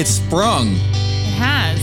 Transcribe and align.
It's 0.00 0.12
sprung. 0.12 0.68
It 0.68 1.34
has. 1.34 1.78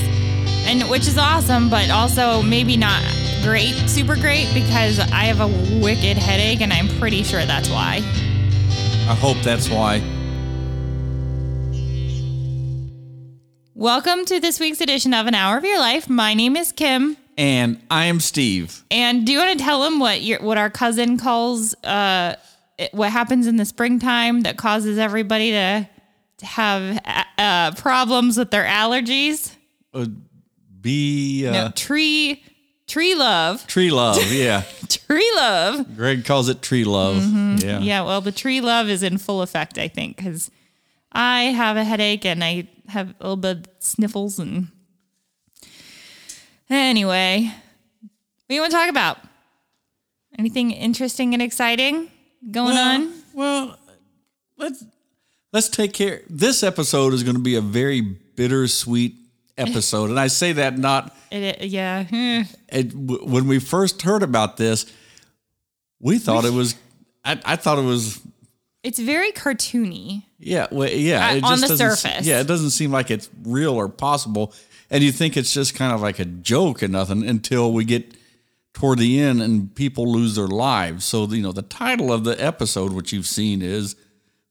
And 0.68 0.90
which 0.90 1.08
is 1.08 1.20
awesome, 1.20 1.70
but 1.70 1.92
also 1.92 2.42
maybe 2.42 2.76
not 2.76 3.00
great, 3.44 3.76
super 3.88 4.16
great, 4.16 4.52
because 4.56 4.98
I 4.98 5.26
have 5.26 5.40
a 5.40 5.46
wicked 5.80 6.18
headache 6.18 6.62
and 6.62 6.74
I'm 6.74 6.88
pretty 6.98 7.22
sure 7.22 7.46
that's 7.46 7.70
why. 7.70 7.98
I 9.08 9.14
hope 9.14 9.38
that's 9.44 9.70
why. 9.70 10.02
Welcome 13.76 14.26
to 14.26 14.40
this 14.40 14.60
week's 14.60 14.82
edition 14.82 15.14
of 15.14 15.28
An 15.28 15.36
Hour 15.36 15.60
of 15.60 15.64
Your 15.64 15.78
Life. 15.78 16.10
My 16.10 16.34
name 16.34 16.58
is 16.58 16.72
Kim. 16.72 17.18
And 17.38 17.80
I 17.92 18.06
am 18.06 18.20
Steve. 18.20 18.84
And 18.90 19.28
do 19.28 19.32
you 19.32 19.38
want 19.38 19.60
to 19.60 19.64
tell 19.64 19.84
them 19.84 20.00
what 20.00 20.24
your 20.24 20.42
what 20.42 20.58
our 20.58 20.72
cousin 20.72 21.20
calls 21.20 21.76
uh, 21.84 22.36
what 22.94 23.12
happens 23.12 23.46
in 23.46 23.58
the 23.58 23.66
springtime 23.66 24.42
that 24.42 24.58
causes 24.58 24.98
everybody 24.98 25.52
to 25.52 25.88
have 26.42 27.02
uh, 27.38 27.72
problems 27.72 28.38
with 28.38 28.52
their 28.52 28.66
allergies? 28.66 29.54
Uh, 29.94 30.08
be 30.82 31.48
uh, 31.48 31.52
no, 31.52 31.72
tree 31.76 32.44
tree 32.88 33.16
love, 33.16 33.66
tree 33.68 33.92
love. 33.92 34.18
Yeah. 34.32 34.64
tree 34.88 35.32
love. 35.36 35.96
Greg 35.96 36.26
calls 36.26 36.50
it 36.50 36.62
tree 36.62 36.84
love. 36.84 37.24
Yeah. 37.64 37.80
Yeah, 37.80 38.02
well, 38.04 38.22
the 38.22 38.32
tree 38.32 38.62
love 38.62 38.88
is 38.90 39.04
in 39.04 39.18
full 39.18 39.42
effect, 39.42 39.78
I 39.78 39.88
think, 39.88 40.18
because 40.18 40.52
I 41.12 41.44
have 41.44 41.78
a 41.78 41.84
headache 41.84 42.26
and 42.26 42.44
I 42.44 42.68
have 42.88 43.10
a 43.20 43.24
little 43.24 43.38
bit 43.38 43.58
of 43.58 43.66
sniffles 43.80 44.40
and. 44.40 44.70
Anyway, 46.70 47.50
what 48.02 48.10
do 48.50 48.56
you 48.56 48.60
want 48.60 48.72
to 48.72 48.78
talk 48.78 48.90
about? 48.90 49.20
Anything 50.38 50.72
interesting 50.72 51.34
and 51.34 51.42
exciting 51.42 52.12
going 52.52 52.76
well, 52.76 52.96
on? 52.96 53.14
Well, 53.34 53.80
let's 54.58 54.84
let's 55.58 55.70
take 55.70 55.92
care. 55.92 56.22
This 56.30 56.62
episode 56.62 57.16
is 57.16 57.24
going 57.24 57.36
to 57.36 57.42
be 57.42 57.56
a 57.56 57.62
very 57.62 58.02
bittersweet 58.02 59.16
episode, 59.58 60.12
and 60.12 60.20
I 60.20 60.28
say 60.28 60.54
that 60.54 60.78
not. 60.78 61.16
It, 61.30 61.66
yeah. 61.66 62.06
eh. 62.10 62.46
It, 62.70 62.94
when 62.94 63.50
we 63.50 63.60
first 63.60 64.02
heard 64.02 64.24
about 64.24 64.56
this, 64.56 64.86
we 66.00 66.20
thought 66.20 66.46
it 66.46 66.54
was. 66.54 66.76
I, 67.26 67.38
I 67.44 67.56
thought 67.58 67.78
it 67.80 67.84
was. 67.84 68.22
It's 68.82 68.98
very 68.98 69.34
cartoony. 69.34 70.24
Yeah, 70.40 70.68
well, 70.72 70.90
yeah. 70.90 71.28
Uh, 71.28 71.36
it 71.36 71.44
on 71.44 71.58
just 71.58 71.68
the 71.68 71.76
surface. 71.76 72.26
yeah, 72.26 72.40
it 72.40 72.48
doesn't 72.48 72.70
seem 72.70 72.92
like 72.92 73.12
it's 73.12 73.30
real 73.44 73.74
or 73.74 73.90
possible, 73.90 74.54
and 74.90 75.04
you 75.04 75.12
think 75.12 75.36
it's 75.36 75.54
just 75.54 75.76
kind 75.76 75.92
of 75.92 76.02
like 76.02 76.20
a 76.20 76.26
joke 76.26 76.82
and 76.82 76.94
nothing 76.94 77.28
until 77.28 77.74
we 77.74 77.84
get 77.84 78.16
toward 78.72 79.00
the 79.00 79.20
end 79.20 79.42
and 79.42 79.76
people 79.76 80.10
lose 80.10 80.36
their 80.36 80.48
lives. 80.48 81.04
So 81.04 81.26
you 81.28 81.42
know, 81.42 81.52
the 81.52 81.62
title 81.62 82.14
of 82.14 82.24
the 82.24 82.42
episode, 82.42 82.94
which 82.94 83.12
you've 83.12 83.28
seen, 83.28 83.62
is 83.62 83.98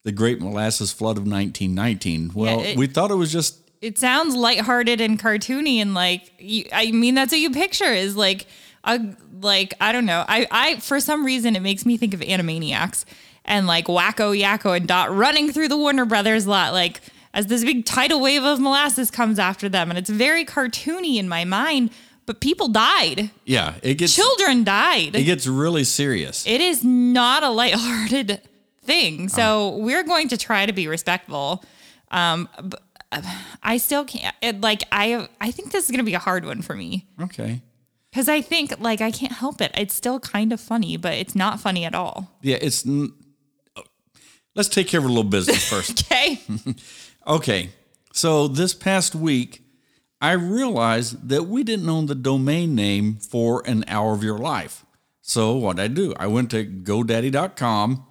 "The 0.06 0.12
Great 0.12 0.40
Molasses 0.40 0.92
Flood 0.92 1.18
of 1.18 1.26
1919." 1.26 2.30
Well, 2.32 2.60
it- 2.62 2.76
we 2.78 2.86
thought 2.86 3.10
it 3.10 3.16
was 3.16 3.32
just 3.32 3.58
it 3.82 3.98
sounds 3.98 4.34
lighthearted 4.34 5.00
and 5.02 5.20
cartoony 5.20 5.76
and 5.82 5.92
like 5.92 6.32
I 6.72 6.92
mean 6.92 7.14
that's 7.14 7.32
what 7.32 7.40
you 7.40 7.50
picture 7.50 7.92
is 7.92 8.16
like 8.16 8.46
a 8.84 8.98
like 9.42 9.74
I 9.80 9.92
don't 9.92 10.06
know 10.06 10.24
I 10.26 10.46
I 10.50 10.76
for 10.76 10.98
some 11.00 11.26
reason 11.26 11.54
it 11.56 11.60
makes 11.60 11.84
me 11.84 11.96
think 11.98 12.14
of 12.14 12.20
Animaniacs 12.20 13.04
and 13.44 13.66
like 13.66 13.86
Wakko 13.86 14.32
Yakko 14.40 14.76
and 14.78 14.88
Dot 14.88 15.14
running 15.14 15.52
through 15.52 15.68
the 15.68 15.76
Warner 15.76 16.06
Brothers 16.06 16.46
lot 16.46 16.72
like 16.72 17.00
as 17.34 17.48
this 17.48 17.64
big 17.64 17.84
tidal 17.84 18.20
wave 18.20 18.44
of 18.44 18.58
molasses 18.60 19.10
comes 19.10 19.38
after 19.38 19.68
them 19.68 19.90
and 19.90 19.98
it's 19.98 20.08
very 20.10 20.44
cartoony 20.44 21.16
in 21.16 21.28
my 21.28 21.44
mind 21.44 21.90
but 22.24 22.40
people 22.40 22.68
died 22.68 23.30
yeah. 23.44 23.74
It 23.82 23.96
gets 23.96 24.14
children 24.14 24.64
died 24.64 25.14
it 25.14 25.24
gets 25.24 25.46
really 25.46 25.84
serious. 25.84 26.46
it 26.46 26.60
is 26.62 26.82
not 26.82 27.42
a 27.42 27.50
lighthearted 27.50 28.40
thing. 28.86 29.28
So 29.28 29.76
we're 29.76 30.04
going 30.04 30.28
to 30.28 30.36
try 30.36 30.64
to 30.66 30.72
be 30.72 30.88
respectful. 30.88 31.64
Um, 32.10 32.48
but 32.62 32.82
I 33.62 33.76
still 33.78 34.04
can't. 34.04 34.34
It, 34.42 34.60
like 34.60 34.82
I, 34.92 35.28
I 35.40 35.50
think 35.50 35.72
this 35.72 35.84
is 35.84 35.90
going 35.90 35.98
to 35.98 36.04
be 36.04 36.14
a 36.14 36.18
hard 36.18 36.44
one 36.44 36.62
for 36.62 36.74
me 36.74 37.06
okay. 37.20 37.60
because 38.10 38.28
I 38.28 38.40
think 38.40 38.78
like 38.80 39.00
I 39.00 39.10
can't 39.10 39.32
help 39.32 39.60
it. 39.60 39.72
It's 39.74 39.94
still 39.94 40.20
kind 40.20 40.52
of 40.52 40.60
funny, 40.60 40.96
but 40.96 41.14
it's 41.14 41.34
not 41.34 41.60
funny 41.60 41.84
at 41.84 41.94
all. 41.94 42.30
Yeah, 42.42 42.58
it's. 42.60 42.86
n- 42.86 43.12
Let's 44.54 44.70
take 44.70 44.88
care 44.88 45.00
of 45.00 45.04
a 45.04 45.08
little 45.08 45.24
business 45.24 45.68
first. 45.72 46.04
Okay. 46.10 46.40
Okay, 47.26 47.70
so 48.12 48.46
this 48.46 48.72
past 48.72 49.16
week, 49.16 49.62
I 50.20 50.30
realized 50.30 51.28
that 51.28 51.48
we 51.48 51.64
didn't 51.64 51.88
own 51.88 52.06
the 52.06 52.14
domain 52.14 52.76
name 52.76 53.16
for 53.16 53.66
an 53.66 53.84
hour 53.88 54.12
of 54.12 54.22
your 54.22 54.38
life. 54.38 54.86
So 55.22 55.56
what 55.56 55.80
I 55.80 55.88
do, 55.88 56.14
I 56.20 56.28
went 56.28 56.52
to 56.52 56.64
GoDaddy.com 56.64 58.06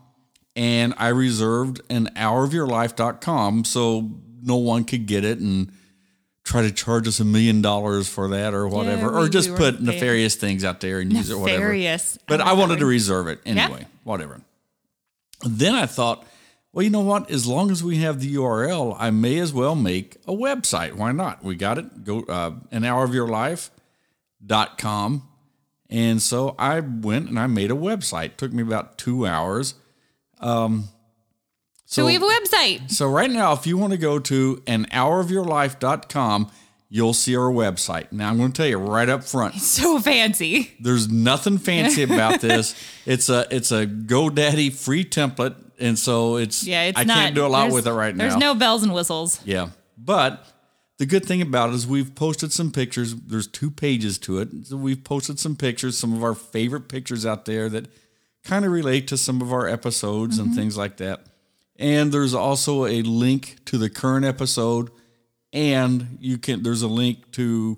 and 0.56 0.94
I 0.98 1.10
reserved 1.10 1.82
an 1.90 2.10
hourofyourlife.com 2.16 3.66
so 3.66 4.12
no 4.42 4.56
one 4.58 4.84
could 4.86 5.06
get 5.06 5.26
it 5.26 5.40
and 5.40 5.72
try 6.44 6.62
to 6.62 6.72
charge 6.72 7.08
us 7.08 7.20
a 7.20 7.26
million 7.26 7.62
dollars 7.62 8.08
for 8.08 8.28
that 8.30 8.54
or 8.54 8.68
whatever, 8.68 9.12
we- 9.12 9.18
or 9.26 9.28
just 9.30 9.50
we 9.50 9.56
put 9.58 9.82
nefarious 9.82 10.36
things 10.36 10.64
out 10.64 10.80
there 10.82 11.00
and 11.00 11.12
use 11.12 11.30
it, 11.32 11.38
whatever. 11.40 11.62
But 12.28 12.42
I 12.42 12.52
I 12.52 12.54
wanted 12.54 12.80
to 12.80 12.86
reserve 12.86 13.28
it 13.28 13.40
anyway, 13.46 13.88
whatever. 14.04 14.42
Then 15.44 15.74
I 15.76 15.86
thought, 15.88 16.26
well, 16.72 16.84
you 16.84 16.90
know 16.90 17.02
what? 17.02 17.30
As 17.32 17.48
long 17.48 17.72
as 17.72 17.84
we 17.84 17.98
have 17.98 18.20
the 18.20 18.36
URL, 18.36 18.96
I 19.00 19.10
may 19.10 19.40
as 19.40 19.54
well 19.54 19.76
make 19.76 20.18
a 20.28 20.34
website. 20.34 20.94
Why 20.94 21.12
not? 21.12 21.44
We 21.44 21.56
got 21.56 21.78
it. 21.78 22.04
Go 22.04 22.22
uh, 22.24 22.52
an 22.72 22.84
hour 22.84 23.04
of 23.04 23.14
your 23.14 23.28
life.com. 23.28 25.24
And 25.90 26.22
so 26.22 26.56
I 26.60 26.80
went 26.80 27.30
and 27.30 27.40
I 27.40 27.48
made 27.48 27.72
a 27.72 27.76
website. 27.76 28.38
took 28.38 28.52
me 28.52 28.62
about 28.64 28.98
two 28.98 29.26
hours. 29.26 29.76
Um, 30.46 30.90
So 31.86 32.06
we 32.06 32.14
have 32.14 32.24
a 32.24 32.26
website. 32.26 32.92
so 32.92 33.08
right 33.08 33.30
now, 33.32 33.54
if 33.54 33.66
you 33.68 33.78
want 33.78 33.92
to 33.94 33.98
go 33.98 34.20
to 34.20 34.62
an 34.68 34.86
hourofyourlife.com, 34.92 36.52
you'll 36.90 37.14
see 37.14 37.36
our 37.36 37.52
website. 37.52 38.12
Now 38.12 38.30
I'm 38.30 38.38
going 38.38 38.52
to 38.52 38.58
tell 38.58 38.68
you 38.68 38.78
right 38.78 39.10
up 39.10 39.24
front, 39.24 39.56
So 39.56 40.00
fancy. 40.00 40.72
there's 40.80 41.10
nothing 41.10 41.58
fancy 41.58 42.04
about 42.04 42.42
this. 42.48 42.76
It's 43.06 43.30
a 43.30 43.46
it's 43.52 43.72
a 43.72 43.86
GoDaddy 43.86 44.72
free 44.74 45.04
template, 45.06 45.56
and 45.80 45.98
so 45.98 46.38
it's 46.38 46.64
Yeah, 46.66 46.84
it's 46.84 47.00
I 47.00 47.04
not. 47.04 47.16
can't 47.18 47.36
do 47.36 47.46
a 47.46 47.48
lot 47.48 47.72
with 47.72 47.88
it 47.88 47.94
right 47.94 48.16
now. 48.16 48.24
There's 48.24 48.38
no 48.38 48.56
bells 48.56 48.84
and 48.84 48.94
whistles. 48.94 49.40
yeah, 49.46 49.70
but 49.98 50.46
the 50.98 51.06
good 51.06 51.26
thing 51.26 51.42
about 51.42 51.70
it 51.70 51.76
is 51.76 51.86
we've 51.86 52.16
posted 52.16 52.52
some 52.54 52.72
pictures. 52.72 53.14
There's 53.16 53.48
two 53.48 53.70
pages 53.70 54.18
to 54.20 54.40
it. 54.40 54.50
So 54.68 54.78
we've 54.78 55.04
posted 55.04 55.40
some 55.40 55.56
pictures, 55.58 55.98
some 55.98 56.14
of 56.14 56.24
our 56.24 56.34
favorite 56.36 56.88
pictures 56.88 57.26
out 57.26 57.46
there 57.46 57.68
that 57.70 57.88
kind 58.46 58.64
of 58.66 58.72
relate 58.72 59.08
to 59.10 59.18
some 59.18 59.42
of 59.42 59.52
our 59.52 59.68
episodes 59.68 60.38
Mm-hmm. 60.38 60.48
and 60.48 60.56
things 60.56 60.78
like 60.78 60.98
that. 60.98 61.26
And 61.78 62.12
there's 62.12 62.34
also 62.34 62.86
a 62.86 63.02
link 63.02 63.58
to 63.66 63.78
the 63.78 63.90
current 63.90 64.26
episode, 64.26 64.90
and 65.52 66.18
you 66.22 66.38
can 66.38 66.64
there's 66.64 66.82
a 66.84 66.88
link 66.88 67.32
to 67.34 67.78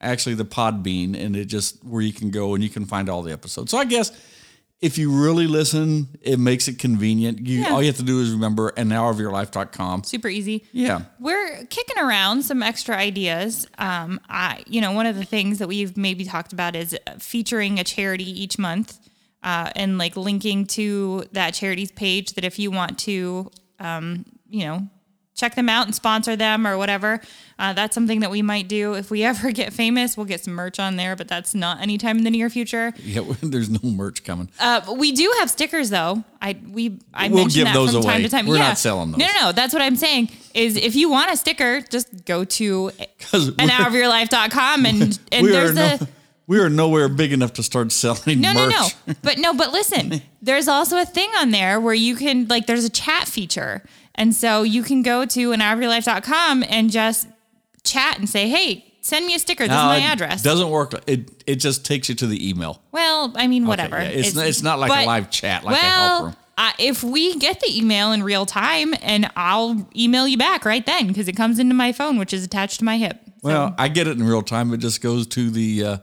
actually 0.00 0.34
the 0.36 0.44
Podbean, 0.44 1.16
and 1.20 1.34
it 1.34 1.46
just 1.46 1.82
where 1.84 2.02
you 2.02 2.12
can 2.12 2.30
go 2.30 2.54
and 2.54 2.62
you 2.62 2.70
can 2.70 2.84
find 2.84 3.08
all 3.08 3.22
the 3.22 3.32
episodes. 3.32 3.70
So 3.72 3.78
I 3.78 3.84
guess 3.84 4.12
if 4.80 4.98
you 4.98 5.10
really 5.10 5.46
listen, 5.46 6.06
it 6.20 6.38
makes 6.38 6.68
it 6.68 6.78
convenient. 6.78 7.44
You 7.46 7.60
Yeah. 7.62 7.70
all 7.72 7.80
you 7.82 7.86
have 7.88 7.96
to 7.96 8.02
do 8.02 8.20
is 8.20 8.30
remember 8.30 8.68
an 8.76 8.90
hourofyourlife.com. 8.90 10.04
Super 10.04 10.28
easy. 10.28 10.64
Yeah. 10.70 11.00
We're 11.18 11.64
kicking 11.64 11.98
around 11.98 12.42
some 12.42 12.62
extra 12.62 12.94
ideas. 12.94 13.66
Um, 13.78 14.20
I, 14.28 14.62
you 14.68 14.80
know, 14.82 14.92
one 14.92 15.06
of 15.06 15.16
the 15.16 15.24
things 15.24 15.58
that 15.60 15.66
we've 15.68 15.96
maybe 15.96 16.24
talked 16.26 16.52
about 16.52 16.76
is 16.76 16.96
featuring 17.18 17.80
a 17.80 17.84
charity 17.84 18.30
each 18.30 18.58
month, 18.58 18.98
uh, 19.46 19.70
and 19.76 19.96
like 19.96 20.16
linking 20.16 20.66
to 20.66 21.24
that 21.32 21.54
charity's 21.54 21.92
page. 21.92 22.34
That 22.34 22.44
if 22.44 22.58
you 22.58 22.70
want 22.72 22.98
to, 23.00 23.50
um, 23.78 24.26
you 24.50 24.66
know, 24.66 24.88
check 25.36 25.54
them 25.54 25.68
out 25.68 25.86
and 25.86 25.94
sponsor 25.94 26.34
them 26.34 26.66
or 26.66 26.76
whatever, 26.76 27.20
uh, 27.58 27.72
that's 27.72 27.94
something 27.94 28.20
that 28.20 28.30
we 28.30 28.42
might 28.42 28.66
do. 28.66 28.94
If 28.94 29.08
we 29.08 29.22
ever 29.30 29.52
get 29.52 29.72
famous, 29.72 30.16
we'll 30.16 30.26
get 30.26 30.42
some 30.42 30.54
merch 30.54 30.80
on 30.80 30.96
there, 30.96 31.14
but 31.14 31.28
that's 31.28 31.54
not 31.54 31.80
anytime 31.80 32.18
in 32.18 32.24
the 32.24 32.30
near 32.30 32.50
future. 32.50 32.92
Yeah, 32.98 33.22
there's 33.40 33.70
no 33.70 33.78
merch 33.88 34.24
coming. 34.24 34.50
Uh, 34.58 34.80
we 34.96 35.12
do 35.12 35.32
have 35.38 35.48
stickers 35.48 35.90
though. 35.90 36.24
I 36.42 36.58
we 36.68 36.98
I 37.14 37.28
We'll 37.28 37.44
mention 37.44 37.60
give 37.60 37.66
that 37.66 37.74
those 37.74 37.92
from 37.92 38.02
time 38.02 38.22
to 38.22 38.28
time. 38.28 38.46
We're 38.46 38.56
yeah. 38.56 38.68
not 38.68 38.78
selling 38.78 39.12
those. 39.12 39.18
No, 39.18 39.26
no, 39.26 39.40
no. 39.46 39.52
That's 39.52 39.72
what 39.72 39.80
I'm 39.80 39.96
saying. 39.96 40.30
Is 40.54 40.76
if 40.76 40.96
you 40.96 41.08
want 41.08 41.30
a 41.30 41.36
sticker, 41.36 41.82
just 41.82 42.24
go 42.24 42.44
to 42.44 42.90
an 42.98 43.06
we're- 43.32 43.68
hourofyourlife.com 43.68 44.86
and 44.86 45.18
and 45.30 45.46
there's 45.46 45.76
a 45.76 45.98
no, 46.00 46.06
we 46.46 46.58
are 46.60 46.68
nowhere 46.68 47.08
big 47.08 47.32
enough 47.32 47.52
to 47.54 47.62
start 47.62 47.92
selling 47.92 48.40
no, 48.40 48.54
merch. 48.54 48.70
no, 48.72 48.88
no. 49.08 49.14
But 49.22 49.38
no, 49.38 49.52
but 49.54 49.72
listen, 49.72 50.22
there's 50.42 50.68
also 50.68 50.98
a 50.98 51.04
thing 51.04 51.30
on 51.38 51.50
there 51.50 51.80
where 51.80 51.94
you 51.94 52.16
can 52.16 52.46
like 52.48 52.66
there's 52.66 52.84
a 52.84 52.90
chat 52.90 53.26
feature. 53.28 53.82
And 54.14 54.34
so 54.34 54.62
you 54.62 54.82
can 54.82 55.02
go 55.02 55.26
to 55.26 55.52
an 55.52 55.60
hourofyourlife.com 55.60 56.64
and 56.68 56.90
just 56.90 57.26
chat 57.84 58.18
and 58.18 58.28
say, 58.28 58.48
"Hey, 58.48 58.84
send 59.02 59.26
me 59.26 59.34
a 59.34 59.38
sticker. 59.38 59.64
This 59.64 59.70
No, 59.76 59.92
is 59.92 60.00
my 60.00 60.06
it 60.06 60.12
address." 60.12 60.42
Doesn't 60.42 60.70
work. 60.70 60.94
It 61.06 61.42
it 61.46 61.56
just 61.56 61.84
takes 61.84 62.08
you 62.08 62.14
to 62.16 62.26
the 62.26 62.48
email. 62.48 62.80
Well, 62.92 63.32
I 63.36 63.46
mean, 63.46 63.66
whatever. 63.66 63.96
yeah, 63.98 64.08
it's 64.08 64.34
not- 64.34 64.46
it's 64.46 64.62
not 64.62 64.78
like 64.78 64.90
a 64.90 65.06
live 65.06 65.30
chat, 65.30 65.64
like 65.64 65.76
a 65.76 65.80
well, 65.86 66.36
uh, 66.56 66.72
if 66.78 67.04
we 67.04 67.36
get 67.36 67.60
the 67.60 67.76
email 67.78 68.12
in 68.12 68.22
real 68.22 68.46
time, 68.46 68.94
and 69.02 69.30
I'll 69.36 69.86
email 69.94 70.26
you 70.26 70.38
back 70.38 70.64
right 70.64 70.84
then 70.86 71.08
because 71.08 71.28
it 71.28 71.36
comes 71.36 71.58
into 71.58 71.74
my 71.74 71.92
phone, 71.92 72.16
which 72.18 72.32
is 72.32 72.42
attached 72.44 72.78
to 72.78 72.84
my 72.86 72.96
hip. 72.96 73.20
So- 73.24 73.30
Well, 73.48 73.74
I 73.76 73.88
get 73.88 74.06
it 74.08 74.16
in 74.16 74.22
real 74.24 74.42
time. 74.42 74.72
It 74.72 74.78
just 74.78 75.02
goes 75.02 75.26
to 75.28 75.50
the 75.50 75.84
uh, 75.84 75.96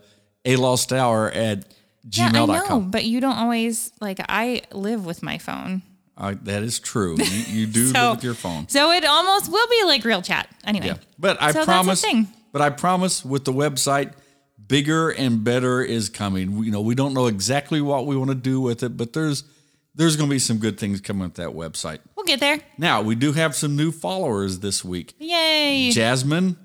a 0.46 0.56
lost 0.56 0.92
hour 0.94 1.30
at 1.32 1.66
gmail.com. 2.08 2.50
yeah, 2.50 2.62
I 2.64 2.68
know, 2.70 2.80
but 2.82 3.06
you 3.06 3.20
don't 3.22 3.38
always 3.38 3.92
like. 4.02 4.20
I 4.28 4.62
live 4.72 5.06
with 5.06 5.24
my 5.24 5.38
phone. 5.38 5.82
Uh, 6.18 6.36
that 6.44 6.62
is 6.64 6.80
true. 6.80 7.16
You, 7.18 7.26
you 7.62 7.68
do 7.80 7.88
So- 7.88 8.00
live 8.02 8.16
with 8.18 8.24
your 8.24 8.34
phone. 8.36 8.68
So 8.70 8.92
it 8.92 9.04
almost 9.06 9.52
will 9.52 9.68
be 9.68 9.84
like 9.86 10.04
real 10.06 10.22
chat. 10.22 10.48
Anyway. 10.64 10.88
Yeah, 10.88 10.98
but 11.18 11.42
I 11.42 11.52
So 11.52 11.66
promise. 11.66 12.02
thing. 12.02 12.28
But 12.52 12.62
I 12.62 12.70
promise, 12.70 13.26
with 13.26 13.46
the 13.46 13.54
website, 13.54 14.14
bigger 14.68 15.10
and 15.10 15.44
better 15.44 15.82
is 15.82 16.10
coming. 16.10 16.58
We- 16.60 16.66
You 16.68 16.72
know, 16.72 16.82
we 16.82 16.94
don't 16.94 17.14
know 17.14 17.26
exactly 17.28 17.82
what 17.82 18.06
we 18.06 18.16
want 18.16 18.30
to 18.30 18.36
do 18.36 18.62
with 18.62 18.84
it, 18.84 18.96
but 18.98 19.14
there's 19.14 19.44
there's 19.96 20.16
going 20.16 20.28
to 20.28 20.34
be 20.34 20.40
some 20.40 20.58
good 20.58 20.80
things 20.80 21.00
coming 21.02 21.24
with 21.24 21.36
that 21.36 21.50
website. 21.50 22.00
We'll 22.16 22.26
get 22.26 22.40
there. 22.40 22.60
Now 22.80 23.02
we 23.04 23.14
do 23.16 23.32
have 23.34 23.56
some 23.56 23.76
new 23.76 23.92
followers 23.92 24.60
this 24.60 24.84
week. 24.84 25.14
Yay. 25.20 25.92
Jasmine, 25.92 26.58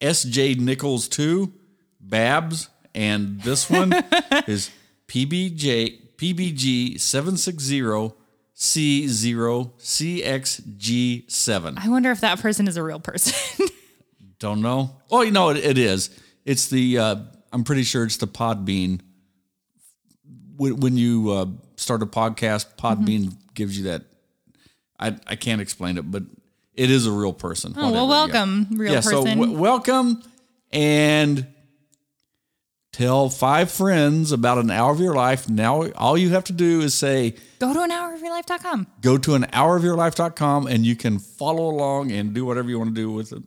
S.J. 0.00 0.54
Nichols 0.54 1.06
two, 1.08 1.52
Babs, 2.00 2.68
and 2.94 3.40
this 3.42 3.68
one 3.70 3.92
is 4.46 4.70
PBJ 5.08 6.00
PBG 6.16 7.00
seven 7.00 7.36
six 7.36 7.62
zero 7.62 8.14
C 8.54 9.08
zero 9.08 9.72
CXG 9.78 11.30
seven. 11.30 11.76
I 11.78 11.88
wonder 11.88 12.10
if 12.10 12.20
that 12.20 12.40
person 12.40 12.68
is 12.68 12.76
a 12.76 12.82
real 12.82 13.00
person. 13.00 13.66
Don't 14.38 14.62
know. 14.62 14.96
Oh, 15.10 15.22
you 15.22 15.30
know 15.30 15.50
it, 15.50 15.58
it 15.58 15.78
is. 15.78 16.10
It's 16.44 16.68
the. 16.68 16.98
Uh, 16.98 17.16
I'm 17.52 17.64
pretty 17.64 17.82
sure 17.84 18.04
it's 18.04 18.16
the 18.16 18.26
Podbean. 18.26 19.00
When, 20.56 20.76
when 20.80 20.96
you 20.96 21.30
uh, 21.32 21.46
start 21.76 22.02
a 22.02 22.06
podcast, 22.06 22.76
Podbean 22.76 23.24
Mm-hmm. 23.26 23.38
gives 23.54 23.76
you 23.78 23.84
that. 23.84 24.02
I 24.98 25.16
I 25.26 25.36
can't 25.36 25.60
explain 25.60 25.98
it, 25.98 26.10
but 26.10 26.22
it 26.74 26.90
is 26.90 27.06
a 27.06 27.10
real 27.12 27.32
person. 27.32 27.74
Oh, 27.76 27.90
well, 27.92 28.06
whatever, 28.08 28.28
yeah. 28.32 28.44
welcome, 28.44 28.66
real 28.78 28.94
person. 28.94 29.12
yeah, 29.12 29.22
so 29.22 29.24
w- 29.40 29.58
welcome 29.58 30.22
and 30.72 31.46
tell 32.94 33.28
five 33.28 33.72
friends 33.72 34.30
about 34.30 34.58
an 34.58 34.70
hour 34.70 34.92
of 34.92 35.00
your 35.00 35.14
life. 35.14 35.48
Now, 35.48 35.90
all 35.92 36.16
you 36.16 36.30
have 36.30 36.44
to 36.44 36.52
do 36.52 36.80
is 36.80 36.94
say, 36.94 37.34
Go 37.58 37.74
to 37.74 37.82
an 37.82 37.90
hourofyourlife.com. 37.90 38.86
go 39.00 39.18
to 39.18 39.34
an 39.34 39.42
hourofyourlife.com 39.44 40.68
and 40.68 40.86
you 40.86 40.94
can 40.94 41.18
follow 41.18 41.68
along 41.68 42.12
and 42.12 42.32
do 42.32 42.44
whatever 42.44 42.68
you 42.68 42.78
want 42.78 42.94
to 42.94 43.00
do 43.00 43.10
with 43.10 43.32
it. 43.32 43.42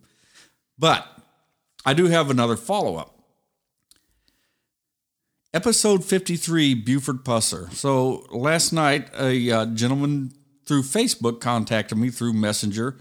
But 0.78 1.08
I 1.86 1.94
do 1.94 2.08
have 2.08 2.30
another 2.30 2.58
follow 2.58 2.98
up. 2.98 3.14
Episode 5.54 6.04
53, 6.04 6.74
Buford 6.74 7.24
Pusser. 7.24 7.72
So 7.72 8.26
last 8.30 8.74
night, 8.74 9.10
a 9.18 9.50
uh, 9.50 9.66
gentleman 9.68 10.34
through 10.66 10.84
Facebook 10.84 11.40
contacted 11.40 11.98
me 11.98 12.10
through 12.10 12.34
Messenger, 12.34 12.98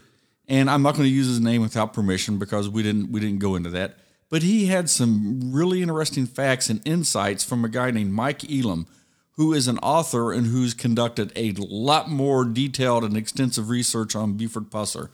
and 0.47 0.71
I'm 0.71 0.83
not 0.83 0.95
going 0.95 1.09
to 1.09 1.15
use 1.15 1.27
his 1.27 1.41
name 1.41 1.61
without 1.61 1.93
permission 1.93 2.39
because 2.39 2.69
we 2.69 2.85
didn't 2.85 3.11
we 3.11 3.19
didn't 3.19 3.41
go 3.41 3.57
into 3.57 3.71
that. 3.71 3.99
But 4.29 4.43
he 4.43 4.67
had 4.67 4.91
some 4.91 5.53
really 5.53 5.83
interesting 5.83 6.27
facts 6.27 6.69
and 6.69 6.81
insights 6.85 7.45
from 7.45 7.65
a 7.65 7.69
guy 7.69 7.91
named 7.91 8.13
Mike 8.13 8.51
Elam, 8.51 8.87
who 9.33 9.53
is 9.53 9.69
an 9.69 9.79
author 9.79 10.33
and 10.33 10.47
who's 10.47 10.75
conducted 10.75 11.33
a 11.37 11.53
lot 11.59 12.11
more 12.11 12.45
detailed 12.45 13.05
and 13.05 13.17
extensive 13.17 13.69
research 13.69 14.17
on 14.17 14.33
Buford 14.33 14.71
Pusser. 14.71 15.11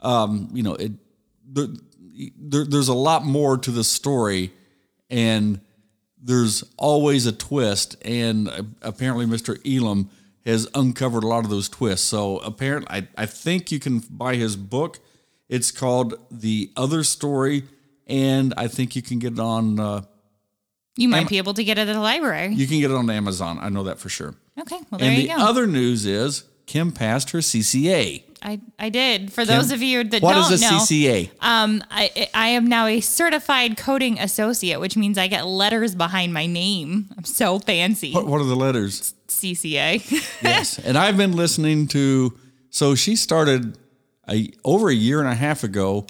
Um, 0.00 0.48
you 0.52 0.62
know, 0.62 0.74
it, 0.74 0.92
there, 1.44 1.68
there, 2.38 2.64
there's 2.64 2.88
a 2.88 2.94
lot 2.94 3.24
more 3.24 3.56
to 3.58 3.70
the 3.70 3.84
story, 3.84 4.52
and 5.10 5.60
there's 6.22 6.62
always 6.76 7.26
a 7.26 7.32
twist. 7.32 7.96
And 8.04 8.48
apparently, 8.82 9.26
Mr. 9.26 9.58
Elam 9.66 10.10
has 10.44 10.68
uncovered 10.74 11.24
a 11.24 11.28
lot 11.28 11.44
of 11.44 11.50
those 11.50 11.68
twists. 11.68 12.06
So 12.06 12.38
apparently, 12.38 12.88
I, 12.90 13.08
I 13.16 13.26
think 13.26 13.72
you 13.72 13.78
can 13.78 14.00
buy 14.00 14.36
his 14.36 14.56
book. 14.56 14.98
It's 15.48 15.70
called 15.70 16.14
The 16.30 16.70
Other 16.76 17.04
Story, 17.04 17.64
and 18.06 18.52
I 18.56 18.68
think 18.68 18.96
you 18.96 19.02
can 19.02 19.18
get 19.18 19.34
it 19.34 19.38
on. 19.40 19.78
Uh, 19.80 20.02
You 20.96 21.08
might 21.08 21.20
Am- 21.22 21.26
be 21.28 21.38
able 21.38 21.54
to 21.54 21.64
get 21.64 21.78
it 21.78 21.88
at 21.88 21.92
the 21.92 22.00
library. 22.00 22.54
you 22.54 22.66
can 22.66 22.80
get 22.80 22.90
it 22.90 22.94
on 22.96 23.08
Amazon. 23.10 23.58
I 23.60 23.68
know 23.68 23.84
that 23.84 23.98
for 23.98 24.08
sure. 24.08 24.34
okay, 24.60 24.78
well, 24.90 24.98
there 24.98 25.08
and 25.10 25.22
you 25.22 25.28
the 25.28 25.34
go. 25.34 25.40
other 25.42 25.66
news 25.66 26.04
is 26.06 26.44
Kim 26.66 26.92
passed 26.92 27.30
her 27.30 27.38
CCA. 27.40 28.24
I, 28.44 28.60
I 28.76 28.88
did. 28.88 29.32
For 29.32 29.44
those 29.44 29.70
of 29.70 29.82
you 29.82 30.02
that 30.02 30.20
What 30.20 30.34
don't 30.34 30.52
is 30.52 30.60
a 30.60 30.64
know, 30.64 30.78
CCA? 30.80 31.30
um, 31.40 31.80
I, 31.92 32.28
I 32.34 32.48
am 32.48 32.66
now 32.66 32.86
a 32.86 33.00
certified 33.00 33.76
coding 33.76 34.18
associate, 34.18 34.80
which 34.80 34.96
means 34.96 35.16
I 35.16 35.28
get 35.28 35.46
letters 35.46 35.94
behind 35.94 36.34
my 36.34 36.46
name. 36.46 37.06
I'm 37.16 37.24
so 37.24 37.60
fancy. 37.60 38.12
What, 38.12 38.26
what 38.26 38.40
are 38.40 38.44
the 38.44 38.56
letters? 38.56 39.14
CCA. 39.28 40.00
yes. 40.42 40.78
And 40.80 40.98
I've 40.98 41.16
been 41.16 41.36
listening 41.36 41.86
to. 41.88 42.36
So 42.70 42.96
she 42.96 43.14
started 43.14 43.78
a 44.28 44.50
over 44.64 44.88
a 44.88 44.94
year 44.94 45.20
and 45.20 45.28
a 45.28 45.34
half 45.36 45.62
ago. 45.62 46.06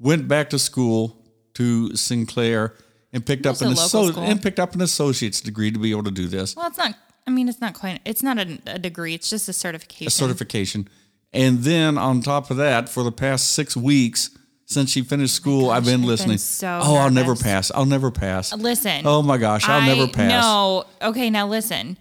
Went 0.00 0.26
back 0.26 0.50
to 0.50 0.58
school 0.58 1.16
to 1.56 1.94
Sinclair 1.96 2.74
and 3.12 3.24
picked 3.24 3.46
up 3.46 3.60
an 3.60 3.72
asso- 3.72 4.20
and 4.20 4.42
picked 4.42 4.58
up 4.58 4.74
an 4.74 4.82
associate's 4.82 5.40
degree 5.40 5.70
to 5.70 5.78
be 5.78 5.90
able 5.90 6.04
to 6.04 6.10
do 6.10 6.26
this 6.28 6.54
well, 6.56 6.66
it's 6.68 6.78
not. 6.78 6.94
I 7.26 7.30
mean, 7.32 7.48
it's 7.48 7.60
not 7.60 7.74
quite. 7.74 8.00
It's 8.04 8.22
not 8.22 8.38
a, 8.38 8.58
a 8.66 8.78
degree. 8.78 9.14
It's 9.14 9.28
just 9.28 9.48
a 9.48 9.52
certification. 9.52 10.06
a 10.06 10.10
certification. 10.10 10.88
And 11.32 11.58
then 11.60 11.98
on 11.98 12.22
top 12.22 12.50
of 12.50 12.56
that, 12.58 12.88
for 12.88 13.02
the 13.02 13.10
past 13.10 13.52
six 13.52 13.76
weeks 13.76 14.30
since 14.64 14.90
she 14.90 15.02
finished 15.02 15.34
oh 15.34 15.40
school, 15.40 15.70
I've 15.70 15.84
been 15.84 15.94
I've 15.94 16.00
been 16.00 16.06
listening. 16.08 16.38
so 16.38 16.80
oh, 16.82 16.96
I'll 16.96 17.10
never 17.10 17.34
pass. 17.34 17.70
I'll 17.72 17.84
never 17.84 18.10
pass. 18.10 18.54
Listen. 18.54 19.02
Oh 19.06 19.22
my 19.22 19.38
gosh, 19.38 19.68
I'll 19.68 19.80
I- 19.80 19.86
never 19.86 20.06
pass. 20.08 20.30
No. 20.30 20.84
Okay, 21.02 21.30
now 21.30 21.46
listen. 21.46 21.98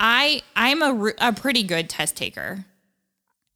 I 0.00 0.42
I'm 0.56 0.82
a, 0.82 1.12
a 1.20 1.32
pretty 1.32 1.62
good 1.62 1.88
test 1.88 2.16
taker. 2.16 2.64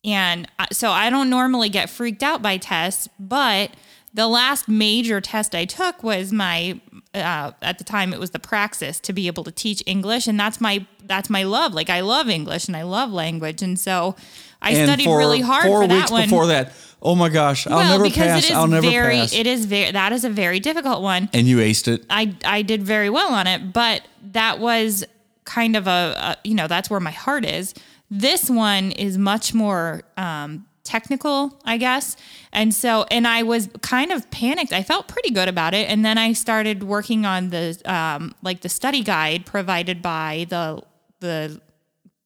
And 0.04 0.46
uh, 0.58 0.66
so 0.70 0.90
I 0.90 1.10
don't 1.10 1.28
normally 1.28 1.69
get 1.69 1.90
freaked 1.90 2.22
out 2.22 2.40
by 2.40 2.58
tests, 2.58 3.08
but 3.19 3.72
the 4.16 4.26
last 4.26 4.66
major 4.66 5.20
test 5.20 5.54
I 5.54 5.66
took 5.66 6.02
was 6.02 6.32
my 6.32 6.80
uh, 7.14 7.52
at 7.60 7.76
the 7.76 7.84
time 7.84 8.14
it 8.14 8.18
was 8.18 8.30
the 8.30 8.38
praxis 8.38 8.98
to 9.00 9.12
be 9.12 9.26
able 9.26 9.44
to 9.44 9.50
teach 9.50 9.82
English 9.84 10.26
and 10.26 10.40
that's 10.40 10.58
my 10.58 10.86
that's 11.04 11.28
my 11.28 11.42
love. 11.42 11.74
Like 11.74 11.90
I 11.90 12.00
love 12.00 12.28
English 12.28 12.66
and 12.66 12.76
I 12.76 12.82
love 12.82 13.12
language 13.12 13.60
and 13.60 13.78
so 13.78 14.16
I 14.62 14.70
and 14.70 14.88
studied 14.88 15.04
for 15.04 15.18
really 15.18 15.42
hard 15.42 15.66
four 15.66 15.82
for 15.82 15.88
weeks 15.94 16.08
that 16.08 16.10
one. 16.10 16.22
before 16.24 16.46
that, 16.46 16.72
oh 17.02 17.14
my 17.14 17.28
gosh, 17.28 17.66
I'll 17.66 17.76
well, 17.76 17.90
never 17.90 18.04
because 18.04 18.26
pass. 18.26 18.44
it 18.44 18.50
is 18.50 18.56
I'll 18.56 18.66
never 18.66 18.88
very 18.88 19.18
pass. 19.18 19.34
it 19.34 19.46
is 19.46 19.66
very 19.66 19.90
that 19.90 20.12
is 20.12 20.24
a 20.24 20.30
very 20.30 20.60
difficult 20.60 21.02
one. 21.02 21.28
and 21.34 21.46
you 21.46 21.58
aced 21.58 21.86
it. 21.86 22.06
I 22.08 22.34
I 22.42 22.62
did 22.62 22.82
very 22.82 23.10
well 23.10 23.34
on 23.34 23.46
it, 23.46 23.74
but 23.74 24.00
that 24.32 24.60
was 24.60 25.04
kind 25.44 25.76
of 25.76 25.86
a, 25.86 25.90
a 25.90 26.36
you 26.42 26.54
know 26.54 26.68
that's 26.68 26.88
where 26.88 27.00
my 27.00 27.10
heart 27.10 27.44
is. 27.44 27.74
This 28.10 28.48
one 28.48 28.92
is 28.92 29.18
much 29.18 29.52
more 29.52 30.04
um, 30.16 30.64
technical, 30.87 31.61
I 31.65 31.77
guess, 31.77 32.17
and 32.53 32.73
so 32.73 33.05
and 33.11 33.27
I 33.27 33.43
was 33.43 33.69
kind 33.83 34.12
of 34.12 34.31
panicked. 34.31 34.73
I 34.73 34.83
felt 34.83 35.09
pretty 35.09 35.31
good 35.31 35.49
about 35.49 35.75
it, 35.75 35.91
and 35.91 36.05
then 36.05 36.17
I 36.17 36.33
started 36.33 36.83
working 36.83 37.27
on 37.27 37.50
the 37.50 37.79
um, 37.85 38.35
like 38.43 38.62
the 38.62 38.69
study 38.69 39.03
guide 39.03 39.44
provided 39.44 40.00
by 40.00 40.47
the 40.49 40.83
the 41.21 41.61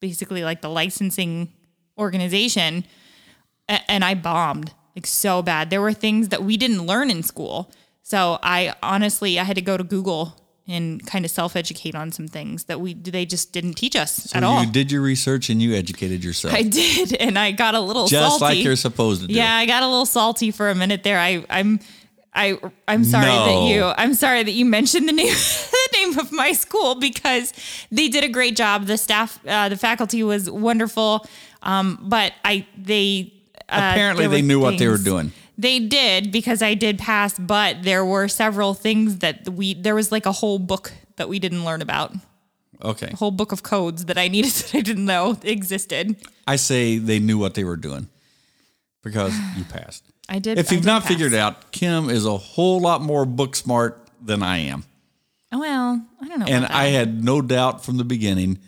basically 0.01 0.45
like 0.45 0.61
the 0.61 0.71
licensing 0.71 1.53
organization 1.99 2.85
and 3.89 4.05
I 4.05 4.15
bombed 4.15 4.75
like 4.97 5.07
so 5.07 5.43
bad. 5.43 5.71
There 5.71 5.81
were 5.81 5.93
things 5.93 6.29
that 6.29 6.43
we 6.43 6.57
didn't 6.57 6.87
learn 6.87 7.11
in 7.11 7.23
school. 7.23 7.71
So 8.03 8.39
I 8.43 8.75
honestly 8.83 9.39
I 9.39 9.45
had 9.45 9.57
to 9.57 9.63
go 9.63 9.77
to 9.77 9.85
Google 9.85 10.37
and 10.71 11.05
kind 11.07 11.25
of 11.25 11.31
self-educate 11.31 11.95
on 11.95 12.13
some 12.13 12.29
things 12.29 12.65
that 12.65 12.81
we 12.81 12.95
they 12.95 13.27
just 13.27 13.53
didn't 13.53 13.75
teach 13.75 13.97
us 13.97 14.35
at 14.35 14.45
all. 14.45 14.63
you 14.65 14.71
did 14.71 14.93
your 14.93 15.03
research 15.03 15.51
and 15.51 15.61
you 15.61 15.75
educated 15.75 16.23
yourself. 16.23 16.55
I 16.55 16.63
did 16.63 17.13
and 17.17 17.39
I 17.39 17.51
got 17.51 17.75
a 17.75 17.81
little 17.81 18.07
just 18.07 18.39
salty. 18.39 18.57
like 18.57 18.65
you're 18.65 18.77
supposed 18.77 19.23
to 19.23 19.27
do. 19.27 19.35
Yeah, 19.35 19.53
I 19.55 19.67
got 19.67 19.83
a 19.83 19.87
little 19.87 20.07
salty 20.07 20.51
for 20.51 20.71
a 20.71 20.75
minute 20.75 21.03
there. 21.03 21.19
I 21.19 21.45
I'm 21.51 21.81
I 22.33 22.59
I'm 22.87 23.03
sorry 23.05 23.27
No. 23.27 23.47
that 23.47 23.75
you 23.75 23.85
I'm 23.97 24.15
sorry 24.15 24.43
that 24.45 24.53
you 24.53 24.65
mentioned 24.65 25.09
the 25.09 25.13
name 25.13 25.35
the 25.73 25.89
name 25.99 26.19
of 26.19 26.31
my 26.31 26.53
school 26.53 26.95
because 26.95 27.53
they 27.91 28.09
did 28.09 28.23
a 28.23 28.29
great 28.29 28.55
job. 28.57 28.87
The 28.87 28.97
staff 28.97 29.41
uh, 29.47 29.69
the 29.69 29.77
faculty 29.77 30.23
was 30.23 30.49
wonderful. 30.49 31.27
Um, 31.63 31.99
but 32.03 32.33
I 32.45 32.67
they 32.79 33.33
uh, 33.69 33.91
Apparently 33.93 34.27
they 34.29 34.43
knew 34.43 34.61
what 34.61 34.79
they 34.79 34.87
were 34.89 34.99
doing. 34.99 35.33
They 35.61 35.79
did 35.79 36.33
because 36.33 36.63
I 36.63 36.73
did 36.73 36.99
pass, 36.99 37.39
but 37.39 37.83
there 37.83 38.03
were 38.03 38.29
several 38.29 38.73
things 38.73 39.19
that 39.19 39.47
we 39.47 39.75
there 39.75 39.95
was 39.95 40.11
like 40.11 40.25
a 40.25 40.33
whole 40.33 40.59
book 40.59 40.93
that 41.17 41.29
we 41.29 41.39
didn't 41.39 41.67
learn 41.67 41.83
about. 41.83 42.15
Okay. 42.83 43.11
A 43.13 43.17
whole 43.17 43.31
book 43.31 43.53
of 43.53 43.63
codes 43.63 44.07
that 44.07 44.17
I 44.17 44.29
needed 44.29 44.51
that 44.61 44.75
I 44.75 44.81
didn't 44.81 45.05
know 45.05 45.37
existed. 45.43 46.17
I 46.47 46.57
say 46.57 46.97
they 46.97 47.19
knew 47.19 47.37
what 47.37 47.53
they 47.55 47.65
were 47.65 47.77
doing 47.77 48.09
because 49.03 49.35
you 49.55 49.65
passed. 49.65 50.03
I 50.31 50.39
did. 50.39 50.59
If 50.59 50.71
I 50.71 50.77
you've 50.77 50.83
did 50.85 50.87
not 50.87 51.03
pass. 51.03 51.11
figured 51.11 51.35
out, 51.35 51.73
Kim 51.73 52.09
is 52.09 52.25
a 52.25 52.39
whole 52.39 52.81
lot 52.81 53.03
more 53.03 53.27
book 53.27 53.55
smart 53.55 54.09
than 54.23 54.43
I 54.43 54.59
am. 54.59 54.85
Oh, 55.53 55.59
well, 55.59 56.03
I 56.23 56.29
don't 56.29 56.39
know. 56.39 56.47
And 56.47 56.65
I 56.65 56.87
had 56.87 57.23
no 57.23 57.43
doubt 57.43 57.85
from 57.85 57.99
the 57.99 58.05
beginning 58.05 58.61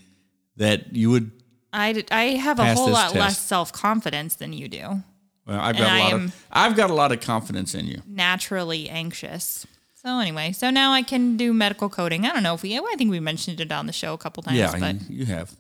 that 0.57 0.95
you 0.95 1.09
would. 1.11 1.31
I, 1.73 1.95
did- 1.95 2.13
I 2.13 2.25
have 2.37 2.59
a 2.59 2.75
whole 2.75 2.91
lot 2.91 3.13
test. 3.13 3.17
less 3.17 3.39
self 3.39 3.73
confidence 3.73 4.35
than 4.35 4.53
you 4.53 4.69
do. 4.69 5.03
Well, 5.47 5.59
I've 5.61 5.77
And 5.77 5.79
got 5.79 5.97
a 5.97 5.99
lot 6.03 6.13
of. 6.13 6.47
I've 6.53 6.77
got 6.77 6.91
a 6.91 6.95
lot 6.95 7.13
of 7.13 7.21
confidence 7.21 7.75
in 7.75 7.87
you. 7.87 8.03
Naturally 8.07 8.89
anxious. 8.89 9.67
So 9.95 10.19
anyway, 10.19 10.53
so 10.53 10.71
now 10.71 10.93
I 10.93 11.03
can 11.03 11.37
do 11.37 11.53
medical 11.53 11.89
coding. 11.89 12.25
I 12.27 12.33
don't 12.33 12.43
know 12.43 12.55
if 12.55 12.63
we. 12.63 12.77
I 12.77 12.95
think 12.97 13.11
we 13.11 13.21
mentioned 13.21 13.61
it 13.61 13.71
on 13.71 13.87
the 13.87 13.93
show 13.93 14.15
a 14.15 14.19
couple 14.19 14.43
times. 14.43 14.57
Yeah, 14.59 14.73
but 14.79 15.09
you, 15.09 15.19
you 15.19 15.27
have. 15.27 15.53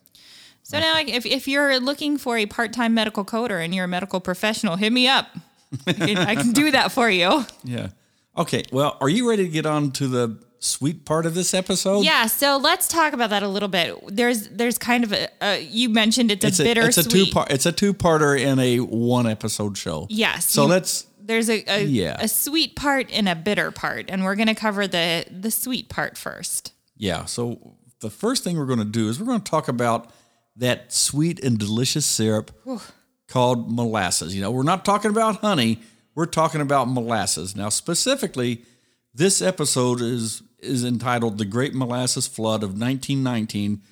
so 0.62 0.79
now, 0.81 0.99
if 0.99 1.25
if 1.27 1.47
you're 1.47 1.79
looking 1.79 2.19
for 2.19 2.37
a 2.37 2.47
part 2.47 2.73
time 2.73 2.93
medical 2.95 3.25
coder 3.25 3.65
and 3.65 3.75
you're 3.75 3.85
a 3.85 3.89
medical 3.89 4.21
professional, 4.21 4.77
hit 4.77 4.93
me 4.93 5.07
up. 5.09 5.29
I 5.87 5.93
can, 5.93 6.19
I 6.19 6.35
can 6.35 6.53
do 6.53 6.71
that 6.73 6.93
for 6.93 7.09
you. 7.11 7.45
Yeah. 7.65 7.89
Okay. 8.37 8.65
Well, 8.73 8.97
are 9.01 9.09
you 9.09 9.29
ready 9.29 9.45
to 9.45 9.49
get 9.51 9.65
on 9.67 9.91
to 9.93 10.09
the 10.09 10.39
sweet 10.64 11.04
part 11.04 11.26
of 11.26 11.35
this 11.35 11.52
episode. 11.54 12.04
Yeah, 12.04 12.26
so 12.26 12.57
let's 12.57 12.87
talk 12.88 13.12
about 13.12 13.31
that 13.31 13.42
a 13.42 13.49
little 13.49 13.69
bit. 13.69 13.97
There's 14.09 14.49
there's 14.49 14.78
kind 14.78 15.04
of 15.04 15.12
a, 15.12 15.28
a 15.42 15.61
you 15.62 15.88
mentioned 15.88 16.31
it's, 16.31 16.45
it's 16.45 16.59
a 16.61 16.62
a, 16.62 16.64
bitter 16.64 16.83
it's 16.88 16.99
a 16.99 17.09
two 17.09 17.26
part. 17.26 17.50
It's 17.52 17.66
a 17.66 17.73
two 17.73 17.92
parter 17.95 18.38
in 18.38 18.59
a 18.59 18.78
one 18.81 19.26
episode 19.26 19.76
show. 19.76 20.07
Yes. 20.09 20.47
So 20.47 20.62
you- 20.62 20.69
let's 20.69 21.07
there's 21.25 21.49
a 21.49 21.62
a, 21.69 21.85
Yeah. 21.85 22.16
a 22.21 22.28
sweet 22.28 22.75
part 22.76 23.09
and 23.12 23.28
a 23.28 23.35
bitter 23.35 23.71
part, 23.71 24.07
and 24.11 24.25
we're 24.25 24.35
gonna 24.37 24.54
cover 24.54 24.87
the 24.87 25.25
the 25.31 25.50
sweet 25.50 25.88
part 25.88 26.16
first. 26.19 26.73
yeah. 26.97 27.25
So 27.26 27.76
the 28.00 28.11
first 28.11 28.42
thing 28.42 28.57
we're 28.59 28.66
going 28.66 28.81
to 28.81 28.85
do 28.85 29.09
is 29.09 29.21
we're 29.21 29.26
going 29.26 29.40
to 29.40 29.49
talk 29.49 29.69
about 29.69 30.11
that 30.57 30.92
sweet 30.92 31.38
and 31.45 31.57
delicious 31.57 32.04
syrup 32.04 32.50
called 33.28 33.71
molasses. 33.71 34.35
You 34.35 34.42
know, 34.42 34.50
we're 34.50 34.64
not 34.64 34.85
talking 34.85 35.11
about 35.12 35.37
honey. 35.37 35.78
We're 36.16 36.26
talking 36.26 36.61
about 36.61 36.88
molasses. 36.88 37.54
Now, 37.54 37.69
specifically, 37.69 38.64
this 39.14 39.40
episode 39.40 40.00
is 40.00 40.42
is 40.62 40.85
entitled 40.85 41.38
"The 41.38 41.45
Great 41.45 41.75
Molasses 41.75 42.26
Flood 42.26 42.62
of 42.62 42.71
1919." 42.71 43.83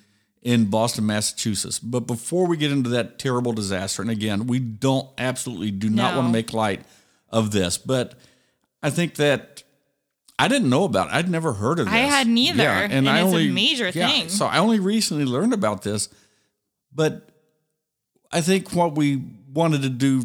in 0.43 0.65
Boston, 0.65 1.05
Massachusetts. 1.05 1.77
But 1.77 2.07
before 2.07 2.47
we 2.47 2.57
get 2.57 2.71
into 2.71 2.89
that 2.89 3.19
terrible 3.19 3.53
disaster, 3.53 4.01
and 4.01 4.09
again, 4.09 4.47
we 4.47 4.57
don't 4.57 5.07
absolutely 5.19 5.69
do 5.69 5.87
not 5.87 6.13
No. 6.13 6.17
want 6.21 6.29
to 6.29 6.31
make 6.33 6.51
light 6.51 6.81
of 7.29 7.51
this, 7.51 7.77
but 7.77 8.15
I 8.81 8.89
think 8.89 9.17
that 9.17 9.61
I 10.39 10.47
didn't 10.47 10.71
know 10.71 10.83
about 10.85 11.09
it. 11.09 11.13
I'd 11.13 11.29
never 11.29 11.53
heard 11.53 11.77
of 11.77 11.85
this. 11.85 11.93
I 11.93 11.97
hadn't 11.99 12.35
either, 12.39 12.63
and 12.63 13.07
it's 13.07 13.33
a 13.35 13.49
major 13.51 13.91
thing. 13.91 14.29
So 14.29 14.47
I 14.47 14.57
only 14.57 14.79
recently 14.79 15.25
learned 15.25 15.53
about 15.53 15.83
this, 15.83 16.09
but 16.91 17.29
I 18.31 18.41
think 18.41 18.73
what 18.73 18.95
we 18.95 19.23
wanted 19.53 19.83
to 19.83 19.89
do 19.89 20.23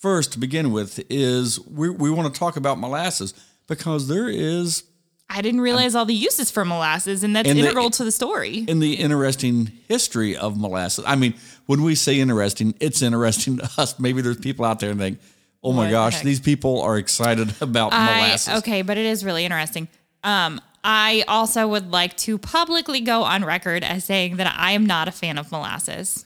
first 0.00 0.32
to 0.32 0.38
begin 0.38 0.70
with 0.70 1.00
is 1.08 1.58
we, 1.60 1.88
we 1.88 2.10
want 2.10 2.30
to 2.30 2.38
talk 2.38 2.58
about 2.58 2.78
molasses 2.78 3.32
because 3.66 4.06
there 4.08 4.28
is 4.28 4.82
I 5.28 5.42
didn't 5.42 5.60
realize 5.60 5.94
all 5.94 6.04
the 6.04 6.14
uses 6.14 6.50
for 6.50 6.64
molasses, 6.64 7.24
and 7.24 7.34
that's 7.34 7.48
And 7.48 7.58
the- 7.58 7.62
integral 7.64 7.90
to 7.90 8.04
the 8.04 8.12
story. 8.12 8.58
in 8.68 8.78
the 8.78 8.94
interesting 8.94 9.72
history 9.88 10.36
of 10.36 10.56
molasses. 10.56 11.04
I 11.06 11.16
mean, 11.16 11.34
when 11.66 11.82
we 11.82 11.94
say 11.96 12.20
interesting, 12.20 12.74
it's 12.80 13.02
interesting 13.02 13.58
to 13.58 13.68
us. 13.76 13.98
Maybe 13.98 14.22
there's 14.22 14.38
people 14.38 14.64
out 14.64 14.78
there 14.80 14.90
and 14.90 15.00
think, 15.00 15.18
oh 15.64 15.72
my 15.72 15.84
What 15.86 15.90
gosh, 15.90 16.14
heck? 16.14 16.22
these 16.22 16.38
people 16.40 16.80
are 16.82 16.96
excited 16.96 17.52
about 17.60 17.92
I, 17.92 18.04
molasses. 18.06 18.54
okay, 18.58 18.82
but 18.82 18.96
it 18.98 19.06
is 19.06 19.24
really 19.24 19.44
interesting. 19.44 19.88
Um, 20.22 20.60
I 20.84 21.24
also 21.26 21.66
would 21.66 21.90
like 21.90 22.16
to 22.18 22.38
publicly 22.38 23.00
go 23.00 23.24
on 23.24 23.44
record 23.44 23.82
as 23.82 24.04
saying 24.04 24.36
that 24.36 24.54
I 24.56 24.72
am 24.72 24.86
not 24.86 25.08
a 25.08 25.12
fan 25.12 25.38
of 25.38 25.50
molasses. 25.50 26.24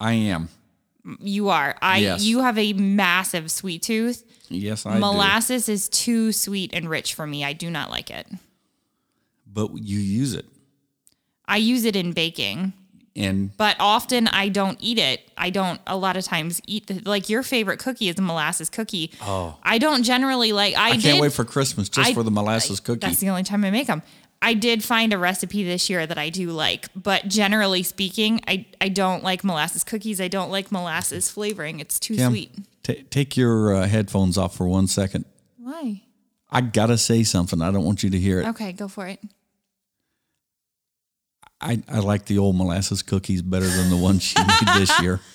I 0.00 0.14
am. 0.14 0.48
You 1.20 1.50
are. 1.50 1.76
I. 1.82 1.98
Yes. 1.98 2.22
You 2.22 2.40
have 2.40 2.56
a 2.56 2.72
massive 2.72 3.50
sweet 3.50 3.82
tooth. 3.82 4.24
Yes, 4.48 4.84
I 4.86 4.94
do. 4.94 5.00
molasses 5.00 5.68
is 5.68 5.88
too 5.88 6.32
sweet 6.32 6.72
and 6.74 6.88
rich 6.88 7.14
for 7.14 7.26
me. 7.26 7.44
I 7.44 7.52
do 7.52 7.70
not 7.70 7.90
like 7.90 8.10
it. 8.10 8.26
But 9.46 9.70
you 9.78 9.98
use 9.98 10.34
it. 10.34 10.46
I 11.46 11.56
use 11.56 11.84
it 11.84 11.96
in 11.96 12.12
baking, 12.12 12.72
And 13.14 13.54
but 13.56 13.76
often 13.78 14.28
I 14.28 14.48
don't 14.48 14.78
eat 14.80 14.98
it. 14.98 15.30
I 15.36 15.50
don't 15.50 15.80
a 15.86 15.96
lot 15.96 16.16
of 16.16 16.24
times 16.24 16.62
eat 16.66 16.86
the 16.86 17.02
like 17.04 17.28
your 17.28 17.42
favorite 17.42 17.78
cookie 17.78 18.08
is 18.08 18.18
a 18.18 18.22
molasses 18.22 18.70
cookie. 18.70 19.10
Oh. 19.20 19.58
I 19.62 19.78
don't 19.78 20.02
generally 20.02 20.52
like 20.52 20.74
I, 20.76 20.90
I 20.92 20.96
can't 20.96 21.20
wait 21.20 21.32
for 21.32 21.44
Christmas 21.44 21.88
just 21.88 22.10
I- 22.10 22.14
for 22.14 22.22
the 22.22 22.30
molasses 22.30 22.80
cookie. 22.80 23.00
That's 23.00 23.18
the 23.20 23.28
only 23.28 23.42
time 23.42 23.64
I 23.64 23.70
make 23.70 23.86
them. 23.88 24.02
I 24.40 24.54
did 24.54 24.82
find 24.82 25.12
a 25.12 25.18
recipe 25.18 25.62
this 25.62 25.88
year 25.88 26.04
that 26.04 26.18
I 26.18 26.28
do 26.28 26.50
like, 26.50 26.88
but 26.96 27.28
generally 27.28 27.84
speaking, 27.84 28.40
I, 28.48 28.66
I 28.80 28.88
don't 28.88 29.22
like 29.22 29.44
molasses 29.44 29.84
cookies. 29.84 30.20
I 30.20 30.26
don't 30.26 30.50
like 30.50 30.72
molasses 30.72 31.30
flavoring. 31.30 31.78
It's 31.78 32.00
too 32.00 32.16
Kim, 32.16 32.32
sweet. 32.32 32.52
Ta 32.82 32.92
take 33.10 33.36
your 33.36 33.74
uh, 33.74 33.86
headphones 33.86 34.36
off 34.38 34.56
for 34.56 34.66
one 34.68 34.86
second. 34.86 35.24
Why? 35.58 36.02
I 36.50 36.60
gotta 36.60 36.98
say 36.98 37.22
something. 37.22 37.60
I 37.62 37.70
don't 37.70 37.84
want 37.84 38.02
you 38.02 38.10
to 38.10 38.18
hear 38.18 38.40
it. 38.40 38.48
Okay, 38.48 38.72
go 38.72 38.88
for 38.88 39.06
it. 39.06 39.20
I, 41.60 41.80
I 41.88 42.00
like 42.00 42.24
the 42.26 42.38
old 42.38 42.56
molasses 42.56 43.02
cookies 43.02 43.40
better 43.40 43.66
than 43.68 43.88
the 43.88 43.96
ones 43.96 44.22
she 44.22 44.36
made 44.38 44.74
this 44.78 45.00
year. 45.00 45.20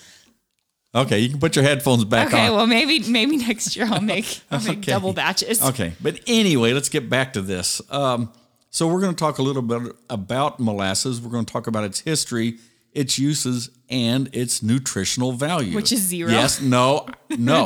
Okay, 0.94 1.18
you 1.18 1.28
can 1.28 1.38
put 1.38 1.54
your 1.54 1.66
headphones 1.66 2.06
back 2.06 2.28
Okay, 2.28 2.38
on. 2.38 2.44
Okay, 2.46 2.56
well 2.56 2.66
maybe 2.66 3.00
maybe 3.10 3.36
next 3.36 3.76
year 3.76 3.84
I'll 3.86 4.00
make 4.00 4.40
I'll 4.50 4.58
make 4.64 4.78
Okay. 4.78 4.90
double 4.90 5.12
batches. 5.12 5.62
Okay, 5.62 5.92
but 6.00 6.18
anyway, 6.26 6.72
let's 6.72 6.88
get 6.88 7.10
back 7.10 7.34
to 7.34 7.42
this. 7.42 7.82
Um, 7.92 8.32
so 8.70 8.88
we're 8.88 9.02
going 9.02 9.14
to 9.14 9.18
talk 9.18 9.36
a 9.36 9.42
little 9.42 9.60
bit 9.60 9.94
about 10.08 10.58
molasses. 10.58 11.20
We're 11.20 11.30
going 11.30 11.44
to 11.44 11.52
talk 11.52 11.66
about 11.66 11.84
its 11.84 12.00
history, 12.00 12.56
its 12.92 13.18
uses, 13.18 13.70
and 13.88 14.28
its 14.34 14.62
nutritional 14.62 15.32
value. 15.32 15.74
Which 15.74 15.92
is 15.92 16.00
zero. 16.00 16.30
Yes, 16.30 16.60
no, 16.60 17.06
no. 17.30 17.64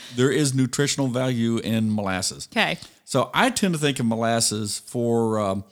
there 0.16 0.30
is 0.30 0.54
nutritional 0.54 1.08
value 1.08 1.58
in 1.58 1.94
molasses. 1.94 2.48
Okay. 2.52 2.78
So 3.04 3.30
I 3.34 3.50
tend 3.50 3.74
to 3.74 3.80
think 3.80 3.98
of 3.98 4.06
molasses 4.06 4.78
for. 4.78 5.40
Um, 5.40 5.64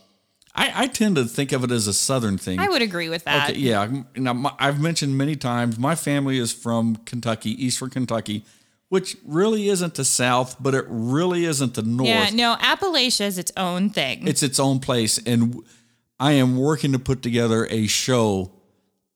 I, 0.55 0.73
I 0.75 0.87
tend 0.88 1.17
to 1.17 1.25
think 1.25 1.52
of 1.52 1.62
it 1.62 1.71
as 1.71 1.87
a 1.87 1.95
southern 1.95 2.37
thing. 2.37 2.59
I 2.59 2.69
would 2.69 2.83
agree 2.83 3.09
with 3.09 3.23
that. 3.25 3.50
Okay, 3.50 3.59
yeah. 3.61 3.88
Now, 4.17 4.33
my, 4.33 4.52
I've 4.59 4.81
mentioned 4.81 5.17
many 5.17 5.37
times 5.37 5.78
my 5.78 5.95
family 5.95 6.38
is 6.38 6.52
from 6.52 6.97
Kentucky, 6.97 7.50
Eastern 7.64 7.90
Kentucky, 7.90 8.45
which 8.88 9.17
really 9.25 9.69
isn't 9.69 9.95
the 9.95 10.05
South, 10.05 10.57
but 10.61 10.75
it 10.75 10.85
really 10.88 11.45
isn't 11.45 11.75
the 11.75 11.83
North. 11.83 12.09
Yeah, 12.09 12.31
no, 12.31 12.57
Appalachia 12.61 13.26
is 13.26 13.38
its 13.38 13.52
own 13.57 13.90
thing. 13.90 14.26
It's 14.26 14.43
its 14.43 14.59
own 14.59 14.81
place, 14.81 15.19
and 15.25 15.62
I 16.19 16.33
am 16.33 16.57
working 16.57 16.90
to 16.90 16.99
put 16.99 17.23
together 17.23 17.67
a 17.71 17.87
show 17.87 18.57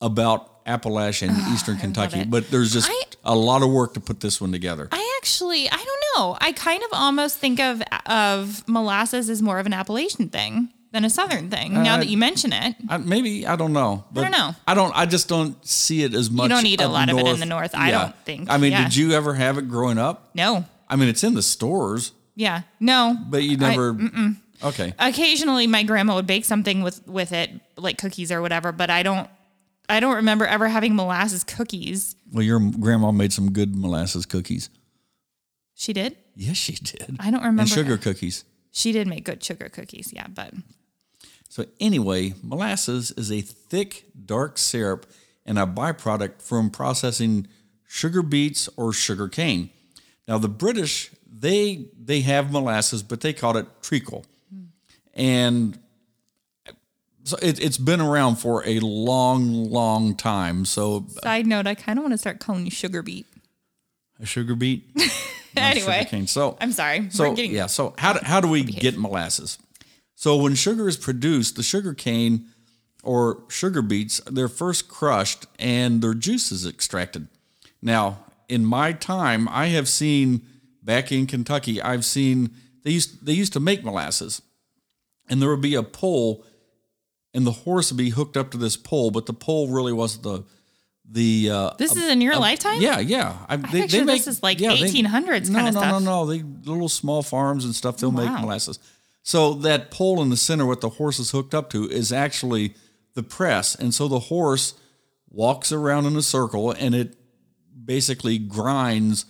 about 0.02 0.64
Appalachia 0.66 1.28
and 1.28 1.54
Eastern 1.54 1.78
Kentucky. 1.78 2.24
But 2.24 2.50
there's 2.50 2.72
just 2.72 2.88
I- 2.90 3.04
a 3.24 3.34
lot 3.34 3.62
of 3.62 3.70
work 3.70 3.94
to 3.94 4.00
put 4.00 4.20
this 4.20 4.40
one 4.40 4.52
together. 4.52 4.88
I 4.92 5.16
actually 5.20 5.68
I 5.70 5.76
don't 5.76 6.02
know. 6.16 6.36
I 6.40 6.52
kind 6.52 6.82
of 6.82 6.90
almost 6.92 7.38
think 7.38 7.58
of 7.60 7.82
of 8.06 8.66
molasses 8.68 9.30
as 9.30 9.40
more 9.40 9.58
of 9.58 9.66
an 9.66 9.72
Appalachian 9.72 10.28
thing 10.28 10.68
than 10.92 11.04
a 11.06 11.10
southern 11.10 11.48
thing. 11.48 11.82
now 11.82 11.94
Uh, 11.94 11.98
that 11.98 12.08
you 12.08 12.18
mention 12.18 12.52
it. 12.52 12.76
I, 12.88 12.98
maybe 12.98 13.46
I 13.46 13.56
don't 13.56 13.72
know. 13.72 14.04
But 14.12 14.22
don't 14.22 14.30
know. 14.32 14.54
I 14.66 14.74
don't. 14.74 14.92
I 14.94 15.06
just 15.06 15.26
don't 15.28 15.56
see 15.66 16.02
it 16.02 16.12
as 16.14 16.30
much. 16.30 16.44
You 16.44 16.48
don't 16.50 16.66
eat 16.66 16.80
a 16.82 16.88
lot 16.88 17.08
of 17.08 17.16
it 17.18 17.26
in 17.26 17.40
the 17.40 17.46
north, 17.46 17.74
I 17.74 17.90
don't 17.90 18.14
think. 18.24 18.50
I 18.50 18.58
mean, 18.58 18.72
Yeah. 18.72 18.82
did 18.84 18.94
you 18.96 19.12
ever 19.12 19.32
have 19.34 19.56
it 19.58 19.68
growing 19.68 19.98
up? 19.98 20.30
No. 20.34 20.64
I 20.88 20.96
mean, 20.96 21.08
it's 21.08 21.24
in 21.24 21.32
the 21.34 21.42
stores, 21.42 22.12
Yeah. 22.36 22.62
No. 22.78 23.16
but 23.30 23.42
you 23.42 23.52
I- 23.52 23.70
never. 23.70 23.96
okay. 24.62 24.92
occasionally 24.98 25.66
my 25.66 25.82
grandma 25.82 26.14
would 26.14 26.26
bake 26.26 26.44
something 26.44 26.82
with 26.82 27.00
with 27.08 27.32
it 27.32 27.50
like 27.76 27.96
cookies 27.98 28.30
or 28.30 28.40
whatever 28.40 28.70
but 28.70 28.90
i 28.90 29.02
don't 29.02 29.28
i 29.88 30.00
don't 30.00 30.16
remember 30.16 30.44
ever 30.46 30.68
having 30.68 30.94
molasses 30.96 31.44
cookies 31.44 32.16
Well, 32.32 32.42
your 32.42 32.60
grandma 32.60 33.10
made 33.12 33.32
some 33.32 33.52
good 33.52 33.74
molasses 33.76 34.26
cookies. 34.26 34.70
she 35.74 35.92
did 35.92 36.16
Yes, 36.34 36.56
she 36.56 36.72
did. 36.74 37.16
i 37.20 37.30
don't 37.30 37.40
remember 37.42 37.62
And 37.62 37.68
sugar 37.70 37.98
cookies. 37.98 38.44
she 38.70 38.92
did 38.92 39.06
make 39.06 39.24
good 39.24 39.42
sugar 39.44 39.68
cookies 39.68 40.12
yeah 40.12 40.26
but 40.28 40.52
So 41.48 41.66
anyway, 41.80 42.32
molasses 42.42 43.10
is 43.10 43.30
a 43.30 43.42
thick, 43.42 44.06
dark 44.24 44.56
syrup 44.56 45.04
and 45.44 45.58
a 45.58 45.66
byproduct 45.66 46.40
from 46.40 46.70
processing 46.70 47.46
sugar 47.86 48.22
beets 48.22 48.70
or 48.78 48.94
sugar 48.94 49.28
cane. 49.28 49.68
Now 50.26 50.38
the 50.38 50.48
British 50.48 51.10
they 51.30 51.88
they 52.02 52.22
have 52.22 52.50
molasses, 52.50 53.02
but 53.02 53.20
they 53.20 53.34
call 53.34 53.58
it 53.58 53.66
treacle, 53.82 54.24
hmm. 54.48 54.64
and 55.12 55.78
so 57.24 57.36
it, 57.42 57.58
it's 57.60 57.78
been 57.78 58.00
around 58.00 58.36
for 58.36 58.66
a 58.66 58.80
long, 58.80 59.70
long 59.70 60.16
time. 60.16 60.64
So 60.64 61.06
side 61.22 61.46
note 61.46 61.66
i 61.66 61.74
kind 61.74 61.98
of 61.98 62.02
want 62.04 62.12
to 62.12 62.18
start 62.18 62.40
calling 62.40 62.64
you 62.64 62.70
sugar 62.70 63.02
beet 63.02 63.26
a 64.20 64.26
sugar 64.26 64.54
beet, 64.54 64.84
anyway 65.56 66.06
sugar. 66.08 66.26
So 66.26 66.56
i'm 66.60 66.72
sorry 66.72 67.10
So 67.10 67.30
We're 67.30 67.36
getting- 67.36 67.52
yeah, 67.54 67.66
so 67.66 67.94
how 67.98 68.12
do, 68.14 68.20
how 68.22 68.40
do 68.40 68.48
we 68.48 68.62
get 68.62 68.98
molasses? 68.98 69.58
So 70.14 70.36
when 70.36 70.54
sugar 70.54 70.86
is 70.88 70.96
produced, 70.96 71.56
the 71.56 71.62
sugar 71.64 71.94
cane 71.94 72.46
or 73.02 73.42
sugar 73.48 73.82
beets, 73.82 74.20
they're 74.30 74.46
first 74.48 74.86
crushed 74.88 75.46
and 75.58 76.00
their 76.00 76.14
juice 76.14 76.52
is 76.52 76.64
extracted. 76.64 77.26
Now, 77.80 78.18
in 78.48 78.64
my 78.64 78.92
time, 78.92 79.48
I 79.48 79.66
have 79.68 79.88
seen 79.88 80.42
back 80.82 81.10
in 81.10 81.26
Kentucky, 81.26 81.82
I've 81.82 82.04
seen 82.04 82.50
they 82.84 82.92
used 82.92 83.26
they 83.26 83.32
used 83.32 83.52
to 83.54 83.60
make 83.60 83.82
molasses, 83.84 84.42
and 85.28 85.40
there 85.42 85.48
would 85.50 85.60
be 85.62 85.74
a 85.74 85.82
pole, 85.82 86.44
and 87.34 87.46
the 87.46 87.52
horse 87.52 87.90
would 87.90 87.98
be 87.98 88.10
hooked 88.10 88.36
up 88.36 88.50
to 88.50 88.58
this 88.58 88.76
pole, 88.76 89.10
but 89.10 89.26
the 89.26 89.32
pole 89.32 89.68
really 89.68 89.92
wasn't 89.92 90.24
the 90.24 90.44
the 91.04 91.50
uh, 91.50 91.70
this 91.78 91.94
is 91.96 92.08
in 92.08 92.20
your 92.20 92.36
lifetime 92.36 92.80
yeah, 92.80 92.98
yeah. 92.98 93.36
I, 93.48 93.56
they, 93.56 93.82
picture 93.82 94.04
this 94.04 94.26
is 94.26 94.42
like 94.42 94.58
1800s 94.58 95.50
no, 95.50 95.58
kinda 95.58 95.72
no, 95.72 95.80
stuff. 95.80 95.90
No, 95.90 95.98
no, 95.98 96.26
They 96.26 96.42
little 96.42 96.88
small 96.88 97.22
farms 97.22 97.64
and 97.64 97.74
stuff. 97.74 97.98
They'll 97.98 98.12
make 98.12 98.30
molasses. 98.30 98.78
So 99.22 99.54
that 99.54 99.90
pole 99.90 100.22
in 100.22 100.30
the 100.30 100.36
center, 100.36 100.66
what 100.66 100.80
the 100.80 100.88
horse 100.88 101.18
is 101.18 101.30
hooked 101.30 101.54
up 101.54 101.70
to, 101.70 101.88
is 101.88 102.12
actually 102.12 102.74
the 103.14 103.22
press, 103.22 103.74
and 103.74 103.92
so 103.92 104.08
the 104.08 104.18
horse 104.18 104.74
walks 105.28 105.70
around 105.70 106.06
in 106.06 106.16
a 106.16 106.22
circle, 106.22 106.70
and 106.72 106.94
it 106.94 107.16
basically 107.84 108.38
grinds 108.38 109.26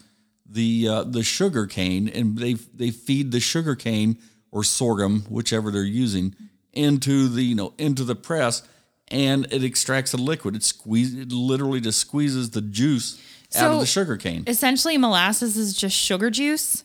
the 0.47 0.87
uh, 0.89 1.05
the 1.05 1.23
sugar 1.23 1.67
cane, 1.67 2.09
and 2.09 2.39
they 2.39 2.55
they 2.55 2.91
feed 2.91 3.33
the 3.33 3.41
sugar 3.41 3.75
cane 3.75 4.19
or 4.51 4.63
sorghum, 4.63 5.23
whichever 5.29 5.71
they're 5.71 5.83
using, 5.83 6.35
into 6.73 7.29
the 7.29 7.43
you 7.43 7.55
know 7.55 7.73
into 7.79 8.05
the 8.05 8.15
press, 8.15 8.63
and 9.09 9.47
it 9.53 9.63
extracts 9.65 10.13
the 10.13 10.19
liquid. 10.19 10.57
It 10.57 10.63
squeeze 10.63 11.15
it 11.15 11.33
literally 11.33 11.81
just 11.81 11.99
squeezes 12.01 12.51
the 12.51 12.61
juice 12.63 13.21
out 13.57 13.71
of 13.73 13.81
the 13.81 13.87
sugar 13.87 14.17
cane. 14.17 14.45
essentially 14.47 14.97
molasses 14.97 15.57
is 15.59 15.75
just 15.77 15.95
sugar 15.97 16.31
juice 16.31 16.85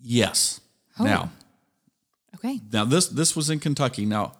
Yes. 0.00 0.60
Oh. 1.00 1.04
Now, 1.04 1.30
Okay. 2.36 2.60
Now 2.72 2.84
this 2.84 3.08
this 3.08 3.34
was 3.34 3.50
in 3.50 3.58
Kentucky. 3.58 4.06
Now 4.06 4.34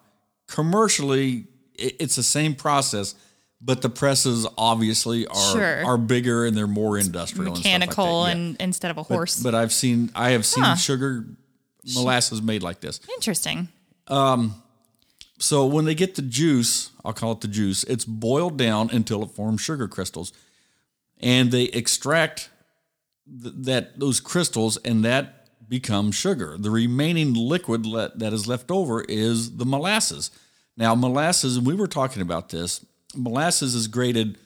commercially, 0.47 1.47
it, 1.75 1.97
it's 2.01 2.17
the 2.17 2.23
same 2.23 2.55
process, 2.55 3.15
but 3.61 3.83
the 3.83 3.89
presses 3.89 4.47
obviously 4.57 5.27
are 5.27 5.53
Sure. 5.53 5.85
are 5.85 5.99
bigger 5.99 6.47
and 6.47 6.57
they're 6.57 6.67
more 6.69 6.97
industrial, 6.99 7.55
Mechanical 7.57 7.65
and, 7.77 7.95
stuff 7.97 8.07
like 8.07 8.35
that. 8.35 8.39
Yeah. 8.39 8.47
and 8.49 8.57
instead 8.61 8.91
of 8.93 8.99
a 8.99 9.03
horse. 9.03 9.43
But 9.43 9.55
I've 9.57 9.73
seen 9.73 10.11
I 10.15 10.31
have 10.31 10.47
seen 10.47 10.63
Huh. 10.65 10.77
sugar 10.77 11.25
molasses 11.95 12.41
made 12.43 12.63
like 12.63 12.81
this. 12.81 13.01
Interesting. 13.15 13.69
Um, 14.07 14.55
So 15.39 15.67
when 15.67 15.85
they 15.85 15.95
get 15.95 16.17
the 16.17 16.23
juice, 16.23 16.91
I'll 17.05 17.13
call 17.13 17.33
it 17.33 17.41
the 17.41 17.49
juice, 17.49 17.85
it's 17.85 18.05
boiled 18.05 18.57
down 18.57 18.91
until 18.91 19.23
it 19.23 19.31
forms 19.31 19.61
sugar 19.61 19.89
crystals. 19.89 20.33
And 21.21 21.51
they 21.51 21.65
extract 21.65 22.51
th- 23.27 23.55
that 23.59 23.99
those 23.99 24.21
crystals 24.21 24.77
and 24.79 25.05
that 25.05 25.49
becomes 25.69 26.15
sugar. 26.15 26.57
The 26.59 26.71
remaining 26.71 27.35
liquid 27.35 27.87
le- 27.87 28.13
that 28.17 28.33
is 28.33 28.49
left 28.49 28.71
over 28.71 29.03
is 29.03 29.57
the 29.57 29.67
molasses. 29.67 30.31
Now 30.77 30.95
molasses, 30.95 31.57
and 31.57 31.67
we 31.67 31.75
were 31.75 31.89
talking 31.89 32.23
about 32.23 32.49
this, 32.49 32.85
molasses 33.15 33.75
is 33.75 33.87
graded 33.89 34.39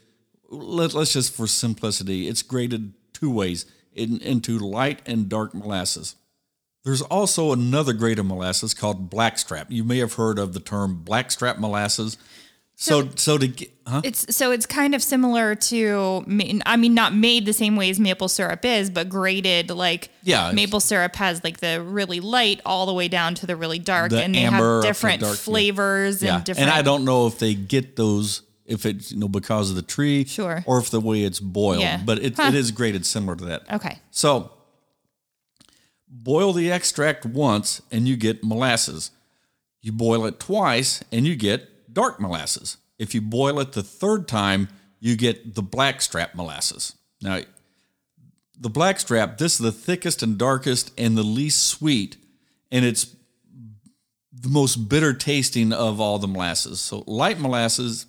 let, 0.52 0.92
let's 0.94 1.14
just 1.14 1.34
for 1.34 1.46
simplicity, 1.46 2.28
it's 2.28 2.42
graded 2.42 2.92
two 3.12 3.30
ways 3.30 3.66
in, 3.94 4.20
into 4.20 4.58
light 4.58 5.00
and 5.06 5.28
dark 5.28 5.54
molasses. 5.54 6.14
There's 6.84 7.02
also 7.02 7.52
another 7.52 7.92
grade 7.92 8.18
of 8.18 8.26
molasses 8.26 8.74
called 8.74 9.08
blackstrap. 9.08 9.70
You 9.70 9.84
may 9.84 9.98
have 9.98 10.14
heard 10.14 10.38
of 10.38 10.52
the 10.52 10.60
term 10.60 10.96
blackstrap 11.04 11.58
molasses. 11.58 12.16
So, 12.74 13.08
so, 13.14 13.38
to 13.38 13.46
get, 13.46 13.70
huh? 13.86 14.00
It's 14.02 14.34
so 14.34 14.50
it's 14.50 14.66
kind 14.66 14.92
of 14.94 15.02
similar 15.04 15.54
to 15.54 16.24
I 16.66 16.76
mean 16.76 16.94
not 16.94 17.14
made 17.14 17.46
the 17.46 17.52
same 17.52 17.76
way 17.76 17.90
as 17.90 18.00
maple 18.00 18.26
syrup 18.26 18.64
is, 18.64 18.90
but 18.90 19.08
graded 19.08 19.70
like 19.70 20.08
Yeah, 20.24 20.50
maple 20.50 20.80
syrup 20.80 21.14
has 21.16 21.44
like 21.44 21.58
the 21.60 21.80
really 21.80 22.18
light 22.18 22.60
all 22.66 22.86
the 22.86 22.94
way 22.94 23.06
down 23.06 23.36
to 23.36 23.46
the 23.46 23.54
really 23.54 23.78
dark, 23.78 24.10
The 24.10 24.24
and 24.24 24.34
they 24.34 24.40
have 24.40 24.82
different 24.82 25.20
dark, 25.20 25.36
flavors 25.36 26.22
yeah, 26.22 26.36
and 26.36 26.44
different. 26.44 26.70
and 26.70 26.76
I 26.76 26.82
don't 26.82 27.04
know 27.04 27.28
if 27.28 27.38
they 27.38 27.54
get 27.54 27.94
those 27.94 28.42
if 28.66 28.84
it's 28.86 29.12
you 29.12 29.18
know 29.18 29.28
because 29.28 29.70
of 29.70 29.76
the 29.76 29.82
tree, 29.82 30.24
Sure. 30.24 30.64
or 30.66 30.78
if 30.78 30.90
the 30.90 31.00
way 31.00 31.22
it's 31.22 31.38
boiled. 31.38 31.82
Yeah. 31.82 32.00
But 32.04 32.18
it, 32.20 32.34
Huh. 32.36 32.48
it 32.48 32.54
is 32.54 32.72
graded 32.72 33.06
similar 33.06 33.36
to 33.36 33.44
that. 33.44 33.70
Okay. 33.74 34.00
So, 34.10 34.50
boil 36.12 36.52
the 36.52 36.71
extract 36.71 37.25
once 37.25 37.81
and 37.90 38.07
you 38.07 38.16
get 38.16 38.45
molasses. 38.45 39.11
You 39.81 39.92
boil 39.92 40.26
it 40.26 40.38
twice 40.38 41.02
and 41.11 41.26
you 41.26 41.35
get 41.35 41.92
dark 41.92 42.21
molasses. 42.21 42.76
If 42.99 43.14
you 43.14 43.21
boil 43.21 43.59
it 43.59 43.73
the 43.73 43.83
third 43.83 44.28
time, 44.28 44.69
you 45.00 45.16
get 45.16 45.54
the 45.54 45.62
blackstrap 45.62 46.35
molasses. 46.35 46.95
Now, 47.21 47.40
the 48.59 48.71
blackstrap, 48.71 49.38
this 49.38 49.54
is 49.54 49.59
the 49.59 49.73
thickest 49.73 50.23
and 50.23 50.38
darkest 50.38 50.92
and 50.97 51.16
the 51.16 51.25
least 51.25 51.66
sweet, 51.66 52.16
and 52.71 52.85
it's 52.85 53.16
the 54.33 54.49
most 54.49 54.88
bitter 54.88 55.12
tasting 55.12 55.73
of 55.73 56.00
all 56.00 56.19
the 56.19 56.28
molasses. 56.28 56.81
So, 56.81 57.02
light 57.07 57.40
molasses, 57.40 58.07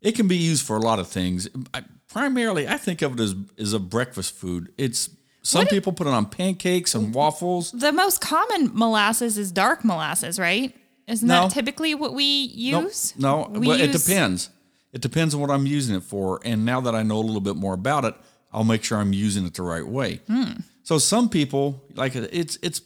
it 0.00 0.16
can 0.16 0.26
be 0.26 0.36
used 0.36 0.66
for 0.66 0.76
a 0.76 0.80
lot 0.80 0.98
of 0.98 1.06
things. 1.06 1.48
I, 1.72 1.84
primarily, 2.08 2.66
I 2.66 2.76
think 2.76 3.02
of 3.02 3.14
it 3.14 3.22
as, 3.22 3.36
as 3.56 3.72
a 3.72 3.78
breakfast 3.78 4.34
food. 4.34 4.72
It's 4.76 5.10
some 5.44 5.66
people 5.66 5.92
put 5.92 6.06
it 6.08 6.12
on 6.12 6.26
pancakes 6.26 6.94
and 6.94 7.14
waffles. 7.14 7.70
The 7.70 7.92
most 7.92 8.20
common 8.20 8.70
molasses 8.74 9.38
is 9.38 9.52
dark 9.52 9.84
molasses, 9.84 10.38
right? 10.38 10.74
Isn't 11.06 11.28
No. 11.28 11.42
that 11.42 11.50
typically 11.52 11.94
what 11.94 12.14
we 12.14 12.24
use? 12.24 13.12
No, 13.16 13.48
We 13.52 13.68
well, 13.68 13.80
it 13.80 13.90
use- 13.92 14.04
depends. 14.04 14.50
It 14.92 15.00
depends 15.02 15.34
on 15.34 15.40
what 15.40 15.50
I'm 15.50 15.66
using 15.66 15.94
it 15.96 16.02
for. 16.02 16.40
And 16.44 16.64
now 16.64 16.80
that 16.80 16.94
I 16.94 17.02
know 17.02 17.18
a 17.18 17.20
little 17.26 17.40
bit 17.40 17.56
more 17.56 17.74
about 17.74 18.04
it, 18.04 18.14
I'll 18.52 18.64
make 18.64 18.82
sure 18.84 18.98
I'm 18.98 19.12
using 19.12 19.44
it 19.44 19.54
the 19.54 19.62
right 19.62 19.86
way. 19.86 20.20
Hmm. 20.28 20.52
So 20.82 20.98
some 20.98 21.28
people 21.28 21.82
like 21.94 22.14
it- 22.16 22.30
it's 22.32 22.58
it's. 22.62 22.80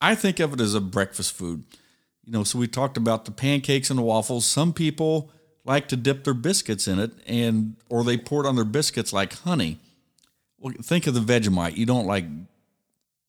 I 0.00 0.14
think 0.14 0.38
of 0.40 0.52
it 0.52 0.60
as 0.60 0.74
a 0.74 0.80
breakfast 0.80 1.32
food. 1.32 1.64
You 2.24 2.32
know, 2.32 2.44
so 2.44 2.58
we 2.58 2.66
talked 2.68 2.96
about 2.96 3.24
the 3.24 3.30
pancakes 3.30 3.88
and 3.88 3.98
the 3.98 4.02
waffles. 4.02 4.44
Some 4.44 4.72
people 4.72 5.30
like 5.64 5.88
to 5.88 5.96
dip 5.96 6.24
their 6.24 6.34
biscuits 6.34 6.86
in 6.86 6.98
it, 6.98 7.12
and 7.26 7.76
or 7.88 8.04
they 8.04 8.16
pour 8.18 8.44
it 8.44 8.48
on 8.48 8.54
their 8.56 8.64
biscuits 8.64 9.12
like 9.12 9.32
honey. 9.40 9.78
Well, 10.58 10.74
think 10.82 11.06
of 11.06 11.14
the 11.14 11.20
Vegemite. 11.20 11.76
You 11.76 11.86
don't 11.86 12.06
like 12.06 12.24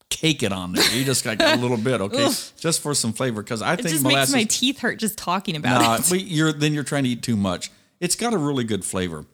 cake 0.10 0.42
it 0.44 0.52
on 0.54 0.72
there. 0.74 0.90
You 0.96 1.04
just 1.04 1.26
like 1.26 1.42
a 1.42 1.56
little 1.58 1.78
bit, 1.78 2.00
okay, 2.02 2.30
just 2.60 2.82
for 2.82 2.94
some 2.94 3.14
flavor. 3.14 3.44
Because 3.44 3.62
I 3.62 3.74
It 3.74 3.78
think 3.78 3.90
just 3.90 4.04
molasses. 4.04 4.34
makes 4.34 4.46
my 4.46 4.58
teeth 4.60 4.80
hurt 4.80 5.00
just 5.00 5.18
talking 5.18 5.56
about 5.56 5.82
Nah, 5.82 5.96
it. 5.96 6.06
but 6.10 6.22
you're 6.26 6.54
then 6.54 6.74
you're 6.74 6.84
trying 6.84 7.04
to 7.04 7.10
eat 7.10 7.22
too 7.24 7.36
much. 7.36 7.70
It's 8.00 8.16
got 8.16 8.34
a 8.34 8.38
really 8.38 8.64
good 8.64 8.86
flavor. 8.86 9.26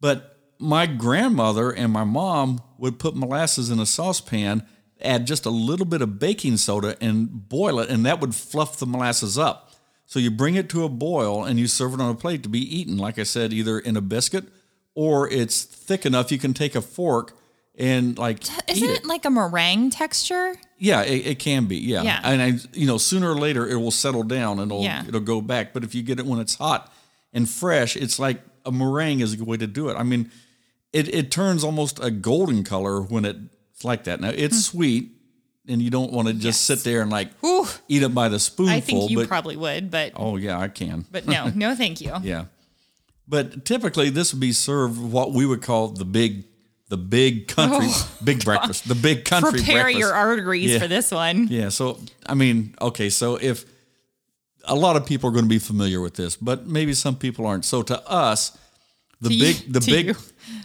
But 0.00 0.38
my 0.58 0.86
grandmother 0.86 1.70
and 1.70 1.92
my 1.92 2.04
mom 2.04 2.60
would 2.78 2.98
put 2.98 3.16
molasses 3.16 3.70
in 3.70 3.78
a 3.80 3.86
saucepan, 3.86 4.66
add 5.00 5.26
just 5.26 5.46
a 5.46 5.50
little 5.50 5.86
bit 5.86 6.02
of 6.02 6.18
baking 6.18 6.56
soda 6.58 6.96
and 7.00 7.48
boil 7.48 7.80
it, 7.80 7.90
and 7.90 8.04
that 8.06 8.20
would 8.20 8.34
fluff 8.34 8.78
the 8.78 8.86
molasses 8.86 9.38
up. 9.38 9.72
So 10.06 10.18
you 10.18 10.30
bring 10.30 10.54
it 10.54 10.68
to 10.70 10.84
a 10.84 10.88
boil 10.88 11.44
and 11.44 11.58
you 11.58 11.66
serve 11.66 11.94
it 11.94 12.00
on 12.00 12.10
a 12.10 12.14
plate 12.14 12.42
to 12.42 12.48
be 12.48 12.60
eaten, 12.60 12.96
like 12.98 13.18
I 13.18 13.22
said, 13.22 13.52
either 13.52 13.78
in 13.78 13.96
a 13.96 14.00
biscuit 14.02 14.44
or 14.94 15.28
it's 15.28 15.62
thick 15.62 16.06
enough 16.06 16.30
you 16.30 16.38
can 16.38 16.54
take 16.54 16.74
a 16.74 16.82
fork 16.82 17.36
and 17.76 18.16
like 18.18 18.44
Isn't 18.68 18.88
eat 18.88 18.98
it 18.98 19.04
like 19.04 19.24
a 19.24 19.30
meringue 19.30 19.90
texture? 19.90 20.54
yeah, 20.78 21.02
it, 21.02 21.26
it 21.26 21.38
can 21.38 21.66
be. 21.66 21.76
Yeah. 21.76 22.02
Yeah. 22.02 22.20
And 22.22 22.42
I, 22.42 22.52
you 22.72 22.86
know, 22.86 22.98
sooner 22.98 23.30
or 23.30 23.36
later 23.36 23.66
it 23.66 23.76
will 23.76 23.90
settle 23.90 24.22
down 24.22 24.58
and 24.58 24.70
it'll 24.70 24.84
Yeah. 24.84 25.04
it'll 25.06 25.20
go 25.20 25.40
back. 25.40 25.72
But 25.72 25.82
if 25.82 25.94
you 25.94 26.02
get 26.02 26.18
it 26.18 26.26
when 26.26 26.40
it's 26.40 26.56
hot 26.56 26.92
and 27.32 27.48
fresh, 27.48 27.96
it's 27.96 28.18
like 28.18 28.42
a 28.64 28.72
meringue 28.72 29.20
is 29.20 29.32
a 29.32 29.36
good 29.36 29.46
way 29.46 29.56
to 29.56 29.66
do 29.66 29.88
it. 29.88 29.96
I 29.96 30.02
mean, 30.02 30.30
it 30.92 31.12
it 31.12 31.30
turns 31.30 31.64
almost 31.64 32.02
a 32.02 32.10
golden 32.10 32.64
color 32.64 33.00
when 33.00 33.24
it's 33.24 33.84
like 33.84 34.04
that. 34.04 34.20
Now 34.20 34.30
it's 34.30 34.56
hmm. 34.56 34.76
sweet, 34.76 35.10
and 35.66 35.82
you 35.82 35.90
don't 35.90 36.12
want 36.12 36.28
to 36.28 36.34
just. 36.34 36.68
Yes. 36.68 36.80
sit 36.80 36.84
there 36.84 37.02
and 37.02 37.10
like 37.10 37.30
Ooh, 37.44 37.66
eat 37.88 38.02
it 38.02 38.14
by 38.14 38.28
the 38.28 38.38
spoonful. 38.38 38.76
I 38.76 38.80
think 38.80 39.10
you 39.10 39.18
but 39.18 39.28
probably 39.28 39.56
would, 39.56 39.90
but 39.90 40.12
oh 40.16 40.36
yeah, 40.36 40.58
I 40.58 40.68
can. 40.68 41.04
but 41.10 41.26
no, 41.26 41.50
no, 41.54 41.74
thank 41.74 42.00
you. 42.00 42.12
yeah. 42.22 42.44
But 43.26 43.64
typically, 43.64 44.10
this 44.10 44.32
would 44.32 44.40
be 44.40 44.52
served 44.52 45.00
what 45.00 45.32
we 45.32 45.46
would 45.46 45.62
call 45.62 45.88
the 45.88 46.04
big, 46.04 46.44
the 46.88 46.96
big 46.98 47.48
country, 47.48 47.86
oh, 47.88 48.10
big 48.22 48.44
breakfast, 48.44 48.86
the 48.86 48.94
big 48.94 49.24
country 49.24 49.48
Oh, 49.48 49.52
Prepare 49.52 49.82
breakfast. 49.84 49.98
your 49.98 50.12
arteries 50.12 50.72
Yeah. 50.72 50.78
for 50.80 50.88
this 50.88 51.10
one. 51.10 51.48
Yeah. 51.48 51.70
So, 51.70 51.98
I 52.26 52.34
mean, 52.34 52.74
okay. 52.80 53.08
So, 53.08 53.36
if 53.36 53.64
a 54.64 54.74
lot 54.74 54.96
of 54.96 55.06
people 55.06 55.28
are 55.30 55.32
going 55.32 55.44
to 55.46 55.48
be 55.48 55.58
familiar 55.58 56.00
with 56.00 56.14
this, 56.14 56.36
but 56.36 56.66
maybe 56.66 56.92
some 56.94 57.16
people 57.16 57.46
aren't. 57.46 57.64
So, 57.64 57.82
to 57.82 58.08
us, 58.08 58.56
the 59.20 59.30
To 59.30 59.38
big, 59.38 59.72
the 59.72 59.80
big, 59.80 60.06
you. 60.08 60.14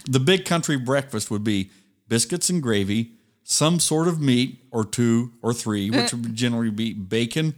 the 0.04 0.20
big 0.20 0.44
country 0.44 0.76
breakfast 0.76 1.30
would 1.30 1.44
be 1.44 1.70
biscuits 2.08 2.50
and 2.50 2.62
gravy, 2.62 3.12
some 3.42 3.80
sort 3.80 4.06
of 4.06 4.20
meat 4.20 4.62
or 4.70 4.84
two 4.84 5.32
or 5.40 5.54
three, 5.54 5.90
which 5.90 6.12
would 6.12 6.34
generally 6.36 6.70
be 6.70 6.92
bacon, 6.92 7.54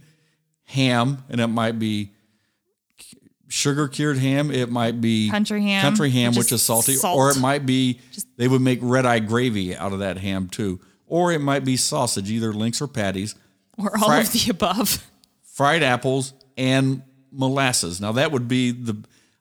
ham, 0.65 1.23
and 1.29 1.41
it 1.41 1.47
might 1.47 1.77
be 1.77 2.12
sugar 3.53 3.87
cured 3.87 4.17
ham. 4.17 4.49
It 4.49 4.71
might 4.71 4.99
be 4.99 5.29
Country 5.29 5.61
ham, 5.61 5.81
country 5.83 6.09
ham, 6.09 6.33
which 6.33 6.51
is 6.51 6.63
salty, 6.63 6.95
salt. 6.95 7.15
or 7.17 7.29
it 7.29 7.39
might 7.39 7.65
be 7.67 7.99
they 8.37 8.47
would 8.47 8.61
make 8.61 8.79
red 8.81 9.05
eye 9.05 9.19
gravy 9.19 9.75
out 9.75 9.93
of 9.93 9.99
that 9.99 10.17
ham 10.17 10.47
too, 10.49 10.79
or 11.05 11.31
it 11.31 11.39
might 11.39 11.63
be 11.63 11.77
sausage, 11.77 12.31
either 12.31 12.51
links 12.51 12.81
or 12.81 12.87
patties, 12.87 13.35
Or 13.77 13.95
all 13.99 14.07
Fri- 14.09 14.21
of 14.21 14.31
the 14.31 14.49
above. 14.49 15.05
fried 15.43 15.83
apples, 15.83 16.33
and 16.57 17.03
molasses. 17.31 18.01
Now 18.01 18.13
that 18.13 18.31
would 18.31 18.47
be 18.47 18.71
the. 18.71 18.97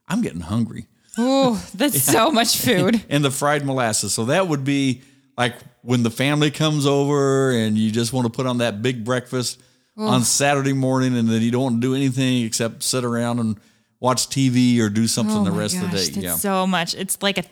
I'm 0.07 0.21
getting 0.21 0.41
hungry. 0.43 0.87
Oh, 1.17 1.65
that's 1.75 2.03
so 2.17 2.31
much 2.31 2.59
food. 2.59 3.03
and 3.09 3.25
the 3.25 3.31
fried 3.31 3.65
molasses. 3.65 4.13
So 4.13 4.27
that 4.27 4.47
would 4.47 4.63
be 4.65 5.01
like 5.39 5.55
when 5.81 6.03
the 6.03 6.11
family 6.11 6.51
comes 6.51 6.85
over 6.87 7.51
and 7.53 7.79
you 7.79 7.91
just 7.91 8.13
want 8.13 8.27
to 8.27 8.31
put 8.31 8.47
on 8.47 8.59
that 8.59 8.83
big 8.83 9.05
breakfast 9.05 9.59
on 9.97 10.23
Saturday 10.23 10.73
morning, 10.75 11.17
and 11.17 11.29
then 11.29 11.41
you 11.43 11.51
don't 11.51 11.63
want 11.63 11.77
to 11.77 11.81
do 11.81 11.95
anything 11.95 12.45
except 12.45 12.83
sit 12.83 13.05
around 13.05 13.39
and 13.41 13.59
watch 14.03 14.29
TV 14.29 14.79
or 14.81 14.91
do 14.91 15.07
something 15.07 15.37
Oh 15.39 15.45
the 15.45 15.53
rest 15.53 15.77
of 15.77 15.91
the 15.91 15.97
day. 15.97 16.21
Yeah, 16.21 16.35
so 16.35 16.67
much. 16.67 16.95
It's 16.95 17.23
like 17.23 17.39
a 17.39 17.45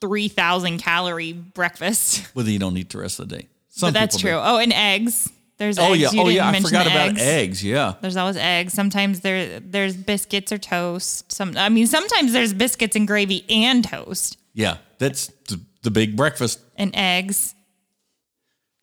three 0.00 0.28
thousand 0.28 0.78
calorie 0.78 1.32
breakfast. 1.32 2.28
well, 2.34 2.46
you 2.46 2.58
don't 2.58 2.76
eat 2.76 2.90
the 2.90 2.98
rest 2.98 3.20
of 3.20 3.28
the 3.28 3.36
day. 3.38 3.48
Some 3.68 3.88
But 3.88 3.94
that's 3.94 4.18
true. 4.18 4.32
do. 4.32 4.36
Oh, 4.42 4.58
and 4.58 4.72
eggs. 4.72 5.30
There's 5.58 5.78
Oh 5.78 5.92
eggs. 5.92 6.00
yeah, 6.00 6.10
You 6.12 6.20
oh 6.20 6.28
yeah. 6.28 6.48
I 6.48 6.60
forgot 6.60 6.86
about 6.86 7.08
eggs. 7.10 7.22
eggs. 7.22 7.64
Yeah, 7.64 7.94
There's 8.02 8.16
always 8.16 8.36
eggs. 8.36 8.74
Sometimes 8.74 9.20
there 9.20 9.60
there's 9.60 9.96
biscuits 9.96 10.52
or 10.52 10.58
toast. 10.58 11.32
Some 11.32 11.56
I 11.56 11.70
mean 11.70 11.86
sometimes 11.86 12.32
there's 12.34 12.52
biscuits 12.52 12.94
and 12.96 13.06
gravy 13.06 13.44
and 13.48 13.82
toast 13.82 14.36
yeah. 14.52 14.78
That's 14.98 15.26
the, 15.48 15.60
the 15.82 15.90
big 15.90 16.16
breakfast. 16.16 16.60
and 16.76 16.90
eggs. 16.94 17.54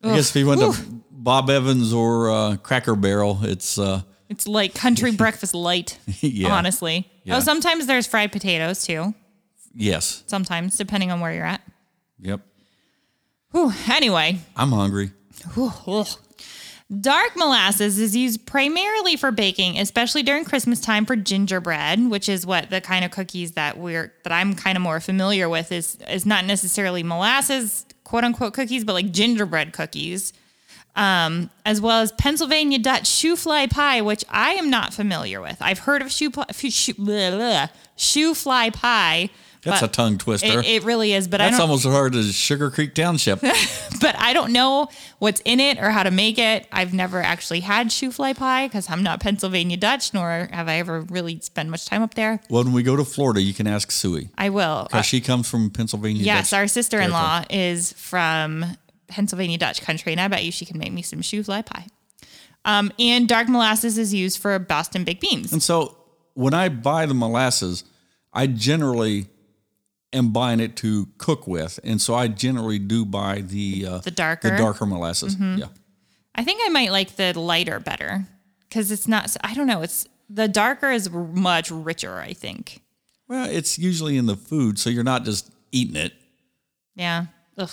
I 0.02 0.14
guess 0.14 0.30
if 0.30 0.36
you 0.36 0.46
went 0.46 0.60
Whew. 0.60 0.72
to 0.72 0.82
Bob 1.10 1.48
Evans 1.50 1.92
or 1.92 2.30
uh, 2.30 2.56
Cracker 2.56 2.94
Barrel, 2.94 3.38
it's 3.42 3.78
uh, 3.78 4.02
It's 4.34 4.48
like 4.48 4.74
country 4.74 5.12
breakfast 5.16 5.54
light. 5.54 5.98
Yeah. 6.20 6.52
Honestly. 6.52 7.06
Oh, 7.08 7.20
yeah. 7.24 7.36
Oh, 7.36 7.40
sometimes 7.40 7.86
there's 7.86 8.06
fried 8.06 8.32
potatoes 8.32 8.84
too. 8.84 9.14
yes. 9.74 10.24
Sometimes, 10.26 10.76
depending 10.76 11.10
on 11.12 11.20
where 11.20 11.32
you're 11.32 11.44
at. 11.46 11.62
Yep. 12.20 12.40
Whew. 13.52 13.72
Anyway, 13.88 14.38
I'm 14.56 14.72
hungry. 14.72 15.12
Whew. 15.54 16.04
Dark 17.00 17.36
molasses 17.36 17.98
is 17.98 18.14
used 18.14 18.44
primarily 18.46 19.16
for 19.16 19.30
baking, 19.30 19.78
especially 19.78 20.22
during 20.22 20.44
Christmas 20.44 20.80
time 20.80 21.06
for 21.06 21.16
gingerbread, 21.16 22.10
which 22.10 22.28
is 22.28 22.44
what 22.44 22.68
the 22.70 22.80
kind 22.80 23.04
of 23.04 23.10
cookies 23.10 23.52
that 23.52 23.78
we're 23.78 24.12
that 24.24 24.32
I'm 24.32 24.54
kind 24.54 24.76
of 24.76 24.82
more 24.82 25.00
familiar 25.00 25.48
with 25.48 25.72
is 25.72 25.96
is 26.10 26.26
not 26.26 26.44
necessarily 26.44 27.02
molasses 27.02 27.86
quote 28.04 28.24
unquote 28.24 28.52
cookies, 28.54 28.84
but 28.84 28.92
like 28.92 29.12
gingerbread 29.12 29.72
cookies. 29.72 30.32
Um, 30.96 31.50
as 31.64 31.80
well 31.80 32.00
as 32.00 32.12
Pennsylvania 32.12 32.78
Dutch 32.78 33.04
shoofly 33.04 33.68
pie, 33.70 34.00
which 34.00 34.24
I 34.28 34.52
am 34.52 34.70
not 34.70 34.94
familiar 34.94 35.40
with. 35.40 35.56
I've 35.60 35.80
heard 35.80 36.02
of 36.02 36.12
shoe, 36.12 36.30
shoe, 36.52 36.94
blah, 36.94 37.30
blah, 37.30 37.66
shoofly 37.96 38.72
pie. 38.72 39.30
That's 39.64 39.82
a 39.82 39.88
tongue 39.88 40.18
twister. 40.18 40.60
It, 40.60 40.66
it 40.66 40.84
really 40.84 41.12
is, 41.12 41.28
but 41.28 41.40
I 41.40 41.50
That's 41.50 41.60
almost 41.60 41.86
as 41.86 41.92
hard 41.92 42.14
as 42.14 42.34
Sugar 42.34 42.70
Creek 42.70 42.94
Township. 42.94 43.40
but 44.00 44.14
I 44.18 44.32
don't 44.32 44.52
know 44.52 44.88
what's 45.18 45.40
in 45.44 45.60
it 45.60 45.78
or 45.78 45.90
how 45.90 46.02
to 46.02 46.10
make 46.10 46.38
it. 46.38 46.66
I've 46.70 46.92
never 46.92 47.22
actually 47.22 47.60
had 47.60 47.88
shoofly 47.88 48.36
pie 48.36 48.66
because 48.66 48.90
I'm 48.90 49.02
not 49.02 49.20
Pennsylvania 49.20 49.76
Dutch, 49.76 50.12
nor 50.12 50.48
have 50.52 50.68
I 50.68 50.76
ever 50.76 51.00
really 51.02 51.40
spent 51.40 51.70
much 51.70 51.86
time 51.86 52.02
up 52.02 52.14
there. 52.14 52.40
Well, 52.50 52.64
when 52.64 52.72
we 52.72 52.82
go 52.82 52.96
to 52.96 53.04
Florida, 53.04 53.40
you 53.40 53.54
can 53.54 53.66
ask 53.66 53.90
Suey 53.90 54.28
I 54.36 54.50
will. 54.50 54.62
Uh, 54.62 54.84
because 54.84 55.06
she 55.06 55.20
comes 55.20 55.48
from 55.48 55.70
Pennsylvania. 55.70 56.22
yes, 56.22 56.50
Dutch 56.50 56.58
our 56.58 56.68
sister 56.68 57.00
in 57.00 57.10
law 57.10 57.42
is 57.48 57.92
from 57.94 58.76
Pennsylvania 59.06 59.58
Dutch 59.58 59.82
country, 59.82 60.12
and 60.12 60.20
I 60.20 60.28
bet 60.28 60.44
you 60.44 60.52
she 60.52 60.64
can 60.64 60.78
make 60.78 60.92
me 60.92 61.02
some 61.02 61.20
shoofly 61.20 61.64
pie. 61.64 61.86
Um, 62.64 62.92
and 62.98 63.28
dark 63.28 63.48
molasses 63.48 63.98
is 63.98 64.14
used 64.14 64.38
for 64.38 64.58
Boston 64.58 65.04
baked 65.04 65.20
beans. 65.20 65.52
And 65.52 65.62
so 65.62 65.96
when 66.34 66.54
I 66.54 66.68
buy 66.70 67.04
the 67.06 67.14
molasses, 67.14 67.84
I 68.32 68.46
generally 68.46 69.26
am 70.12 70.30
buying 70.32 70.60
it 70.60 70.76
to 70.76 71.08
cook 71.18 71.46
with, 71.46 71.78
and 71.84 72.00
so 72.00 72.14
I 72.14 72.28
generally 72.28 72.78
do 72.78 73.04
buy 73.04 73.42
the 73.42 73.86
uh, 73.86 73.98
The 73.98 74.10
darker? 74.10 74.48
Mm-hmm. 74.48 74.56
the 74.56 74.62
darker 74.62 74.86
molasses. 74.86 75.36
Yeah, 75.38 75.66
I 76.34 76.42
think 76.44 76.60
I 76.64 76.68
might 76.70 76.90
like 76.90 77.16
the 77.16 77.38
lighter 77.38 77.78
better 77.80 78.26
because 78.68 78.90
it's 78.90 79.06
not. 79.06 79.36
I 79.44 79.54
don't 79.54 79.66
know. 79.66 79.82
It's 79.82 80.06
the 80.30 80.48
darker 80.48 80.90
is 80.90 81.10
much 81.10 81.70
richer. 81.70 82.18
I 82.18 82.32
think. 82.32 82.80
well, 83.28 83.48
it's 83.48 83.78
usually 83.78 84.16
in 84.16 84.26
the 84.26 84.36
food, 84.36 84.78
so 84.78 84.88
you're 84.90 85.04
not 85.04 85.24
just 85.24 85.50
eating 85.72 85.96
it 85.96 86.12
Yeah. 86.94 87.26
Ugh. 87.56 87.70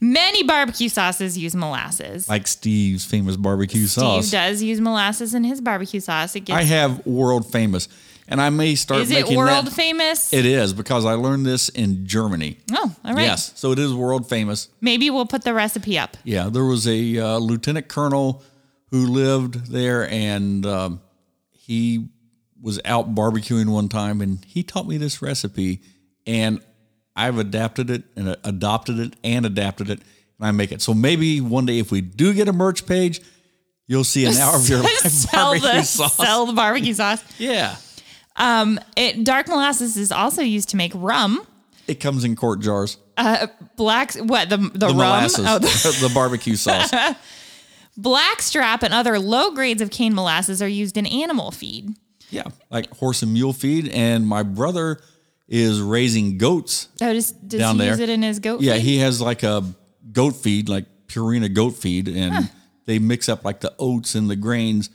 Many 0.00 0.44
barbecue 0.44 0.88
sauces 0.88 1.36
use 1.36 1.54
molasses. 1.56 2.28
like 2.28 2.46
Steve's 2.46 3.04
famous 3.04 3.36
barbecue 3.36 3.86
Steve 3.86 4.02
sauce. 4.02 4.26
Steve 4.26 4.38
does 4.40 4.62
use 4.62 4.80
molasses 4.80 5.34
in 5.34 5.44
his 5.44 5.60
barbecue 5.60 6.00
sauce. 6.00 6.36
It 6.36 6.48
I 6.50 6.62
have 6.62 7.04
world 7.04 7.50
famous, 7.50 7.88
and 8.28 8.40
I 8.40 8.50
may 8.50 8.76
start 8.76 9.00
is 9.00 9.10
it 9.10 9.28
world 9.28 9.66
that. 9.66 9.72
famous? 9.72 10.32
It 10.32 10.46
is 10.46 10.72
because 10.72 11.04
I 11.04 11.14
learned 11.14 11.44
this 11.46 11.68
in 11.68 12.06
Germany. 12.06 12.58
oh, 12.72 12.94
all 13.04 13.14
right. 13.14 13.22
Yes, 13.22 13.52
so 13.56 13.72
it 13.72 13.78
is 13.78 13.92
world 13.92 14.28
famous. 14.28 14.68
Maybe 14.80 15.10
we'll 15.10 15.26
put 15.26 15.42
the 15.42 15.54
recipe 15.54 15.98
up. 15.98 16.16
Yeah, 16.22 16.48
there 16.48 16.64
was 16.64 16.86
a 16.86 17.18
uh, 17.18 17.38
lieutenant 17.38 17.88
colonel 17.88 18.42
who 18.90 19.06
lived 19.06 19.72
there, 19.72 20.08
and 20.08 20.64
um, 20.64 21.00
he 21.50 22.08
was 22.60 22.80
out 22.84 23.14
barbecuing 23.14 23.68
one 23.68 23.88
time, 23.88 24.20
and 24.20 24.44
he 24.44 24.62
taught 24.62 24.86
me 24.86 24.96
this 24.96 25.20
recipe, 25.20 25.82
and 26.26 26.60
I've 27.18 27.38
adapted 27.38 27.90
it 27.90 28.04
and 28.16 28.36
adopted 28.44 28.98
it 28.98 29.14
and 29.24 29.44
adapted 29.44 29.90
it, 29.90 30.00
and 30.38 30.46
I 30.48 30.52
make 30.52 30.72
it. 30.72 30.80
So 30.80 30.94
maybe 30.94 31.40
one 31.40 31.66
day, 31.66 31.78
if 31.78 31.90
we 31.90 32.00
do 32.00 32.32
get 32.32 32.48
a 32.48 32.52
merch 32.52 32.86
page, 32.86 33.20
you'll 33.86 34.04
see 34.04 34.24
an 34.24 34.34
hour 34.36 34.56
of 34.56 34.68
your 34.68 34.78
life 34.82 34.98
sell 34.98 35.52
barbecue 35.60 35.72
the 35.80 35.82
sauce. 35.82 36.14
sell 36.16 36.46
the 36.46 36.52
barbecue 36.52 36.94
sauce. 36.94 37.22
Yeah, 37.38 37.76
It, 38.96 39.24
dark 39.24 39.48
molasses 39.48 39.96
is 39.96 40.12
also 40.12 40.42
used 40.42 40.68
to 40.70 40.76
make 40.76 40.92
rum. 40.94 41.46
it 41.86 41.96
comes 42.00 42.22
in 42.24 42.36
quart 42.36 42.60
jars. 42.60 42.98
Uh, 43.16 43.48
Black 43.76 44.14
what 44.14 44.48
the 44.48 44.56
the, 44.58 44.68
The 44.78 44.86
rum? 44.88 44.96
molasses, 44.96 45.44
Oh, 45.48 45.58
the 45.58 46.06
the 46.08 46.12
barbecue 46.14 46.54
sauce. 46.56 46.92
blackstrap 47.96 48.82
and 48.82 48.94
other 48.94 49.18
low 49.18 49.50
grades 49.50 49.82
of 49.82 49.90
cane 49.90 50.14
molasses 50.14 50.62
are 50.62 50.68
used 50.68 50.96
in 50.96 51.06
animal 51.06 51.50
feed. 51.50 51.90
Yeah, 52.30 52.44
like 52.70 52.90
horse 52.96 53.22
and 53.22 53.32
mule 53.32 53.52
feed, 53.54 53.88
and 53.88 54.26
my 54.26 54.42
brother 54.42 55.00
is 55.48 55.80
raising 55.80 56.36
goats 56.38 56.88
Oh, 57.00 57.12
does, 57.12 57.32
does 57.32 57.58
Down 57.60 57.74
he 57.76 57.80
there. 57.80 57.90
use 57.90 58.00
it 58.00 58.08
in 58.10 58.22
his 58.22 58.38
goat? 58.38 58.60
Yeah, 58.60 58.74
feed? 58.74 58.82
he 58.82 58.98
has 58.98 59.20
like 59.20 59.42
a 59.42 59.64
goat 60.12 60.36
feed, 60.36 60.68
like 60.68 60.84
Purina 61.06 61.52
goat 61.52 61.70
feed, 61.76 62.08
and 62.08 62.50
they 62.86 62.98
mix 62.98 63.28
up 63.28 63.44
like 63.44 63.60
the 63.60 63.74
oats 63.78 64.14
and 64.14 64.28
the 64.28 64.36
grains 64.36 64.90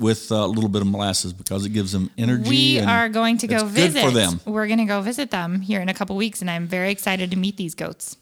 with 0.00 0.32
uh, 0.32 0.36
a 0.36 0.46
little 0.46 0.68
bit 0.70 0.82
of 0.82 0.88
molasses 0.88 1.32
because 1.32 1.64
it 1.64 1.70
gives 1.70 1.92
them 1.92 2.10
energy. 2.18 2.42
Hmm. 2.44 2.48
We 2.50 2.80
are 2.80 3.08
going 3.08 3.38
to 3.38 3.46
go 3.46 3.64
visit. 3.64 4.02
for 4.02 4.10
them. 4.10 4.40
We're 4.44 4.66
going 4.66 4.78
to 4.80 4.84
go 4.86 5.00
visit 5.02 5.30
them 5.30 5.60
here 5.60 5.80
in 5.80 5.88
a 5.88 5.94
couple 5.94 6.16
weeks, 6.16 6.40
and 6.40 6.50
I'm 6.50 6.66
very 6.66 6.90
excited 6.90 7.30
to 7.30 7.36
meet 7.36 7.56
these 7.56 7.74
goats. 7.74 8.16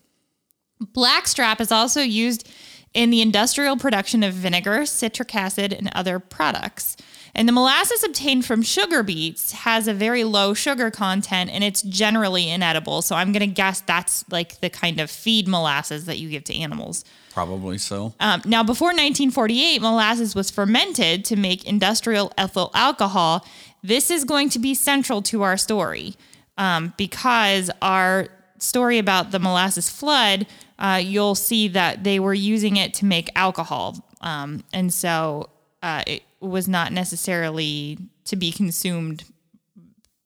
Blackstrap 0.80 1.60
is 1.60 1.72
also 1.72 2.00
used 2.02 2.48
in 2.92 3.10
the 3.10 3.20
industrial 3.22 3.76
production 3.76 4.22
of 4.22 4.34
vinegar, 4.34 4.86
citric 4.86 5.34
acid, 5.34 5.72
and 5.72 5.88
other 5.94 6.18
products. 6.18 6.96
And 7.36 7.46
the 7.46 7.52
molasses 7.52 8.02
obtained 8.02 8.46
from 8.46 8.62
sugar 8.62 9.02
beets 9.02 9.52
has 9.52 9.86
a 9.86 9.92
very 9.92 10.24
low 10.24 10.54
sugar 10.54 10.90
content 10.90 11.50
and 11.52 11.62
it's 11.62 11.82
generally 11.82 12.48
inedible. 12.48 13.02
So 13.02 13.14
I'm 13.14 13.30
going 13.30 13.40
to 13.40 13.54
guess 13.54 13.82
that's 13.82 14.24
like 14.30 14.60
the 14.60 14.70
kind 14.70 14.98
of 14.98 15.10
feed 15.10 15.46
molasses 15.46 16.06
that 16.06 16.18
you 16.18 16.30
give 16.30 16.44
to 16.44 16.54
animals. 16.54 17.04
Probably 17.34 17.76
so. 17.76 18.14
Um, 18.20 18.40
now, 18.46 18.62
before 18.62 18.88
1948, 18.88 19.82
molasses 19.82 20.34
was 20.34 20.50
fermented 20.50 21.26
to 21.26 21.36
make 21.36 21.66
industrial 21.66 22.32
ethyl 22.38 22.70
alcohol. 22.72 23.46
This 23.82 24.10
is 24.10 24.24
going 24.24 24.48
to 24.48 24.58
be 24.58 24.72
central 24.74 25.20
to 25.22 25.42
our 25.42 25.58
story 25.58 26.14
um, 26.56 26.94
because 26.96 27.70
our 27.82 28.28
story 28.58 28.96
about 28.96 29.30
the 29.30 29.38
molasses 29.38 29.90
flood, 29.90 30.46
uh, 30.78 31.02
you'll 31.04 31.34
see 31.34 31.68
that 31.68 32.02
they 32.02 32.18
were 32.18 32.32
using 32.32 32.78
it 32.78 32.94
to 32.94 33.04
make 33.04 33.28
alcohol. 33.34 34.02
Um, 34.22 34.64
and 34.72 34.90
so 34.90 35.50
uh, 35.86 36.02
it 36.04 36.24
was 36.40 36.66
not 36.66 36.92
necessarily 36.92 37.96
to 38.24 38.34
be 38.34 38.50
consumed 38.50 39.22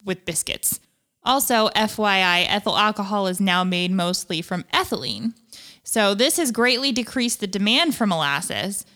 with 0.02 0.24
biscuits. 0.24 0.80
Also, 1.22 1.68
FYI, 1.76 2.46
ethyl 2.48 2.78
alcohol 2.78 3.26
is 3.26 3.42
now 3.42 3.62
made 3.62 3.90
mostly 3.90 4.40
from 4.40 4.64
ethylene. 4.72 5.34
So, 5.82 6.14
this 6.14 6.38
has 6.38 6.50
greatly 6.50 6.92
decreased 6.92 7.40
the 7.40 7.46
demand 7.46 7.94
for 7.94 8.06
molasses, 8.06 8.86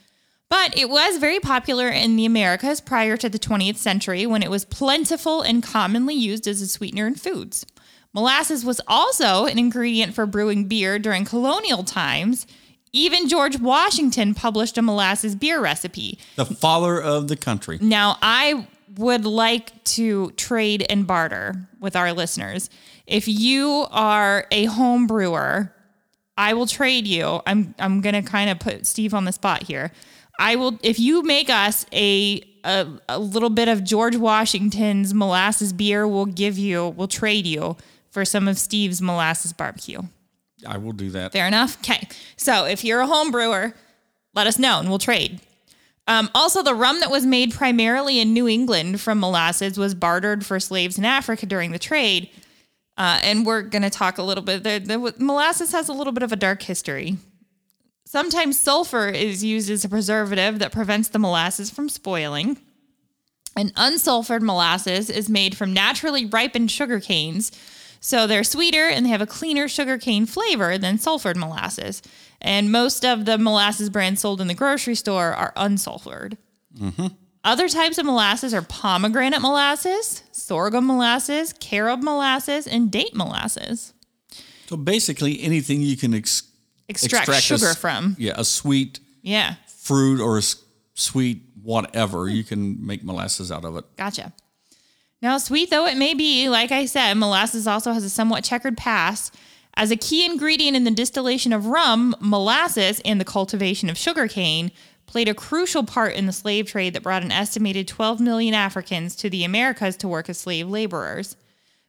but 0.49 0.75
it 0.79 0.89
was 0.89 1.19
very 1.19 1.39
popular 1.39 1.91
in 1.91 2.17
the 2.17 2.25
Americas 2.25 2.81
prior 2.81 3.19
to 3.19 3.29
the 3.29 3.39
20th 3.39 3.77
century 3.77 4.25
when 4.25 4.43
it 4.43 4.51
was 4.51 4.65
plentiful 4.65 5.43
and 5.43 5.63
commonly 5.63 6.15
used 6.15 6.49
as 6.49 6.63
a 6.63 6.67
sweetener 6.67 7.07
in 7.07 7.15
foods. 7.15 7.67
Molasses 8.15 8.65
was 8.65 8.81
also 8.89 9.45
an 9.45 9.59
ingredient 9.59 10.15
for 10.15 10.25
brewing 10.25 10.67
beer 10.67 10.99
during 10.99 11.27
colonial 11.27 11.85
times. 11.85 12.47
Even 12.95 13.29
George 13.29 13.59
Washington 13.59 14.35
published 14.35 14.79
a 14.79 14.83
molasses 14.83 15.35
beer 15.35 15.61
recipe. 15.61 16.17
The 16.37 16.47
father 16.47 17.03
of 17.03 17.27
the 17.27 17.37
country. 17.37 17.79
Now, 17.81 18.17
I 18.23 18.69
would 18.97 19.25
like 19.25 19.83
to 19.85 20.31
trade 20.33 20.87
and 20.89 21.05
barter 21.05 21.69
with 21.81 21.97
our 21.97 22.13
listeners. 22.13 22.71
If 23.05 23.27
you 23.27 23.87
are 23.91 24.47
a 24.53 24.67
home 24.67 25.09
brewer, 25.09 25.75
I 26.39 26.55
will 26.55 26.69
trade 26.69 27.09
you. 27.09 27.41
I'm 27.47 27.75
I'm 27.81 28.01
gonna 28.01 28.23
kind 28.23 28.49
of 28.49 28.61
put 28.61 28.87
Steve 28.87 29.13
on 29.13 29.25
the 29.25 29.33
spot 29.33 29.65
here. 29.65 29.91
I 30.39 30.55
will 30.55 30.79
if 30.85 31.01
you 31.01 31.23
make 31.23 31.51
us 31.51 31.87
a, 31.93 32.43
a 32.63 32.87
a 33.09 33.19
little 33.19 33.51
bit 33.51 33.67
of 33.67 33.83
George 33.83 34.15
Washington's 34.15 35.13
molasses 35.13 35.73
beer, 35.73 36.07
we'll 36.07 36.27
give 36.27 36.59
you 36.59 36.91
we'll 36.91 37.09
trade 37.09 37.47
you 37.47 37.77
for 38.11 38.25
some 38.25 38.47
of 38.47 38.57
Steve's 38.57 39.03
molasses 39.03 39.53
barbecue. 39.53 40.03
I 40.67 40.79
will 40.79 40.93
do 40.93 41.11
that. 41.11 41.33
Fair 41.33 41.47
enough. 41.47 41.79
Okay. 41.79 42.09
So 42.37 42.65
if 42.65 42.85
you're 42.85 43.01
a 43.01 43.07
home 43.07 43.31
brewer, 43.31 43.75
let 44.35 44.47
us 44.47 44.59
know 44.59 44.81
and 44.81 44.89
we'll 44.89 44.99
trade. 44.99 45.41
Um, 46.07 46.29
also, 46.35 46.63
the 46.63 46.75
rum 46.75 47.01
that 47.01 47.11
was 47.11 47.25
made 47.25 47.55
primarily 47.55 48.21
in 48.21 48.35
New 48.35 48.47
England 48.47 49.01
from 49.01 49.21
molasses 49.21 49.79
was 49.79 49.95
bartered 49.95 50.45
for 50.45 50.61
slaves 50.61 50.99
in 50.99 51.05
Africa 51.05 51.47
during 51.47 51.73
the 51.73 51.79
trade. 51.79 52.29
Uh, 52.97 53.19
and 53.23 53.47
we're 53.47 53.63
going 53.63 53.83
to 53.83 53.91
talk 53.91 54.19
a 54.19 54.23
little 54.23 54.45
bit. 54.45 54.63
The, 54.63 54.79
the, 54.79 55.15
molasses 55.19 55.73
has 55.73 55.89
a 55.89 55.93
little 55.93 56.13
bit 56.13 56.23
of 56.23 56.33
a 56.33 56.37
dark 56.37 56.63
history. 56.63 57.17
Sometimes 58.05 58.59
sulfur 58.59 59.09
is 59.09 59.43
used 59.43 59.71
as 59.71 59.85
a 59.85 59.89
preservative 59.89 60.59
that 60.59 60.73
prevents 60.73 61.09
the 61.09 61.19
molasses 61.19 61.71
from 61.71 61.89
spoiling. 61.89 62.59
And 63.57 63.75
unsulfured 63.75 64.43
molasses 64.43 65.09
is 65.09 65.29
made 65.29 65.57
from 65.57 65.73
naturally 65.73 66.27
ripened 66.27 66.71
sugar 66.71 67.01
canes. 67.01 67.51
So 68.07 68.27
they're 68.27 68.45
sweeter 68.45 68.87
and 68.87 69.07
they 69.07 69.11
have 69.11 69.23
a 69.23 69.27
cleaner 69.27 69.67
sugarcane 69.67 70.27
flavor 70.27 70.77
than 70.77 70.99
sulfured 70.99 71.37
molasses. 71.37 72.03
And 72.43 72.71
most 72.71 73.03
of 73.03 73.25
the 73.25 73.39
molasses 73.39 73.89
brands 73.89 74.21
sold 74.21 74.43
in 74.43 74.47
the 74.47 74.53
grocery 74.53 74.95
store 74.95 75.33
are 75.33 75.55
unsulfured. 75.57 76.37
Mm-hmm. 76.79 77.07
Other 77.45 77.67
types 77.67 77.97
of 77.97 78.05
molasses 78.05 78.53
are 78.53 78.61
pomegranate 78.61 79.41
molasses, 79.41 80.23
sorghum 80.33 80.87
molasses, 80.87 81.55
carob 81.55 82.03
molasses, 82.03 82.67
and 82.67 82.91
date 82.93 83.15
molasses. 83.15 83.95
So 84.67 84.77
basically, 84.77 85.41
anything 85.43 85.81
you 85.81 85.97
can 85.97 86.13
ex- 86.13 86.43
Extract, 86.91 87.29
a 87.31 87.35
sugar 87.41 87.69
s- 87.69 87.77
from. 87.79 88.17
Yeah, 88.19 88.35
a 88.37 88.45
sweet 88.45 89.01
Yeah, 89.23 89.55
fruit 89.79 90.21
or 90.21 90.35
a 90.37 90.41
s- 90.41 90.57
sweet 90.93 91.41
whatever, 91.63 92.29
you 92.29 92.45
can 92.45 92.85
make 92.87 93.03
molasses 93.03 93.51
out 93.51 93.65
of 93.65 93.77
it. 93.79 93.85
gotcha. 93.97 94.35
Now, 95.25 95.39
sweet 95.39 95.71
though 95.71 95.87
it 95.87 95.97
may 95.97 96.13
be, 96.13 96.51
like 96.51 96.71
I 96.71 96.85
said, 96.85 97.15
molasses 97.15 97.67
also 97.67 97.93
has 97.95 98.05
a 98.05 98.11
somewhat 98.11 98.45
checkered 98.45 98.77
past. 98.77 99.35
As 99.73 99.91
a 99.91 99.97
key 99.97 100.27
ingredient 100.27 100.77
in 100.77 100.85
the 100.85 100.91
distillation 100.91 101.51
of 101.55 101.65
rum, 101.65 102.15
molasses 102.21 103.01
and 103.07 103.19
the 103.19 103.25
cultivation 103.25 103.89
of 103.89 103.97
sugarcane 103.97 104.71
played 105.07 105.27
a 105.27 105.33
crucial 105.35 105.83
part 105.83 106.13
in 106.15 106.27
the 106.27 106.33
slave 106.33 106.67
trade 106.67 106.93
that 106.93 107.03
brought 107.03 107.23
an 107.23 107.33
estimated 107.33 107.89
12 107.89 108.21
million 108.21 108.53
Africans 108.53 109.17
to 109.17 109.31
the 109.31 109.45
Americas 109.45 109.97
to 109.97 110.09
work 110.09 110.29
as 110.29 110.37
slave 110.37 110.69
laborers. 110.69 111.37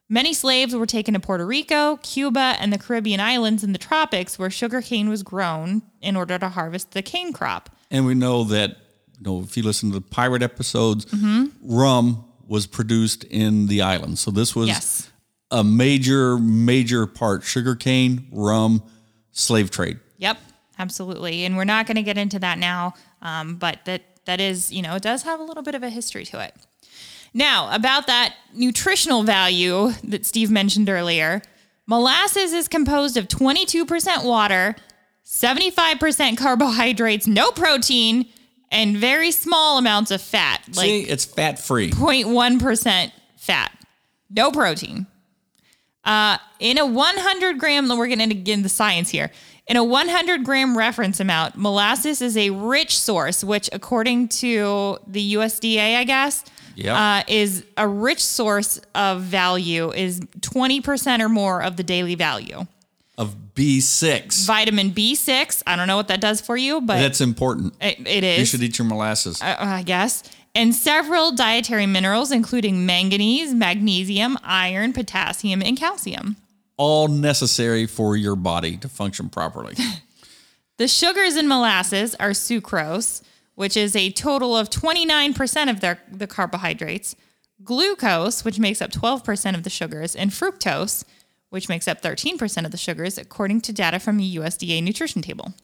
Many 0.08 0.32
slaves 0.32 0.74
were 0.74 0.86
taken 0.86 1.12
to 1.12 1.20
Puerto 1.20 1.44
Rico, 1.44 1.96
Cuba, 1.98 2.56
and 2.58 2.72
the 2.72 2.78
Caribbean 2.78 3.20
islands 3.20 3.62
in 3.62 3.72
the 3.72 3.78
tropics 3.78 4.38
where 4.38 4.48
sugarcane 4.48 5.10
was 5.10 5.22
grown 5.22 5.82
in 6.00 6.16
order 6.16 6.38
to 6.38 6.48
harvest 6.48 6.92
the 6.92 7.02
cane 7.02 7.34
crop. 7.34 7.68
And 7.90 8.06
we 8.06 8.14
know 8.14 8.44
that, 8.44 8.70
you 9.18 9.24
know, 9.26 9.42
if 9.42 9.58
you 9.58 9.62
listen 9.62 9.90
to 9.92 9.98
the 9.98 10.06
pirate 10.06 10.42
episodes, 10.42 11.04
Mm-hmm. 11.04 11.46
rum 11.62 12.22
was 12.48 12.66
produced 12.66 13.24
in 13.24 13.66
the 13.66 13.82
island. 13.82 14.18
So 14.18 14.30
this 14.30 14.54
was 14.54 14.68
Yes. 14.68 15.10
a 15.50 15.62
major, 15.64 16.38
major 16.38 17.06
part 17.06 17.44
sugarcane, 17.44 18.28
rum, 18.32 18.82
slave 19.32 19.70
trade. 19.70 19.98
Yep, 20.18 20.38
absolutely. 20.78 21.44
And 21.44 21.56
we're 21.56 21.64
not 21.64 21.86
going 21.86 21.96
to 21.96 22.02
get 22.02 22.18
into 22.18 22.38
that 22.38 22.58
now, 22.58 22.94
um, 23.22 23.56
but 23.56 23.84
that 23.84 24.02
that 24.26 24.40
is, 24.40 24.72
you 24.72 24.82
know, 24.82 24.96
it 24.96 25.02
does 25.02 25.22
have 25.22 25.38
a 25.38 25.44
little 25.44 25.62
bit 25.62 25.76
of 25.76 25.84
a 25.84 25.88
history 25.90 26.24
to 26.24 26.40
it. 26.42 26.52
Now, 27.32 27.72
about 27.72 28.08
that 28.08 28.34
nutritional 28.54 29.22
value 29.22 29.92
that 30.02 30.26
Steve 30.26 30.50
mentioned 30.50 30.88
earlier, 30.88 31.42
molasses 31.86 32.52
is 32.52 32.66
composed 32.66 33.16
of 33.16 33.28
22% 33.28 34.24
water, 34.24 34.74
75% 35.24 36.36
carbohydrates, 36.38 37.26
no 37.26 37.50
protein, 37.52 38.26
and 38.70 38.96
very 38.96 39.30
small 39.30 39.78
amounts 39.78 40.10
of 40.10 40.20
fat, 40.20 40.62
like 40.74 40.86
See, 40.86 41.00
it's 41.02 41.24
fat 41.24 41.58
free. 41.58 41.90
0.1% 41.90 43.12
fat, 43.36 43.72
no 44.30 44.50
protein. 44.50 45.06
Uh, 46.04 46.38
in 46.60 46.78
a 46.78 46.86
100 46.86 47.58
gram, 47.58 47.88
then 47.88 47.98
we're 47.98 48.06
going 48.06 48.28
to 48.28 48.34
get 48.34 48.54
into 48.54 48.68
science 48.68 49.08
here. 49.10 49.30
In 49.66 49.76
a 49.76 49.82
100 49.82 50.44
gram 50.44 50.78
reference 50.78 51.18
amount, 51.18 51.56
molasses 51.56 52.22
is 52.22 52.36
a 52.36 52.50
rich 52.50 52.96
source, 52.96 53.42
which, 53.42 53.68
according 53.72 54.28
to 54.28 54.98
the 55.08 55.34
USDA, 55.34 55.96
I 55.96 56.04
guess, 56.04 56.44
Yep. 56.76 56.94
uh, 56.96 57.22
is 57.26 57.64
a 57.76 57.88
rich 57.88 58.22
source 58.22 58.78
of 58.94 59.22
value, 59.22 59.90
is 59.92 60.20
20% 60.40 61.20
or 61.20 61.28
more 61.28 61.62
of 61.62 61.76
the 61.76 61.82
daily 61.82 62.14
value. 62.14 62.66
Of 63.18 63.34
B6. 63.54 64.46
Vitamin 64.46 64.90
B6, 64.90 65.62
I 65.66 65.76
don't 65.76 65.86
know 65.88 65.96
what 65.96 66.08
that 66.08 66.20
does 66.20 66.40
for 66.42 66.56
you, 66.56 66.80
but 66.82 66.98
That's 66.98 67.20
important. 67.22 67.74
it, 67.80 68.06
it 68.06 68.22
is. 68.24 68.38
You 68.38 68.44
should 68.44 68.62
eat 68.62 68.78
your 68.78 68.86
molasses. 68.86 69.40
uh, 69.40 69.56
I 69.58 69.82
guess, 69.82 70.22
and 70.54 70.74
several 70.74 71.32
dietary 71.32 71.86
minerals, 71.86 72.30
including 72.30 72.84
manganese, 72.84 73.54
magnesium, 73.54 74.36
iron, 74.42 74.92
potassium, 74.92 75.62
and 75.62 75.78
calcium. 75.78 76.36
All 76.76 77.08
necessary 77.08 77.86
for 77.86 78.16
your 78.16 78.36
body 78.36 78.76
to 78.78 78.88
function 78.88 79.28
properly. 79.30 79.74
The 80.78 80.88
sugars 80.88 81.36
in 81.36 81.48
molasses 81.48 82.14
are 82.16 82.32
sucrose, 82.32 83.22
which 83.54 83.78
is 83.78 83.96
a 83.96 84.10
total 84.10 84.54
of 84.54 84.68
29% 84.68 85.70
of 85.70 85.80
their, 85.80 86.00
the 86.12 86.26
carbohydrates, 86.26 87.16
glucose, 87.64 88.44
which 88.44 88.58
makes 88.58 88.82
up 88.82 88.90
12% 88.90 89.54
of 89.54 89.62
the 89.62 89.70
sugars, 89.70 90.14
and 90.14 90.30
fructose, 90.32 91.04
which 91.56 91.70
makes 91.70 91.88
up 91.88 92.02
13% 92.02 92.66
of 92.66 92.70
the 92.70 92.76
sugars, 92.76 93.16
according 93.16 93.62
to 93.62 93.72
data 93.72 93.98
from 93.98 94.18
the 94.18 94.36
USDA 94.36 94.82
nutrition 94.82 95.22
table. 95.22 95.54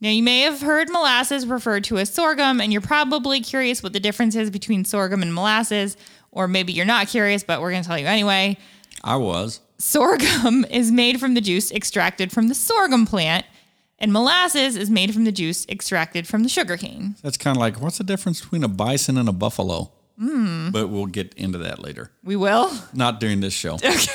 Now, 0.00 0.10
you 0.10 0.22
may 0.22 0.42
have 0.42 0.60
heard 0.60 0.88
molasses 0.90 1.44
referred 1.44 1.82
to 1.84 1.98
as 1.98 2.08
sorghum, 2.08 2.60
and 2.60 2.72
you're 2.72 2.80
probably 2.80 3.40
curious 3.40 3.82
what 3.82 3.92
the 3.92 3.98
difference 3.98 4.36
is 4.36 4.48
between 4.48 4.84
sorghum 4.84 5.20
and 5.20 5.34
molasses, 5.34 5.96
or 6.30 6.46
maybe 6.46 6.72
you're 6.72 6.86
not 6.86 7.08
curious, 7.08 7.42
but 7.42 7.60
we're 7.60 7.72
going 7.72 7.82
to 7.82 7.88
tell 7.88 7.98
you 7.98 8.06
anyway. 8.06 8.56
I 9.02 9.16
was. 9.16 9.58
Sorghum 9.78 10.64
is 10.70 10.92
made 10.92 11.18
from 11.18 11.34
the 11.34 11.40
juice 11.40 11.72
extracted 11.72 12.30
from 12.30 12.46
the 12.46 12.54
sorghum 12.54 13.04
plant, 13.04 13.44
and 13.98 14.12
molasses 14.12 14.76
is 14.76 14.88
made 14.88 15.12
from 15.12 15.24
the 15.24 15.32
juice 15.32 15.66
extracted 15.68 16.28
from 16.28 16.44
the 16.44 16.48
sugarcane. 16.48 17.16
That's 17.22 17.36
kind 17.36 17.56
of 17.56 17.60
like 17.60 17.80
what's 17.80 17.98
the 17.98 18.04
difference 18.04 18.40
between 18.40 18.62
a 18.62 18.68
bison 18.68 19.18
and 19.18 19.28
a 19.28 19.32
buffalo? 19.32 19.90
Hmm. 20.16 20.70
But 20.70 20.88
we'll 20.88 21.06
get 21.06 21.34
into 21.34 21.58
that 21.58 21.80
later. 21.80 22.12
We 22.24 22.36
will? 22.36 22.72
Not 22.92 23.18
during 23.18 23.40
this 23.40 23.52
show. 23.52 23.74
okay. 23.84 24.12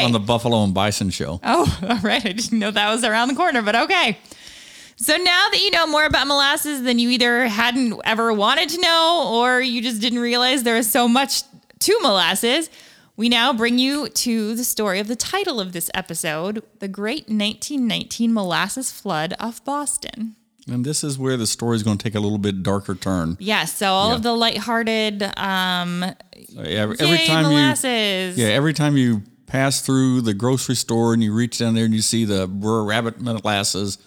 On 0.00 0.12
the 0.12 0.20
buffalo 0.20 0.62
and 0.64 0.72
bison 0.74 1.10
show. 1.10 1.40
oh, 1.42 1.78
all 1.88 1.98
right. 1.98 2.24
I 2.24 2.32
didn't 2.32 2.58
know 2.58 2.70
that 2.70 2.90
was 2.90 3.04
around 3.04 3.28
the 3.28 3.34
corner, 3.34 3.62
but 3.62 3.74
okay. 3.76 4.18
So 4.96 5.16
now 5.16 5.46
that 5.50 5.60
you 5.62 5.70
know 5.70 5.86
more 5.86 6.04
about 6.04 6.26
molasses 6.26 6.82
than 6.82 6.98
you 6.98 7.08
either 7.10 7.46
hadn't 7.48 8.00
ever 8.04 8.32
wanted 8.32 8.68
to 8.70 8.80
know 8.80 9.28
or 9.32 9.60
you 9.60 9.80
just 9.82 10.00
didn't 10.00 10.18
realize 10.18 10.62
there 10.64 10.76
is 10.76 10.90
so 10.90 11.06
much 11.08 11.42
to 11.80 11.98
molasses, 12.02 12.68
we 13.16 13.28
now 13.28 13.52
bring 13.52 13.78
you 13.78 14.08
to 14.08 14.54
the 14.54 14.64
story 14.64 14.98
of 15.00 15.06
the 15.08 15.14
title 15.16 15.60
of 15.60 15.72
this 15.72 15.90
episode 15.94 16.62
The 16.80 16.88
Great 16.88 17.28
1919 17.28 18.32
Molasses 18.34 18.90
Flood 18.90 19.34
off 19.38 19.64
Boston. 19.64 20.34
And 20.70 20.84
this 20.84 21.02
is 21.02 21.18
where 21.18 21.36
the 21.36 21.46
story 21.46 21.76
is 21.76 21.82
going 21.82 21.96
to 21.98 22.02
take 22.02 22.14
a 22.14 22.20
little 22.20 22.36
bit 22.38 22.62
darker 22.62 22.94
turn. 22.94 23.36
Yes, 23.40 23.72
so 23.74 23.92
all 23.92 24.10
Yeah. 24.10 24.14
of 24.16 24.22
the 24.22 24.32
lighthearted 24.34 25.22
um 25.38 26.04
Every, 26.56 26.96
every 27.00 27.18
time 27.26 27.50
you. 27.52 28.34
Yeah, 28.42 28.48
every 28.48 28.72
time 28.72 28.96
you 28.96 29.22
pass 29.48 29.80
through 29.80 30.20
the 30.20 30.34
grocery 30.34 30.74
store 30.76 31.12
and 31.14 31.22
you 31.22 31.32
reach 31.34 31.58
down 31.58 31.74
there 31.74 31.84
and 31.84 31.94
you 31.94 32.02
see 32.02 32.24
the 32.24 32.46
Brer 32.46 32.84
Rabbit 32.84 33.20
molasses, 33.20 33.98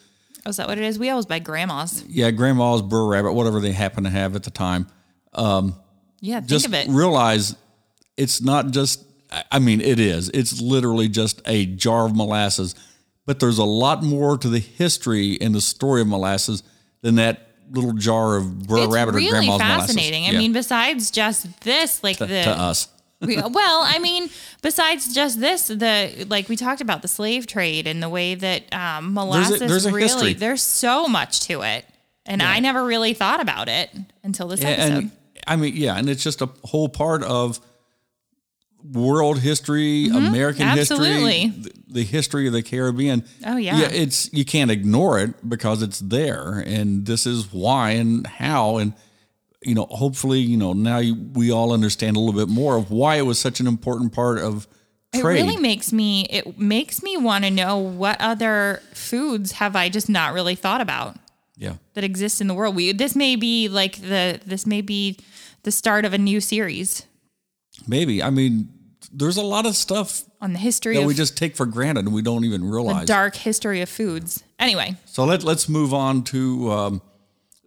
Oh, 0.46 0.50
is 0.50 0.58
that 0.58 0.68
what 0.68 0.80
it 0.80 0.84
is? 0.84 0.98
We 0.98 1.10
always 1.12 1.28
buy 1.28 1.38
grandma's. 1.40 2.04
yeah, 2.08 2.32
grandma's 2.32 2.82
Brer 2.82 3.06
Rabbit, 3.06 3.34
whatever 3.34 3.60
they 3.60 3.74
happen 3.74 4.06
to 4.06 4.10
have 4.10 4.36
at 4.36 4.42
the 4.44 4.50
time, 4.52 4.88
um, 5.34 5.76
Yeah, 6.20 6.40
think 6.40 6.50
just 6.50 6.66
of 6.66 6.74
it. 6.74 6.88
realize 6.90 7.56
it's 8.18 8.42
not 8.42 8.72
just, 8.72 9.04
I- 9.52 9.60
mean, 9.60 9.82
it 9.82 10.00
is. 10.00 10.30
It's 10.34 10.60
literally 10.62 11.10
just 11.10 11.42
a 11.46 11.66
jar 11.68 12.06
of 12.08 12.16
molasses, 12.16 12.74
but 13.28 13.40
there's 13.40 13.60
a 13.60 13.64
lot 13.66 14.02
more 14.04 14.36
to 14.38 14.50
the 14.50 14.58
history 14.60 15.40
and 15.40 15.54
the 15.54 15.62
story 15.62 16.02
of 16.02 16.08
molasses 16.08 16.64
than 17.04 17.16
that 17.16 17.48
little 17.72 17.94
jar 17.94 18.36
of 18.38 18.68
Brer 18.68 18.84
it's 18.86 18.94
Rabbit 18.94 19.10
or 19.16 19.20
grandma's 19.20 19.32
really 19.34 19.48
grandma's 19.58 19.86
fascinating. 19.86 20.26
I 20.26 20.32
Yeah, 20.32 20.40
mean, 20.40 20.54
besides 20.54 21.12
just 21.12 21.62
this, 21.62 22.04
like 22.04 22.18
the 22.18 22.26
to 22.28 22.50
us. 22.50 22.88
We, 23.22 23.38
well, 23.38 23.84
I 23.86 24.00
mean, 24.00 24.30
besides 24.62 25.14
just 25.14 25.40
this, 25.40 25.68
the 25.68 26.26
like 26.30 26.50
we 26.50 26.56
talked 26.56 26.82
about 26.82 27.02
the 27.02 27.08
slave 27.08 27.48
trade 27.48 27.88
and 27.88 28.02
the 28.02 28.10
way 28.10 28.36
that 28.36 28.74
um, 28.74 29.14
molasses 29.14 29.60
there's 29.60 29.86
a 29.86 29.92
really 29.92 30.02
history. 30.04 30.34
there's 30.34 30.64
so 30.64 31.08
much 31.08 31.42
to 31.48 31.62
it, 31.62 31.86
and 32.26 32.42
I 32.42 32.60
never 32.60 32.84
really 32.84 33.14
thought 33.14 33.40
about 33.42 33.70
it 33.70 33.90
until 34.24 34.48
this 34.48 34.62
Yeah, 34.62 34.70
episode. 34.70 34.94
and 34.98 35.12
I 35.48 35.56
mean, 35.56 35.76
yeah, 35.76 35.98
and 35.98 36.10
it's 36.10 36.24
just 36.24 36.42
a 36.42 36.50
whole 36.66 36.90
part 36.90 37.24
of 37.24 37.60
world 38.94 39.40
history, 39.40 40.08
American 40.08 40.66
Mm-hmm. 40.66 40.80
absolutely. 40.80 41.40
history, 41.48 41.62
the, 41.88 41.94
the 41.94 42.04
history 42.04 42.48
of 42.48 42.54
the 42.54 42.64
Caribbean. 42.64 43.24
Oh, 43.46 43.58
yeah. 43.58 43.78
yeah. 43.78 43.90
It's 43.92 44.32
you 44.34 44.44
can't 44.46 44.72
ignore 44.72 45.20
it 45.20 45.48
because 45.48 45.82
it's 45.84 46.00
there, 46.00 46.64
and 46.66 47.06
this 47.06 47.26
is 47.28 47.52
why 47.54 47.92
and 47.92 48.26
how, 48.26 48.78
and 48.78 48.94
you 49.64 49.76
know, 49.76 49.86
hopefully, 49.86 50.40
you 50.40 50.58
know, 50.58 50.74
now 50.74 51.02
we 51.34 51.52
all 51.52 51.72
understand 51.72 52.18
a 52.18 52.20
little 52.20 52.40
bit 52.40 52.52
more 52.52 52.78
of 52.78 52.92
why 52.92 53.16
it 53.16 53.24
was 53.24 53.40
such 53.40 53.60
an 53.60 53.68
important 53.68 54.14
part 54.14 54.40
of 54.40 54.68
trade. 55.14 55.40
It 55.40 55.44
really 55.44 55.58
makes 55.58 55.94
me 55.94 56.26
it 56.30 56.58
makes 56.60 57.04
me 57.04 57.18
want 57.18 57.44
to 57.44 57.52
know 57.52 57.78
what 57.78 58.20
other 58.20 58.82
foods 58.94 59.54
have 59.54 59.76
I 59.76 59.90
just 59.90 60.10
not 60.10 60.34
really 60.34 60.56
thought 60.56 60.82
about 60.82 61.16
yeah, 61.58 61.76
that 61.94 62.04
exist 62.04 62.42
in 62.42 62.48
the 62.48 62.54
world. 62.56 62.76
We 62.76 62.92
this 62.92 63.16
may 63.16 63.36
be 63.36 63.68
like 63.70 63.98
the 64.02 64.40
this 64.46 64.66
may 64.66 64.82
be 64.82 65.18
the 65.64 65.72
start 65.72 66.06
of 66.06 66.14
a 66.14 66.18
new 66.18 66.42
series 66.42 67.06
maybe. 67.88 68.22
I 68.24 68.30
mean, 68.30 68.70
there's 69.12 69.38
a 69.38 69.44
lot 69.44 69.66
of 69.66 69.76
stuff 69.76 70.24
on 70.40 70.54
the 70.54 70.60
history 70.60 70.96
that 70.98 71.06
we 71.06 71.14
just 71.14 71.38
take 71.38 71.56
for 71.56 71.66
granted 71.66 72.06
and 72.06 72.14
we 72.14 72.22
don't 72.22 72.46
even 72.46 72.64
realize. 72.64 73.02
the 73.02 73.08
dark 73.08 73.36
history 73.36 73.82
of 73.82 73.90
foods. 73.90 74.44
Anyway, 74.60 74.96
So 75.06 75.26
let 75.26 75.44
let's 75.44 75.68
move 75.70 75.94
on 75.94 76.24
to 76.26 76.72
um, 76.72 77.02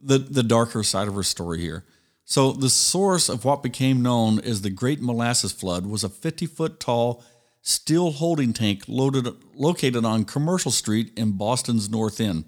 the 0.04 0.18
the 0.18 0.42
darker 0.42 0.82
side 0.82 1.08
of 1.08 1.14
her 1.14 1.22
story 1.22 1.60
here. 1.60 1.84
So 2.24 2.52
the 2.52 2.70
source 2.70 3.28
of 3.28 3.44
what 3.44 3.62
became 3.62 4.02
known 4.02 4.40
as 4.40 4.62
the 4.62 4.70
Great 4.70 5.02
Molasses 5.02 5.52
Flood 5.52 5.86
was 5.86 6.04
a 6.04 6.08
50 6.08 6.46
foot 6.46 6.80
tall 6.80 7.22
steel 7.60 8.12
holding 8.12 8.52
tank 8.52 8.84
loaded 8.88 9.28
located 9.54 10.04
on 10.04 10.24
Commercial 10.24 10.70
Street 10.70 11.12
in 11.16 11.32
Boston's 11.32 11.90
North 11.90 12.20
End. 12.20 12.44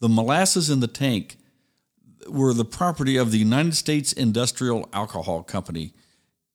The 0.00 0.08
molasses 0.08 0.70
in 0.70 0.80
the 0.80 0.86
tank 0.86 1.36
were 2.28 2.54
the 2.54 2.64
property 2.64 3.16
of 3.16 3.30
the 3.30 3.38
United 3.38 3.74
States 3.74 4.12
Industrial 4.12 4.88
Alcohol 4.92 5.42
Company. 5.42 5.92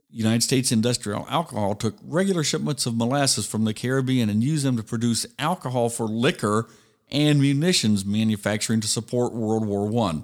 United 0.09 0.43
States 0.43 0.71
Industrial 0.71 1.25
Alcohol 1.29 1.75
took 1.75 1.95
regular 2.03 2.43
shipments 2.43 2.85
of 2.85 2.95
molasses 2.95 3.45
from 3.45 3.65
the 3.65 3.73
Caribbean 3.73 4.29
and 4.29 4.43
used 4.43 4.65
them 4.65 4.77
to 4.77 4.83
produce 4.83 5.25
alcohol 5.37 5.89
for 5.89 6.05
liquor 6.05 6.67
and 7.11 7.39
munitions 7.39 8.05
manufacturing 8.05 8.81
to 8.81 8.87
support 8.87 9.33
World 9.33 9.65
War 9.65 10.07
I. 10.09 10.23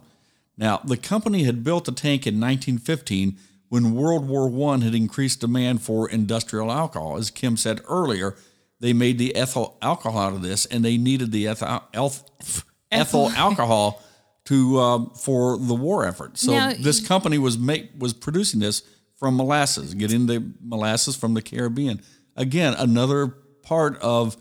Now, 0.58 0.78
the 0.84 0.98
company 0.98 1.44
had 1.44 1.64
built 1.64 1.86
the 1.86 1.92
tank 1.92 2.28
in 2.28 2.36
1915 2.40 3.38
when 3.70 3.94
World 3.94 4.28
War 4.28 4.74
I 4.74 4.80
had 4.80 4.94
increased 4.94 5.40
demand 5.40 5.82
for 5.82 6.10
industrial 6.10 6.72
alcohol. 6.72 7.18
As 7.18 7.32
Kim 7.32 7.56
said 7.58 7.82
earlier, 7.88 8.36
they 8.80 8.94
made 8.94 9.18
the 9.18 9.36
ethyl 9.36 9.78
alcohol 9.82 10.20
out 10.20 10.34
of 10.34 10.42
this 10.42 10.66
and 10.66 10.84
they 10.84 10.98
needed 10.98 11.32
the 11.32 11.48
ethyl, 11.48 11.84
elth- 11.94 12.64
ethyl 12.92 13.30
alcohol 13.30 14.02
to 14.46 14.80
um, 14.80 15.12
for 15.12 15.58
the 15.58 15.76
war 15.76 16.06
effort. 16.06 16.38
So 16.38 16.52
Now, 16.52 16.74
this 16.74 17.06
company 17.06 17.38
was 17.38 17.58
make 17.58 17.92
was 17.98 18.14
producing 18.14 18.60
this 18.60 18.84
from 19.18 19.38
molasses, 19.38 19.94
getting 19.94 20.26
the 20.26 20.52
molasses 20.62 21.16
from 21.16 21.36
the 21.36 21.42
Caribbean. 21.42 22.02
Again, 22.36 22.74
another 22.78 23.28
part 23.62 23.98
of 24.02 24.36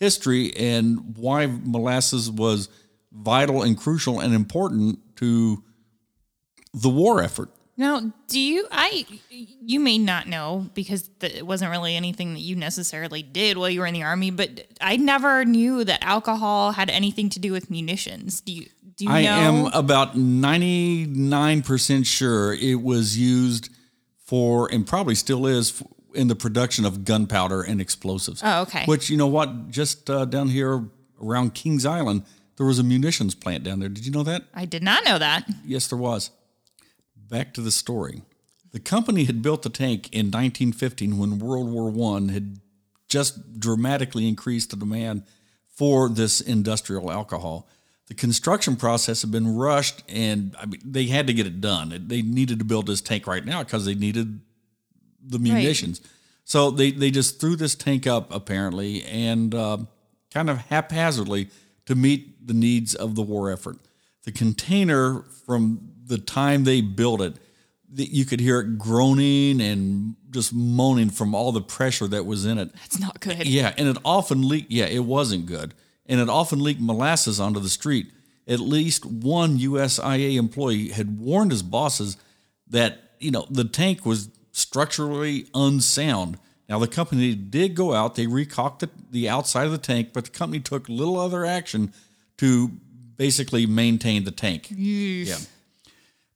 history 0.00 0.52
and 0.56 1.16
why 1.16 1.46
molasses 1.46 2.30
was 2.30 2.68
vital 3.12 3.62
and 3.62 3.78
crucial 3.78 4.18
and 4.18 4.34
important 4.34 4.98
to 5.16 5.62
the 6.72 6.88
war 6.88 7.22
effort. 7.22 7.50
Now, 7.76 8.12
do 8.28 8.38
you? 8.38 8.66
I 8.70 9.06
you 9.30 9.80
may 9.80 9.96
not 9.96 10.26
know 10.26 10.68
because 10.74 11.08
it 11.22 11.46
wasn't 11.46 11.70
really 11.70 11.96
anything 11.96 12.34
that 12.34 12.40
you 12.40 12.54
necessarily 12.54 13.22
did 13.22 13.56
while 13.56 13.70
you 13.70 13.80
were 13.80 13.86
in 13.86 13.94
the 13.94 14.02
army. 14.02 14.30
But 14.30 14.66
I 14.82 14.96
never 14.96 15.46
knew 15.46 15.84
that 15.84 16.04
alcohol 16.04 16.72
had 16.72 16.90
anything 16.90 17.30
to 17.30 17.38
do 17.38 17.52
with 17.52 17.70
munitions. 17.70 18.42
Do 18.42 18.52
you? 18.52 18.66
Do 18.96 19.06
you 19.06 19.10
I 19.10 19.22
know? 19.22 19.30
am 19.30 19.66
about 19.72 20.14
99% 20.14 22.06
sure 22.06 22.52
it 22.52 22.82
was 22.82 23.16
used 23.16 23.70
for, 24.26 24.70
and 24.70 24.86
probably 24.86 25.14
still 25.14 25.46
is, 25.46 25.82
in 26.14 26.28
the 26.28 26.36
production 26.36 26.84
of 26.84 27.04
gunpowder 27.04 27.62
and 27.62 27.80
explosives. 27.80 28.42
Oh, 28.44 28.62
okay. 28.62 28.84
Which, 28.86 29.10
you 29.10 29.16
know 29.16 29.26
what, 29.26 29.70
just 29.70 30.08
uh, 30.10 30.24
down 30.24 30.48
here 30.48 30.84
around 31.22 31.54
Kings 31.54 31.86
Island, 31.86 32.24
there 32.56 32.66
was 32.66 32.78
a 32.78 32.82
munitions 32.82 33.34
plant 33.34 33.64
down 33.64 33.80
there. 33.80 33.88
Did 33.88 34.04
you 34.04 34.12
know 34.12 34.22
that? 34.24 34.44
I 34.54 34.64
did 34.64 34.82
not 34.82 35.04
know 35.04 35.18
that. 35.18 35.48
Yes, 35.64 35.86
there 35.88 35.98
was. 35.98 36.30
Back 37.16 37.54
to 37.54 37.60
the 37.60 37.70
story. 37.70 38.22
The 38.72 38.80
company 38.80 39.24
had 39.24 39.42
built 39.42 39.62
the 39.62 39.70
tank 39.70 40.08
in 40.12 40.26
1915 40.26 41.18
when 41.18 41.38
World 41.38 41.70
War 41.70 41.90
One 41.90 42.28
had 42.28 42.60
just 43.08 43.58
dramatically 43.58 44.28
increased 44.28 44.70
the 44.70 44.76
demand 44.76 45.24
for 45.74 46.08
this 46.08 46.40
industrial 46.40 47.10
alcohol. 47.10 47.68
The 48.06 48.14
construction 48.14 48.76
process 48.76 49.22
had 49.22 49.30
been 49.30 49.56
rushed, 49.56 50.02
and 50.08 50.54
I 50.58 50.66
mean, 50.66 50.80
they 50.84 51.06
had 51.06 51.26
to 51.28 51.32
get 51.32 51.46
it 51.46 51.60
done. 51.60 52.04
They 52.08 52.22
needed 52.22 52.58
to 52.58 52.64
build 52.64 52.86
this 52.86 53.00
tank 53.00 53.26
right 53.26 53.44
now 53.44 53.62
because 53.62 53.84
they 53.84 53.94
needed 53.94 54.40
the 55.24 55.38
munitions. 55.38 56.00
So 56.44 56.70
they, 56.70 56.90
they 56.90 57.10
just 57.10 57.40
threw 57.40 57.56
this 57.56 57.74
tank 57.74 58.06
up 58.06 58.34
apparently 58.34 59.04
and 59.04 59.54
uh, 59.54 59.78
kind 60.32 60.50
of 60.50 60.58
haphazardly 60.58 61.48
to 61.86 61.94
meet 61.94 62.46
the 62.46 62.54
needs 62.54 62.94
of 62.94 63.14
the 63.14 63.22
war 63.22 63.52
effort. 63.52 63.78
The 64.24 64.32
container, 64.32 65.22
from 65.46 65.92
the 66.06 66.18
time 66.18 66.64
they 66.64 66.80
built 66.80 67.20
it, 67.20 67.36
you 67.92 68.24
could 68.24 68.40
hear 68.40 68.60
it 68.60 68.78
groaning 68.78 69.60
and 69.60 70.14
just 70.30 70.52
moaning 70.54 71.10
from 71.10 71.34
all 71.34 71.52
the 71.52 71.60
pressure 71.60 72.06
that 72.08 72.24
was 72.24 72.46
in 72.46 72.58
it. 72.58 72.70
It's 72.84 73.00
not 73.00 73.20
good. 73.20 73.46
Yeah, 73.46 73.74
and 73.76 73.88
it 73.88 73.96
often 74.04 74.48
leaked. 74.48 74.70
Yeah, 74.70 74.86
it 74.86 75.04
wasn't 75.04 75.46
good, 75.46 75.74
and 76.06 76.20
it 76.20 76.28
often 76.28 76.62
leaked 76.62 76.80
molasses 76.80 77.40
onto 77.40 77.58
the 77.60 77.68
street. 77.68 78.12
At 78.46 78.60
least 78.60 79.04
one 79.04 79.58
USIA 79.58 80.36
employee 80.36 80.88
had 80.88 81.18
warned 81.18 81.50
his 81.50 81.62
bosses 81.62 82.16
that 82.68 82.98
you 83.18 83.30
know 83.30 83.46
the 83.50 83.64
tank 83.64 84.06
was 84.06 84.28
structurally 84.60 85.46
unsound. 85.54 86.38
Now 86.68 86.78
the 86.78 86.86
company 86.88 87.34
did 87.34 87.74
go 87.74 87.94
out; 87.94 88.14
they 88.14 88.26
recocked 88.26 88.80
the, 88.80 88.90
the 89.10 89.28
outside 89.28 89.66
of 89.66 89.72
the 89.72 89.78
tank, 89.78 90.10
but 90.12 90.24
the 90.24 90.30
company 90.30 90.60
took 90.60 90.88
little 90.88 91.18
other 91.18 91.44
action 91.44 91.92
to 92.38 92.68
basically 93.16 93.66
maintain 93.66 94.24
the 94.24 94.30
tank. 94.30 94.68
Yeah. 94.70 95.36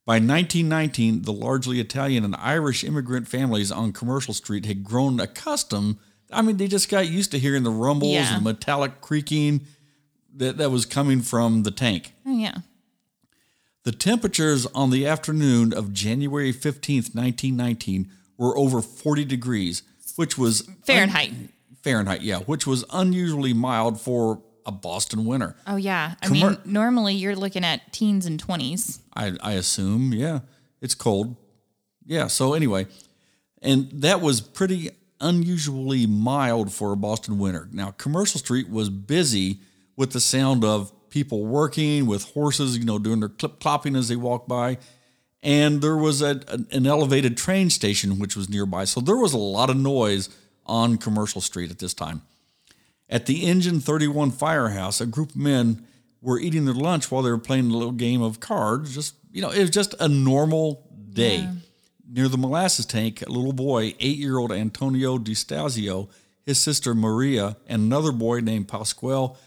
By 0.05 0.15
1919, 0.17 1.23
the 1.23 1.33
largely 1.33 1.79
Italian 1.79 2.23
and 2.23 2.35
Irish 2.35 2.83
immigrant 2.83 3.27
families 3.27 3.71
on 3.71 3.91
Commercial 3.91 4.35
Street 4.35 4.65
had 4.65 4.83
grown 4.83 5.19
accustomed. 5.19 5.97
I 6.31 6.43
mean, 6.43 6.57
they 6.57 6.67
just 6.67 6.89
got 6.89 7.07
used 7.07 7.31
to 7.31 7.39
hearing 7.39 7.63
the 7.63 7.71
rumbles 7.71 8.13
Yeah. 8.13 8.35
and 8.35 8.43
metallic 8.43 9.01
creaking 9.01 9.65
that, 10.35 10.57
that 10.57 10.69
was 10.69 10.85
coming 10.85 11.21
from 11.21 11.63
the 11.63 11.71
tank. 11.71 12.13
Oh, 12.23 12.37
yeah. 12.37 12.57
The 13.85 13.91
temperatures 13.91 14.65
on 14.73 14.89
the 14.89 15.05
afternoon 15.05 15.71
of 15.71 15.93
January 15.93 16.51
15th, 16.51 17.13
1919 17.13 18.09
were 18.35 18.57
over 18.57 18.81
40 18.81 19.23
degrees, 19.25 19.83
which 20.15 20.39
was 20.39 20.67
Fahrenheit. 20.85 21.31
Fahrenheit, 21.83 22.23
yeah, 22.23 22.39
which 22.39 22.65
was 22.65 22.83
unusually 22.91 23.53
mild 23.53 24.01
for 24.01 24.41
a 24.65 24.71
Boston 24.71 25.23
winter. 25.25 25.55
Oh, 25.67 25.75
yeah. 25.75 26.15
I 26.23 26.25
Commer- 26.25 26.31
mean, 26.31 26.57
normally 26.65 27.13
you're 27.13 27.35
looking 27.35 27.63
at 27.63 27.93
teens 27.93 28.25
and 28.25 28.43
20s. 28.43 29.01
I, 29.15 29.33
I 29.39 29.51
assume, 29.53 30.13
yeah. 30.13 30.39
It's 30.81 30.95
cold. 30.95 31.35
Yeah, 32.07 32.25
so 32.25 32.55
anyway, 32.55 32.87
and 33.61 33.89
that 33.91 34.19
was 34.19 34.41
pretty 34.41 34.89
unusually 35.21 36.07
mild 36.07 36.73
for 36.73 36.91
a 36.91 36.95
Boston 36.97 37.37
winter. 37.37 37.69
Now, 37.71 37.91
Commercial 37.91 38.39
Street 38.39 38.67
was 38.67 38.89
busy 38.89 39.59
with 39.95 40.11
the 40.11 40.19
sound 40.19 40.63
of 40.63 40.91
people 41.15 41.45
working, 41.45 42.05
with 42.07 42.25
horses, 42.33 42.77
you 42.77 42.83
know, 42.83 42.99
doing 42.99 43.21
their 43.21 43.29
clip 43.29 43.57
clopping 43.61 43.97
as 43.97 44.09
they 44.09 44.17
walk 44.17 44.49
by. 44.49 44.77
And 45.41 45.81
there 45.81 45.95
was 45.95 46.21
a, 46.21 46.41
an- 46.71 46.85
elevated 46.85 47.37
train 47.37 47.69
station 47.69 48.19
which 48.19 48.35
was 48.35 48.49
nearby. 48.49 48.83
So 48.83 48.99
there 48.99 49.15
was 49.15 49.31
a 49.31 49.37
lot 49.37 49.69
of 49.69 49.77
noise 49.77 50.27
on 50.65 50.97
Commercial 50.97 51.39
Street 51.39 51.71
at 51.71 51.79
this 51.79 51.93
time. 51.93 52.23
At 53.07 53.27
the 53.27 53.45
Engine 53.45 53.79
31 53.79 54.31
firehouse, 54.31 54.99
a 54.99 55.05
group 55.05 55.29
of 55.29 55.37
men 55.37 55.87
were 56.21 56.37
eating 56.37 56.65
their 56.65 56.73
lunch 56.73 57.09
while 57.09 57.21
they 57.21 57.31
were 57.31 57.37
playing 57.37 57.69
a 57.69 57.73
little 57.77 57.93
game 57.93 58.21
of 58.21 58.41
cards. 58.41 58.93
Just, 58.93 59.15
you 59.31 59.41
know, 59.41 59.51
it 59.51 59.61
was 59.61 59.69
just 59.69 59.95
a 60.01 60.09
normal 60.09 60.85
day. 61.13 61.47
Near 62.11 62.27
the 62.27 62.37
molasses 62.37 62.85
tank, 62.85 63.21
a 63.21 63.29
little 63.29 63.53
boy, 63.53 63.95
eight 64.01 64.17
year 64.17 64.37
old 64.37 64.51
Antonio 64.51 65.17
DiStasio, 65.17 66.09
his 66.45 66.61
sister 66.61 66.93
Maria, 66.93 67.55
and 67.67 67.83
another 67.83 68.11
boy 68.11 68.41
named 68.41 68.67
Pasquale 68.67 69.37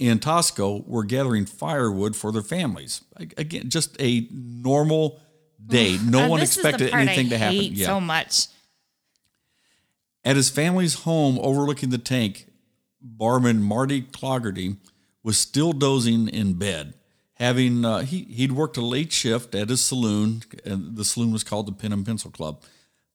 Antosco 0.00 0.86
were 0.86 1.04
gathering 1.04 1.46
firewood 1.46 2.14
for 2.16 2.32
their 2.32 2.42
families. 2.42 3.02
Again, 3.36 3.70
just 3.70 4.00
a 4.00 4.26
normal 4.30 5.20
day. 5.64 5.98
No 6.04 6.24
Uh, 6.24 6.28
one 6.28 6.40
this 6.40 6.56
is 6.56 6.62
the 6.62 6.68
expected 6.68 6.94
anything 6.94 7.26
I 7.26 7.30
to 7.30 7.38
happen. 7.38 7.56
hate 7.56 7.78
so 7.78 8.00
much. 8.00 8.46
At 10.24 10.36
his 10.36 10.50
family's 10.50 10.94
home 10.94 11.38
overlooking 11.40 11.90
the 11.90 11.98
tank, 11.98 12.46
barman 13.00 13.62
Marty 13.62 14.02
Clougherty 14.02 14.76
was 15.22 15.38
still 15.38 15.72
dozing 15.72 16.28
in 16.28 16.54
bed. 16.54 16.94
Having 17.34 17.84
uh, 17.84 18.00
he 18.00 18.24
he'd 18.24 18.52
worked 18.52 18.76
a 18.76 18.80
late 18.84 19.12
shift 19.12 19.54
at 19.54 19.68
his 19.68 19.80
saloon, 19.82 20.42
and 20.64 20.96
the 20.96 21.04
saloon 21.04 21.32
was 21.32 21.44
called 21.44 21.66
the 21.66 21.72
Pen 21.72 21.92
and 21.92 22.04
Pencil 22.04 22.30
Club. 22.30 22.62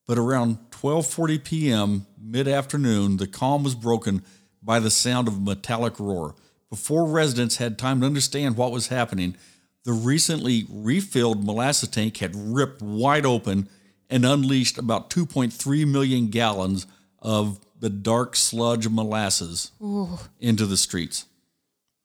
But 0.06 0.16
around 0.18 0.58
12:40 0.70 1.42
p.m. 1.44 2.06
mid-afternoon, 2.20 3.16
the 3.18 3.26
calm 3.26 3.62
was 3.64 3.74
broken 3.74 4.22
by 4.62 4.78
the 4.78 4.90
sound 4.90 5.26
of 5.28 5.36
a 5.36 5.40
metallic 5.40 5.98
roar. 5.98 6.34
Before 6.72 7.06
residents 7.06 7.58
had 7.58 7.76
time 7.76 8.00
to 8.00 8.06
understand 8.06 8.56
what 8.56 8.72
was 8.72 8.86
happening, 8.86 9.36
the 9.84 9.92
recently 9.92 10.64
refilled 10.70 11.44
molasses 11.44 11.90
tank 11.90 12.16
had 12.16 12.34
ripped 12.34 12.80
wide 12.80 13.26
open 13.26 13.68
and 14.08 14.24
unleashed 14.24 14.78
about 14.78 15.10
2.3 15.10 15.86
million 15.86 16.28
gallons 16.28 16.86
of 17.18 17.60
the 17.78 17.90
dark 17.90 18.36
sludge 18.36 18.88
molasses 18.88 19.72
into 20.40 20.64
the 20.64 20.78
streets. 20.78 21.26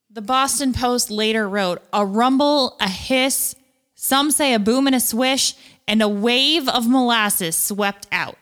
The 0.09 0.21
Boston 0.21 0.73
Post 0.73 1.09
later 1.09 1.47
wrote 1.47 1.81
a 1.93 2.05
rumble, 2.05 2.75
a 2.81 2.89
hiss, 2.89 3.55
some 3.95 4.31
say 4.31 4.53
a 4.53 4.59
boom 4.59 4.85
and 4.85 4.97
a 4.97 4.99
swish, 4.99 5.53
and 5.87 6.01
a 6.01 6.09
wave 6.09 6.67
of 6.67 6.89
molasses 6.89 7.55
swept 7.55 8.05
out. 8.11 8.37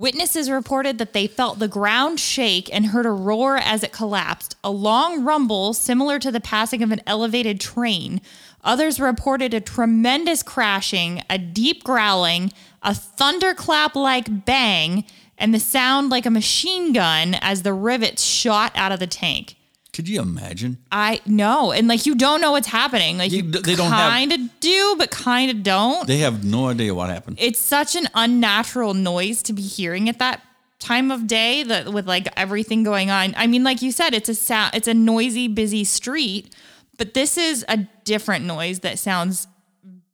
Witnesses 0.00 0.50
reported 0.50 0.96
that 0.96 1.12
they 1.12 1.26
felt 1.26 1.58
the 1.58 1.68
ground 1.68 2.18
shake 2.18 2.72
and 2.72 2.86
heard 2.86 3.04
a 3.04 3.10
roar 3.10 3.58
as 3.58 3.82
it 3.82 3.92
collapsed, 3.92 4.56
a 4.64 4.70
long 4.70 5.24
rumble 5.24 5.74
similar 5.74 6.18
to 6.18 6.30
the 6.30 6.40
passing 6.40 6.82
of 6.82 6.90
an 6.90 7.02
elevated 7.06 7.60
train. 7.60 8.22
Others 8.64 8.98
reported 8.98 9.52
a 9.52 9.60
tremendous 9.60 10.42
crashing, 10.42 11.22
a 11.28 11.36
deep 11.36 11.84
growling, 11.84 12.50
a 12.82 12.94
thunderclap 12.94 13.94
like 13.94 14.46
bang, 14.46 15.04
and 15.36 15.52
the 15.52 15.60
sound 15.60 16.08
like 16.08 16.24
a 16.24 16.30
machine 16.30 16.94
gun 16.94 17.34
as 17.34 17.60
the 17.60 17.74
rivets 17.74 18.24
shot 18.24 18.72
out 18.76 18.92
of 18.92 19.00
the 19.00 19.06
tank. 19.06 19.54
Could 20.00 20.08
you 20.08 20.22
imagine? 20.22 20.78
I 20.90 21.20
know, 21.26 21.72
and 21.72 21.86
like 21.86 22.06
you 22.06 22.14
don't 22.14 22.40
know 22.40 22.52
what's 22.52 22.68
happening. 22.68 23.18
Like 23.18 23.32
You- 23.32 23.42
you, 23.42 23.50
they 23.50 23.74
don't 23.74 23.90
have- 23.92 24.10
kind 24.10 24.32
of 24.32 24.40
do, 24.60 24.94
but 24.96 25.10
kind 25.10 25.50
of 25.50 25.62
don't. 25.62 26.06
They 26.06 26.18
have 26.18 26.42
no 26.42 26.68
idea 26.68 26.94
what 26.94 27.10
happened. 27.10 27.36
it's 27.38 27.60
such 27.60 27.94
an 27.96 28.08
unnatural 28.14 28.94
noise 28.94 29.42
to 29.42 29.52
be 29.52 29.60
hearing 29.60 30.08
at 30.08 30.18
that 30.18 30.40
time 30.78 31.10
of 31.10 31.26
day 31.26 31.62
that 31.64 31.92
with 31.92 32.08
like 32.08 32.28
everything 32.34 32.82
going 32.82 33.10
on. 33.10 33.34
I 33.36 33.46
mean, 33.46 33.62
like 33.62 33.82
you 33.82 33.92
said, 33.92 34.14
it's 34.14 34.30
a 34.30 34.34
sound. 34.34 34.74
It's 34.74 34.88
a 34.88 34.94
noisy, 34.94 35.48
busy 35.48 35.84
street, 35.84 36.54
but 36.96 37.12
this 37.12 37.36
is 37.36 37.62
a 37.68 37.76
different 38.04 38.46
noise 38.46 38.78
that 38.80 38.98
sounds 38.98 39.48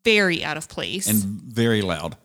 very 0.03 0.43
out 0.43 0.57
of 0.57 0.69
place. 0.69 1.07
and 1.07 1.17
very 1.23 1.81
loud. 1.81 2.17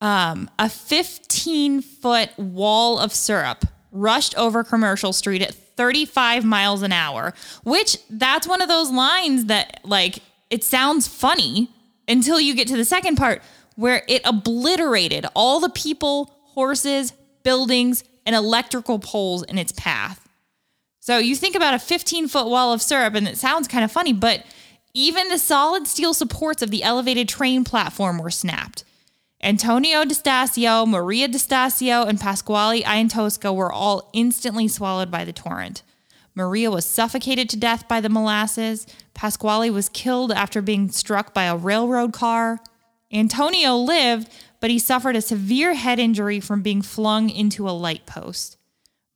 Um, 0.00 0.50
a 0.58 0.68
15 0.68 1.80
foot 1.80 2.30
wall 2.36 2.98
of 2.98 3.12
syrup 3.14 3.64
rushed 3.92 4.34
over 4.38 4.64
Commercial 4.64 5.12
Street 5.12 5.42
at 5.42 5.54
35 5.76 6.44
miles 6.44 6.82
an 6.82 6.92
hour, 6.92 7.34
which 7.64 7.98
that's 8.10 8.46
one 8.46 8.62
of 8.62 8.68
those 8.68 8.90
lines 8.90 9.46
that, 9.46 9.80
like, 9.84 10.18
it 10.50 10.62
sounds 10.64 11.08
funny 11.08 11.70
until 12.06 12.40
you 12.40 12.54
get 12.54 12.68
to 12.68 12.76
the 12.76 12.84
second 12.84 13.16
part 13.16 13.42
where 13.76 14.04
it 14.08 14.22
obliterated 14.24 15.26
all 15.34 15.60
the 15.60 15.70
people, 15.70 16.30
horses, 16.44 17.12
buildings, 17.42 18.04
and 18.26 18.36
electrical 18.36 18.98
poles 18.98 19.42
in 19.44 19.58
its 19.58 19.72
path. 19.72 20.28
So 21.00 21.18
you 21.18 21.34
think 21.34 21.56
about 21.56 21.74
a 21.74 21.78
15 21.78 22.28
foot 22.28 22.46
wall 22.46 22.72
of 22.72 22.82
syrup, 22.82 23.14
and 23.14 23.26
it 23.26 23.38
sounds 23.38 23.66
kind 23.66 23.84
of 23.84 23.90
funny, 23.90 24.12
but 24.12 24.44
even 24.94 25.28
the 25.28 25.38
solid 25.38 25.86
steel 25.86 26.14
supports 26.14 26.62
of 26.62 26.70
the 26.70 26.82
elevated 26.82 27.28
train 27.28 27.64
platform 27.64 28.18
were 28.18 28.30
snapped. 28.30 28.84
Antonio 29.44 30.04
DiStasio, 30.04 30.86
Maria 30.86 31.28
DiStasio, 31.28 32.06
and 32.06 32.20
Pasquale 32.20 32.82
Iantosca 32.84 33.52
were 33.52 33.72
all 33.72 34.08
instantly 34.12 34.68
swallowed 34.68 35.10
by 35.10 35.24
the 35.24 35.32
torrent. 35.32 35.82
Maria 36.36 36.70
was 36.70 36.86
suffocated 36.86 37.50
to 37.50 37.56
death 37.56 37.88
by 37.88 38.00
the 38.00 38.08
molasses. 38.08 38.86
Pasquale 39.14 39.68
was 39.70 39.88
killed 39.88 40.30
after 40.30 40.62
being 40.62 40.90
struck 40.90 41.34
by 41.34 41.44
a 41.44 41.56
railroad 41.56 42.12
car. 42.12 42.60
Antonio 43.12 43.76
lived, 43.76 44.30
but 44.60 44.70
he 44.70 44.78
suffered 44.78 45.16
a 45.16 45.20
severe 45.20 45.74
head 45.74 45.98
injury 45.98 46.38
from 46.38 46.62
being 46.62 46.80
flung 46.80 47.28
into 47.28 47.68
a 47.68 47.70
light 47.70 48.06
post. 48.06 48.56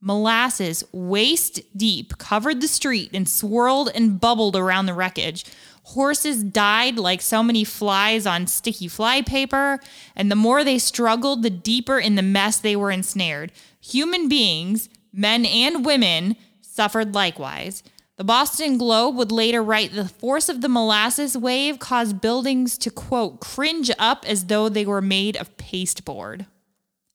Molasses 0.01 0.83
waist 0.91 1.61
deep 1.75 2.17
covered 2.17 2.61
the 2.61 2.67
street 2.67 3.11
and 3.13 3.27
swirled 3.27 3.89
and 3.95 4.19
bubbled 4.19 4.55
around 4.55 4.85
the 4.85 4.93
wreckage. 4.93 5.45
Horses 5.91 6.43
died 6.43 6.99
like 6.99 7.21
so 7.21 7.41
many 7.41 7.63
flies 7.63 8.25
on 8.25 8.45
sticky 8.47 8.89
fly 8.89 9.21
paper, 9.21 9.79
and 10.17 10.29
the 10.29 10.35
more 10.35 10.65
they 10.65 10.79
struggled, 10.79 11.43
the 11.43 11.49
deeper 11.49 11.97
in 11.97 12.15
the 12.15 12.21
mess 12.21 12.57
they 12.59 12.75
were 12.75 12.91
ensnared. 12.91 13.53
Human 13.79 14.27
beings, 14.27 14.89
men 15.13 15.45
and 15.45 15.85
women, 15.85 16.35
suffered 16.59 17.15
likewise. 17.15 17.83
The 18.17 18.25
Boston 18.25 18.77
Globe 18.77 19.15
would 19.15 19.31
later 19.31 19.63
write 19.63 19.93
the 19.93 20.09
force 20.09 20.49
of 20.49 20.59
the 20.59 20.67
molasses 20.67 21.37
wave 21.37 21.79
caused 21.79 22.19
buildings 22.19 22.77
to, 22.79 22.91
quote, 22.91 23.39
cringe 23.39 23.89
up 23.97 24.25
as 24.27 24.47
though 24.47 24.67
they 24.67 24.85
were 24.85 25.01
made 25.01 25.37
of 25.37 25.55
pasteboard. 25.55 26.47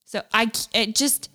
So 0.07 0.23
I, 0.33 0.51
it 0.73 0.95
just, 0.95 1.29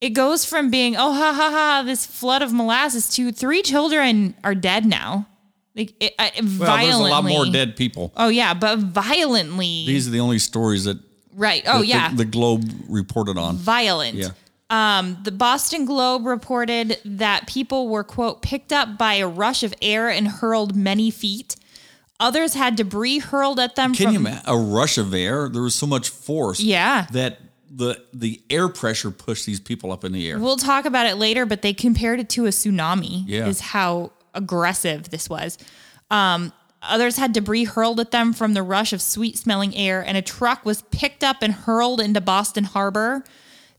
it 0.00 0.10
goes 0.10 0.44
from 0.44 0.70
being, 0.70 0.94
oh, 0.94 1.12
ha, 1.12 1.32
ha, 1.32 1.50
ha, 1.50 1.82
this 1.84 2.06
flood 2.06 2.40
of 2.40 2.52
molasses 2.52 3.08
to 3.16 3.32
three 3.32 3.62
children 3.62 4.36
are 4.44 4.54
dead 4.54 4.86
now. 4.86 5.26
Like, 5.78 5.94
it, 6.00 6.14
Well, 6.18 6.30
violently. 6.58 6.86
there's 6.86 6.98
a 6.98 7.02
lot 7.02 7.24
more 7.24 7.46
dead 7.46 7.76
people. 7.76 8.12
Oh, 8.16 8.28
yeah, 8.28 8.52
but 8.52 8.80
violently. 8.80 9.84
These 9.86 10.08
are 10.08 10.10
the 10.10 10.20
only 10.20 10.38
stories 10.40 10.84
that, 10.84 10.98
right. 11.34 11.62
Oh, 11.66 11.78
that 11.78 11.86
yeah. 11.86 12.10
the, 12.10 12.16
the 12.16 12.24
Globe 12.26 12.64
reported 12.88 13.38
on. 13.38 13.56
violent. 13.56 14.16
Yeah. 14.16 14.28
Um, 14.70 15.18
the 15.22 15.32
Boston 15.32 15.86
Globe 15.86 16.26
reported 16.26 16.98
that 17.04 17.46
people 17.46 17.88
were, 17.88 18.04
quote, 18.04 18.42
picked 18.42 18.72
up 18.72 18.98
by 18.98 19.14
a 19.14 19.26
rush 19.28 19.62
of 19.62 19.72
air 19.80 20.10
and 20.10 20.28
hurled 20.28 20.76
many 20.76 21.10
feet. 21.10 21.56
Others 22.20 22.54
had 22.54 22.74
debris 22.76 23.18
hurled 23.18 23.60
at 23.60 23.76
them 23.76 23.94
Can 23.94 24.06
from 24.06 24.14
you 24.14 24.20
imagine 24.20 24.42
a 24.46 24.56
rush 24.56 24.98
of 24.98 25.14
air? 25.14 25.48
There 25.48 25.62
was 25.62 25.74
so 25.76 25.86
much 25.86 26.08
force. 26.10 26.60
Yeah. 26.60 27.06
That 27.12 27.38
the 27.70 28.02
the 28.12 28.42
air 28.50 28.68
pressure 28.68 29.10
pushed 29.10 29.46
these 29.46 29.60
people 29.60 29.92
up 29.92 30.04
in 30.04 30.12
the 30.12 30.28
air. 30.28 30.38
We'll 30.38 30.56
talk 30.56 30.84
about 30.84 31.06
it 31.06 31.14
later, 31.16 31.46
but 31.46 31.62
they 31.62 31.72
compared 31.72 32.18
it 32.18 32.28
to 32.30 32.46
a 32.46 32.48
tsunami. 32.48 33.22
Yeah. 33.26 33.46
Is 33.46 33.60
how 33.60 34.10
aggressive 34.38 35.10
this 35.10 35.28
was. 35.28 35.58
Um, 36.10 36.52
others 36.80 37.16
had 37.16 37.32
debris 37.32 37.64
hurled 37.64 38.00
at 38.00 38.12
them 38.12 38.32
from 38.32 38.54
the 38.54 38.62
rush 38.62 38.94
of 38.94 39.02
sweet 39.02 39.36
smelling 39.36 39.76
air, 39.76 40.02
and 40.02 40.16
a 40.16 40.22
truck 40.22 40.64
was 40.64 40.82
picked 40.90 41.22
up 41.22 41.42
and 41.42 41.52
hurled 41.52 42.00
into 42.00 42.20
Boston 42.20 42.64
Harbor. 42.64 43.24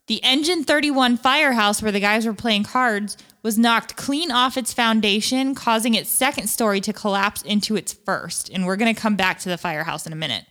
The 0.05 0.23
Engine 0.23 0.63
31 0.63 1.17
firehouse, 1.17 1.81
where 1.81 1.91
the 1.91 1.99
guys 1.99 2.25
were 2.25 2.33
playing 2.33 2.63
cards, 2.63 3.15
was 3.41 3.57
knocked 3.57 3.95
clean 3.95 4.31
off 4.31 4.57
its 4.57 4.73
foundation, 4.73 5.55
causing 5.55 5.93
its 5.93 6.09
second 6.09 6.47
story 6.47 6.81
to 6.81 6.93
collapse 6.93 7.41
into 7.43 7.75
its 7.75 7.93
first. 7.93 8.49
And 8.49 8.65
we're 8.65 8.75
going 8.75 8.93
to 8.93 8.99
come 8.99 9.15
back 9.15 9.39
to 9.39 9.49
the 9.49 9.57
firehouse 9.57 10.05
in 10.05 10.13
a 10.13 10.17
minute. 10.17 10.45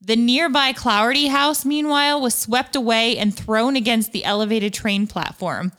The 0.00 0.16
nearby 0.16 0.72
Clougherty 0.72 1.28
house, 1.28 1.64
meanwhile, 1.64 2.20
was 2.20 2.34
swept 2.34 2.76
away 2.76 3.16
and 3.16 3.36
thrown 3.36 3.76
against 3.76 4.12
the 4.12 4.24
elevated 4.24 4.74
train 4.74 5.06
platform. 5.06 5.72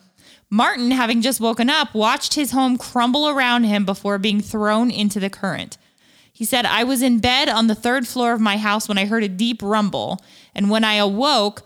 Martin, 0.49 0.91
having 0.91 1.21
just 1.21 1.41
woken 1.41 1.69
up, 1.69 1.93
watched 1.93 2.35
his 2.35 2.51
home 2.51 2.77
crumble 2.77 3.27
around 3.27 3.65
him 3.65 3.85
before 3.85 4.17
being 4.17 4.41
thrown 4.41 4.89
into 4.89 5.19
the 5.19 5.29
current. 5.29 5.77
He 6.31 6.45
said, 6.45 6.65
I 6.65 6.83
was 6.83 7.01
in 7.01 7.19
bed 7.19 7.49
on 7.49 7.67
the 7.67 7.75
third 7.75 8.07
floor 8.07 8.31
of 8.31 8.39
my 8.39 8.57
house 8.57 8.87
when 8.87 8.97
I 8.97 9.05
heard 9.05 9.23
a 9.23 9.29
deep 9.29 9.61
rumble, 9.61 10.23
and 10.55 10.69
when 10.69 10.83
I 10.83 10.93
awoke, 10.93 11.63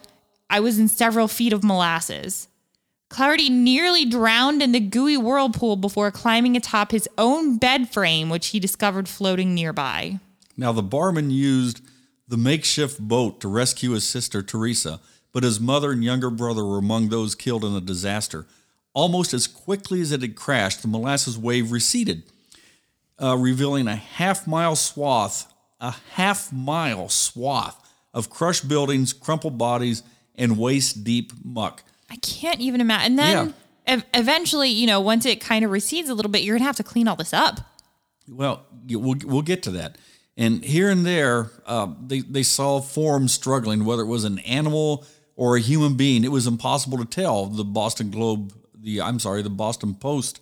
I 0.50 0.60
was 0.62 0.80
in 0.80 0.88
several 0.88 1.28
feet 1.28 1.54
of 1.54 1.64
molasses. 1.64 2.48
Clougherty 3.10 3.50
nearly 3.50 4.06
drowned 4.06 4.64
in 4.64 4.72
the 4.72 4.80
gooey 4.80 5.18
whirlpool 5.18 5.76
before 5.76 6.10
climbing 6.12 6.56
atop 6.56 6.92
his 6.92 7.10
own 7.18 7.58
bed 7.58 7.90
frame, 7.90 8.30
which 8.30 8.48
he 8.48 8.60
discovered 8.60 9.10
floating 9.10 9.54
nearby. 9.54 10.20
Now, 10.56 10.72
the 10.72 10.82
barman 10.82 11.30
used 11.30 11.82
the 12.28 12.38
makeshift 12.38 13.00
boat 13.00 13.42
to 13.42 13.50
rescue 13.50 13.92
his 13.92 14.08
sister, 14.08 14.42
Teresa, 14.42 15.02
but 15.34 15.44
his 15.44 15.60
mother 15.60 15.92
and 15.92 16.04
younger 16.04 16.30
brother 16.30 16.66
were 16.66 16.78
among 16.78 17.10
those 17.10 17.36
killed 17.36 17.66
in 17.66 17.74
the 17.74 17.82
disaster. 17.82 18.48
Almost 18.94 19.34
as 19.34 19.48
quickly 19.48 20.02
as 20.02 20.12
it 20.12 20.22
had 20.22 20.36
crashed, 20.36 20.82
the 20.82 20.88
molasses 20.88 21.38
wave 21.38 21.72
receded, 21.72 22.24
uh, 23.22 23.38
revealing 23.38 23.88
a 23.88 23.96
half 23.96 24.46
mile 24.46 24.76
swath, 24.76 25.52
a 25.80 25.96
half 26.14 26.52
mile 26.52 27.08
swath 27.08 27.78
of 28.14 28.30
crushed 28.30 28.68
buildings, 28.68 29.14
crumpled 29.14 29.58
bodies, 29.58 30.04
and 30.36 30.58
waist 30.58 31.04
deep 31.04 31.32
muck. 31.44 31.84
I 32.10 32.18
can't 32.18 32.60
even 32.60 32.82
imagine. 32.82 33.12
And 33.12 33.20
then 33.20 33.54
ev- 33.88 34.06
eventually, 34.14 34.70
you 34.70 34.88
know, 34.88 35.00
once 35.00 35.26
it 35.26 35.40
kind 35.40 35.64
of 35.64 35.72
recedes 35.72 36.10
a 36.10 36.14
little 36.14 36.32
bit, 36.32 36.44
you're 36.44 36.56
going 36.56 36.64
to 36.64 36.66
have 36.66 36.76
to 36.78 36.84
clean 36.84 37.08
all 37.08 37.16
this 37.16 37.34
up. 37.34 37.62
Well, 38.28 38.66
we'll, 38.90 39.16
we'll 39.24 39.42
get 39.42 39.64
to 39.64 39.72
that. 39.72 39.98
And 40.38 40.64
here 40.64 40.90
and 40.90 41.06
there, 41.06 41.52
uh, 41.66 41.88
they, 42.06 42.22
they 42.22 42.44
saw 42.44 42.82
forms 42.82 43.34
struggling, 43.34 43.86
whether 43.86 44.02
it 44.02 44.08
was 44.08 44.24
an 44.24 44.40
animal 44.40 45.06
or 45.36 45.56
a 45.56 45.62
human 45.62 45.96
being. 45.96 46.24
It 46.24 46.32
was 46.32 46.48
impossible 46.48 46.98
to 46.98 47.06
tell. 47.06 47.46
The 47.48 47.64
Boston 47.64 48.12
Globe, 48.12 48.54
the 48.82 49.02
I'm 49.02 49.20
sorry, 49.20 49.42
the 49.42 49.50
Boston 49.50 49.94
Post 49.96 50.42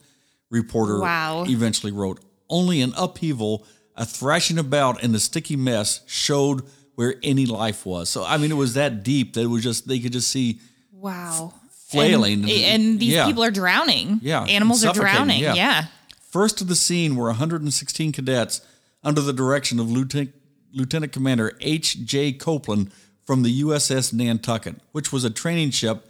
reporter 0.50 1.00
Wow. 1.00 1.46
eventually 1.48 1.92
wrote, 1.92 2.20
only 2.50 2.82
an 2.82 2.94
upheaval, 2.98 3.66
a 3.96 4.06
thrashing 4.06 4.58
about, 4.58 5.04
and 5.04 5.14
the 5.14 5.20
sticky 5.20 5.56
mess 5.56 6.02
showed 6.08 6.64
where 6.96 7.16
any 7.24 7.46
life 7.46 7.86
was. 7.86 8.10
So 8.10 8.24
I 8.26 8.38
mean, 8.38 8.52
it 8.52 8.56
was 8.56 8.74
that 8.74 9.04
deep 9.04 9.34
that 9.34 9.42
it 9.42 9.48
was 9.48 9.64
just 9.64 9.88
they 9.88 10.00
could 10.00 10.14
just 10.14 10.30
see. 10.30 10.60
Wow. 10.92 11.54
Flailing. 11.90 12.42
And, 12.44 12.52
and 12.52 13.00
these 13.00 13.14
Yeah. 13.14 13.26
people 13.26 13.44
are 13.44 13.50
drowning. 13.52 14.20
Yeah, 14.22 14.44
Animals 14.44 14.84
are 14.86 14.94
drowning. 14.94 15.40
yeah. 15.42 15.54
Yeah. 15.56 15.86
First 16.30 16.58
to 16.60 16.64
the 16.64 16.76
scene 16.76 17.16
were 17.16 17.28
116 17.30 18.12
cadets 18.12 18.62
under 19.04 19.22
the 19.22 19.34
direction 19.34 19.80
of 19.80 19.90
Lieutenant, 19.90 20.34
Lieutenant 20.72 21.12
Commander 21.12 21.58
H.J. 21.62 22.34
Copeland 22.34 22.92
from 23.26 23.42
the 23.42 23.62
USS 23.64 24.14
Nantucket, 24.14 24.76
which 24.92 25.12
was 25.12 25.24
a 25.24 25.30
training 25.32 25.72
ship 25.72 26.06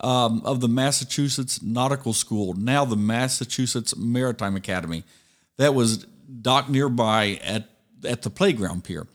um, 0.00 0.42
of 0.44 0.60
the 0.60 0.68
Massachusetts 0.68 1.62
Nautical 1.62 2.12
School, 2.12 2.54
now 2.54 2.84
the 2.84 2.96
Massachusetts 2.96 3.96
Maritime 3.96 4.56
Academy, 4.56 5.04
that 5.56 5.74
was 5.74 5.98
docked 6.42 6.68
nearby 6.68 7.40
at, 7.42 7.68
at 8.04 8.22
the 8.22 8.30
playground 8.30 8.84
pier. 8.84 9.06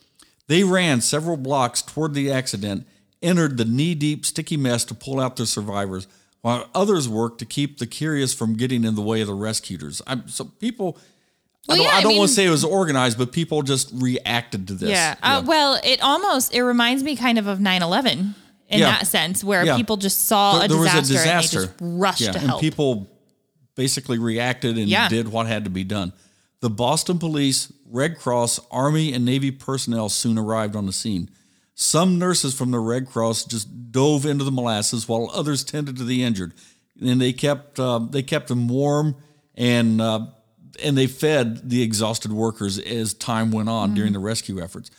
They 0.47 0.63
ran 0.63 1.01
several 1.01 1.37
blocks 1.37 1.81
toward 1.81 2.13
the 2.13 2.31
accident, 2.31 2.87
entered 3.21 3.57
the 3.57 3.65
knee 3.65 3.95
deep, 3.95 4.25
sticky 4.25 4.57
mess 4.57 4.83
to 4.85 4.93
pull 4.95 5.19
out 5.19 5.35
the 5.35 5.45
survivors, 5.45 6.07
while 6.41 6.67
others 6.73 7.07
worked 7.07 7.37
to 7.39 7.45
keep 7.45 7.77
the 7.77 7.85
curious 7.85 8.33
from 8.33 8.55
getting 8.57 8.83
in 8.83 8.95
the 8.95 9.01
way 9.01 9.21
of 9.21 9.27
the 9.27 9.33
rescuers. 9.35 10.01
I'm, 10.07 10.27
so 10.27 10.45
people. 10.45 10.97
Well, 11.67 11.75
I 11.75 11.77
don't, 11.77 11.85
yeah, 11.85 11.91
I 11.93 11.97
I 11.97 12.01
don't 12.01 12.09
mean- 12.09 12.17
want 12.17 12.29
to 12.29 12.35
say 12.35 12.45
it 12.47 12.49
was 12.49 12.63
organized, 12.65 13.19
but 13.19 13.31
people 13.31 13.61
just 13.61 13.91
reacted 13.93 14.67
to 14.69 14.73
this. 14.73 14.89
Yeah. 14.89 15.15
Uh, 15.21 15.43
well, 15.45 15.79
it 15.83 16.01
almost 16.01 16.55
it 16.55 16.63
reminds 16.63 17.03
me 17.03 17.15
kind 17.15 17.37
of 17.37 17.45
of 17.45 17.59
9/11 17.59 18.33
in 18.71 18.79
Yeah. 18.79 18.91
that 18.97 19.07
sense, 19.07 19.43
where 19.43 19.65
Yeah. 19.65 19.77
people 19.77 19.97
just 19.97 20.25
saw 20.27 20.57
There- 20.57 20.65
a, 20.65 20.67
there 20.69 20.77
was 20.77 20.91
disaster 20.91 21.13
a 21.13 21.17
disaster. 21.17 21.59
and 21.59 21.67
they 21.67 21.71
just 21.71 21.79
rushed 21.81 22.21
yeah, 22.21 22.31
to 22.31 22.39
and 22.39 22.47
help. 22.47 22.61
people 22.61 23.07
basically 23.75 24.17
reacted 24.19 24.77
and 24.77 24.89
did 25.09 25.27
what 25.29 25.47
had 25.47 25.63
to 25.65 25.69
be 25.69 25.83
done. 25.83 26.13
The 26.61 26.69
Boston 26.69 27.17
Police, 27.17 27.71
Red 27.89 28.19
Cross, 28.19 28.59
Army, 28.69 29.13
and 29.13 29.25
Navy 29.25 29.51
personnel 29.51 30.09
soon 30.09 30.37
arrived 30.37 30.75
on 30.75 30.85
the 30.85 30.93
scene. 30.93 31.29
Some 31.73 32.19
nurses 32.19 32.53
from 32.53 32.69
the 32.71 32.79
Red 32.79 33.07
Cross 33.09 33.45
just 33.45 33.91
dove 33.91 34.25
into 34.25 34.43
the 34.43 34.51
molasses, 34.51 35.07
while 35.07 35.29
others 35.33 35.63
tended 35.63 35.97
to 35.97 36.03
the 36.03 36.23
injured, 36.23 36.53
and 37.01 37.19
they 37.19 37.33
kept 37.33 37.79
uh, 37.79 37.97
they 37.99 38.21
kept 38.21 38.47
them 38.49 38.67
warm 38.67 39.15
and 39.55 39.99
uh, 39.99 40.27
and 40.83 40.95
they 40.97 41.07
fed 41.07 41.67
the 41.69 41.81
exhausted 41.81 42.31
workers 42.31 42.77
as 42.77 43.13
time 43.15 43.51
went 43.51 43.69
on 43.69 43.93
during 43.95 44.13
the 44.13 44.19
rescue 44.19 44.61
efforts. 44.61 44.91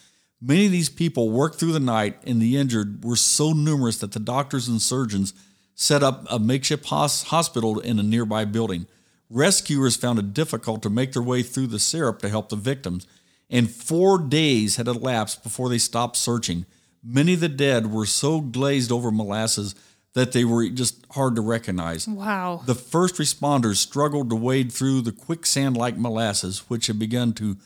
Many 0.44 0.66
of 0.66 0.72
these 0.72 0.88
people 0.88 1.30
worked 1.30 1.60
through 1.60 1.72
the 1.72 1.78
night, 1.78 2.18
and 2.26 2.42
the 2.42 2.56
injured 2.56 3.04
were 3.04 3.14
so 3.14 3.52
numerous 3.52 3.98
that 3.98 4.10
the 4.10 4.18
doctors 4.18 4.66
and 4.66 4.82
surgeons 4.82 5.34
set 5.76 6.02
up 6.02 6.26
a 6.28 6.40
makeshift 6.40 6.86
hos- 6.86 7.24
hospital 7.24 7.78
in 7.78 8.00
a 8.00 8.02
nearby 8.02 8.44
building. 8.44 8.86
Rescuers 9.30 9.94
found 9.94 10.18
it 10.18 10.34
difficult 10.34 10.82
to 10.82 10.90
make 10.90 11.12
their 11.12 11.22
way 11.22 11.42
through 11.44 11.68
the 11.68 11.78
syrup 11.78 12.18
to 12.20 12.28
help 12.28 12.48
the 12.48 12.56
victims, 12.56 13.06
and 13.48 13.70
four 13.70 14.18
days 14.18 14.76
had 14.76 14.88
elapsed 14.88 15.44
before 15.44 15.68
they 15.68 15.78
stopped 15.78 16.16
searching. 16.16 16.66
Many 17.04 17.34
of 17.34 17.40
the 17.40 17.48
dead 17.48 17.92
were 17.92 18.06
so 18.06 18.40
glazed 18.40 18.90
over 18.90 19.12
molasses 19.12 19.76
that 20.14 20.32
they 20.32 20.44
were 20.44 20.68
just 20.68 21.06
hard 21.12 21.36
to 21.36 21.40
recognize. 21.40 22.06
wow. 22.08 22.62
The 22.66 22.74
first 22.74 23.14
responders 23.14 23.76
struggled 23.76 24.28
to 24.30 24.36
wade 24.36 24.72
through 24.72 25.02
the 25.02 25.12
quicksand 25.12 25.76
like 25.76 25.96
molasses, 25.96 26.68
which 26.68 26.88
had 26.88 26.98
begun 26.98 27.32
to, 27.34 27.56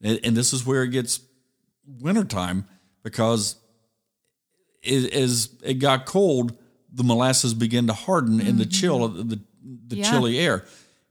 and 0.00 0.18
and 0.24 0.36
this 0.36 0.52
is 0.52 0.66
where 0.66 0.82
it 0.82 0.88
gets 0.90 1.20
wintertime 1.86 2.66
because 3.02 3.56
as- 4.84 5.06
as 5.06 5.48
it 5.62 5.74
got 5.74 6.06
cold, 6.06 6.56
the 6.92 7.04
molasses 7.04 7.54
began 7.54 7.86
to 7.86 7.92
harden 7.92 8.40
in 8.40 8.58
the 8.58 8.66
chill 8.66 9.00
mm-hmm. 9.00 9.20
of 9.20 9.28
the, 9.30 9.40
the 9.88 9.96
Yeah. 9.96 10.10
chilly 10.10 10.38
air. 10.38 10.64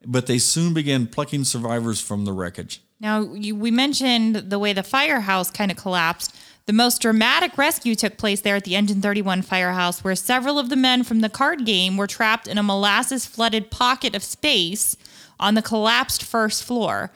But 0.06 0.26
they 0.26 0.40
soon 0.40 0.74
began 0.74 1.08
plucking 1.08 1.44
survivors 1.46 2.00
from 2.02 2.26
the 2.26 2.34
wreckage. 2.34 2.82
Now, 3.00 3.34
you, 3.34 3.56
we 3.56 3.72
mentioned 3.72 4.36
the 4.36 4.60
way 4.60 4.74
the 4.74 4.84
firehouse 4.84 5.50
kind 5.50 5.72
of 5.72 5.78
collapsed. 5.78 6.36
The 6.68 6.74
most 6.74 7.02
dramatic 7.02 7.58
rescue 7.58 7.96
took 7.96 8.18
place 8.18 8.42
there 8.42 8.56
at 8.56 8.64
the 8.64 8.76
Engine 8.76 9.02
31 9.02 9.42
firehouse, 9.42 10.04
where 10.04 10.16
several 10.16 10.60
of 10.60 10.70
the 10.70 10.76
men 10.76 11.04
from 11.04 11.22
the 11.22 11.30
card 11.30 11.66
game 11.66 11.98
were 11.98 12.08
trapped 12.08 12.48
in 12.48 12.58
a 12.60 12.64
molasses 12.64 13.26
flooded 13.26 13.72
pocket 13.72 14.16
of 14.16 14.24
space 14.24 14.96
on 15.40 15.56
the 15.56 15.62
collapsed 15.64 16.24
first 16.24 16.64
floor. 16.64 17.12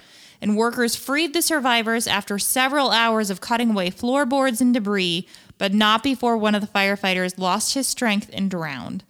And 0.45 0.55
workers 0.55 0.95
freed 0.95 1.33
the 1.33 1.41
survivors 1.41 2.05
after 2.05 2.37
several 2.37 2.91
hours 2.91 3.31
of 3.31 3.41
cutting 3.41 3.71
away 3.71 3.89
floorboards 3.89 4.61
and 4.61 4.75
debris, 4.75 5.27
but 5.57 5.73
not 5.73 6.03
before 6.03 6.37
one 6.37 6.53
of 6.53 6.61
the 6.61 6.67
firefighters 6.67 7.39
lost 7.39 7.73
his 7.73 7.87
strength 7.87 8.29
and 8.31 8.51
drowned. 8.51 9.03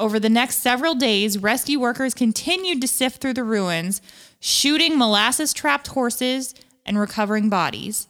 Over 0.00 0.18
the 0.18 0.28
next 0.28 0.56
several 0.56 0.96
days, 0.96 1.38
rescue 1.38 1.78
workers 1.78 2.12
continued 2.12 2.80
to 2.80 2.88
sift 2.88 3.20
through 3.20 3.34
the 3.34 3.44
ruins, 3.44 4.02
shooting 4.40 4.98
molasses 4.98 5.52
trapped 5.52 5.86
horses 5.86 6.56
and 6.84 6.98
recovering 6.98 7.48
bodies. 7.48 8.08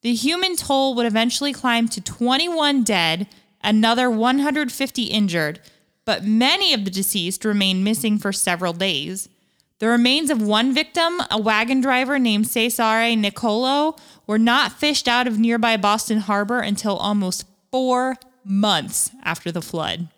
The 0.00 0.14
human 0.14 0.56
toll 0.56 0.94
would 0.94 1.04
eventually 1.04 1.52
climb 1.52 1.86
to 1.88 2.00
21 2.00 2.82
dead, 2.82 3.26
another 3.62 4.08
150 4.08 5.02
injured, 5.02 5.60
but 6.06 6.24
many 6.24 6.72
of 6.72 6.86
the 6.86 6.90
deceased 6.90 7.44
remained 7.44 7.84
missing 7.84 8.16
for 8.16 8.32
several 8.32 8.72
days. 8.72 9.28
The 9.80 9.88
remains 9.88 10.28
of 10.28 10.42
one 10.42 10.74
victim, 10.74 11.20
a 11.30 11.40
wagon 11.40 11.80
driver 11.80 12.18
named 12.18 12.46
Cesare 12.46 13.16
Nicolo, 13.16 13.96
were 14.26 14.38
not 14.38 14.72
fished 14.72 15.08
out 15.08 15.26
of 15.26 15.38
nearby 15.38 15.78
Boston 15.78 16.18
Harbor 16.18 16.60
until 16.60 16.96
almost 16.96 17.46
four 17.72 18.16
months 18.44 19.10
after 19.24 19.50
the 19.50 19.62
flood. 19.62 20.08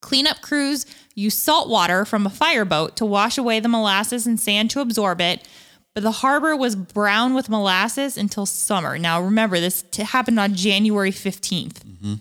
Cleanup 0.00 0.42
crews 0.42 0.86
used 1.14 1.38
salt 1.38 1.68
water 1.68 2.04
from 2.04 2.26
a 2.26 2.30
fireboat 2.30 2.96
to 2.96 3.06
wash 3.06 3.38
away 3.38 3.60
the 3.60 3.68
molasses 3.68 4.26
and 4.26 4.38
sand 4.38 4.70
to 4.72 4.80
absorb 4.80 5.20
it, 5.20 5.46
but 5.94 6.02
the 6.02 6.10
harbor 6.10 6.56
was 6.56 6.74
brown 6.74 7.32
with 7.32 7.48
molasses 7.48 8.18
until 8.18 8.44
summer. 8.44 8.98
Now, 8.98 9.22
remember, 9.22 9.60
this 9.60 9.82
t- 9.82 10.02
happened 10.02 10.40
on 10.40 10.54
January 10.54 11.12
15th. 11.12 11.84
Mm-hmm. 11.84 12.14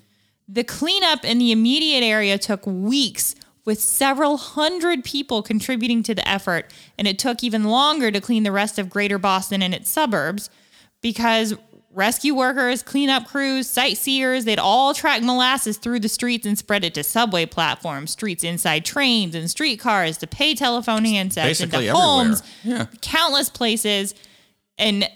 The 0.48 0.64
cleanup 0.64 1.26
in 1.26 1.40
the 1.40 1.52
immediate 1.52 2.04
area 2.04 2.38
took 2.38 2.66
weeks, 2.68 3.34
with 3.66 3.80
several 3.80 4.38
hundred 4.38 5.04
people 5.04 5.42
contributing 5.42 6.04
to 6.04 6.16
the 6.16 6.28
effort, 6.28 6.72
and 6.98 7.08
it 7.08 7.18
took 7.18 7.44
even 7.44 7.64
longer 7.64 8.12
to 8.12 8.20
clean 8.20 8.44
the 8.44 8.52
rest 8.52 8.78
of 8.78 8.90
Greater 8.90 9.18
Boston 9.18 9.62
and 9.62 9.74
its 9.74 9.90
suburbs 9.90 10.50
because 11.02 11.54
rescue 11.94 12.34
workers, 12.34 12.82
cleanup 12.82 13.28
crews, 13.28 13.70
sightseers, 13.70 14.46
they'd 14.46 14.60
all 14.60 14.94
track 14.94 15.22
molasses 15.22 15.78
through 15.78 16.00
the 16.00 16.10
streets 16.10 16.46
and 16.46 16.58
spread 16.58 16.84
it 16.84 16.94
to 16.96 17.04
subway 17.04 17.46
platforms, 17.46 18.12
streets 18.12 18.44
inside 18.44 18.84
trains 18.84 19.36
and 19.36 19.50
streetcars, 19.50 20.18
to 20.18 20.28
pay 20.28 20.56
telephone 20.56 21.04
handsets, 21.04 21.44
Basically 21.44 21.88
into 21.88 22.00
homes. 22.00 22.44
Yeah. 22.64 22.88
countless 23.02 23.50
places. 23.50 24.16
And 24.78 25.10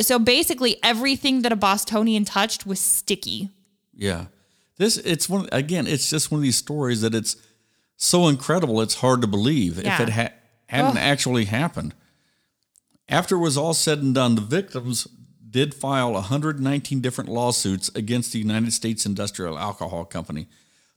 so 0.00 0.18
basically 0.18 0.76
everything 0.82 1.42
that 1.42 1.52
a 1.52 1.56
Bostonian 1.56 2.24
touched 2.24 2.66
was 2.66 2.80
sticky. 2.80 3.50
Yeah. 3.94 4.26
This 4.76 4.96
it's 4.96 5.28
one 5.28 5.48
again, 5.52 5.86
it's 5.86 6.10
just 6.10 6.32
one 6.32 6.38
of 6.38 6.42
these 6.42 6.56
stories 6.56 7.02
that 7.02 7.14
it's 7.14 7.36
so 7.96 8.28
incredible 8.28 8.80
it's 8.80 8.96
hard 8.96 9.20
to 9.20 9.26
believe 9.26 9.78
if 9.78 10.00
it 10.00 10.08
ha- 10.10 10.32
hadn't 10.68 10.96
Ugh. 10.96 11.02
actually 11.02 11.44
happened. 11.46 11.94
After 13.08 13.36
it 13.36 13.40
was 13.40 13.56
all 13.56 13.74
said 13.74 13.98
and 13.98 14.14
done, 14.14 14.34
the 14.34 14.40
victims 14.40 15.06
did 15.48 15.74
file 15.74 16.12
119 16.12 17.00
different 17.00 17.30
lawsuits 17.30 17.88
against 17.94 18.32
the 18.32 18.38
United 18.38 18.72
States 18.72 19.06
Industrial 19.06 19.58
Alcohol 19.58 20.04
Company. 20.04 20.48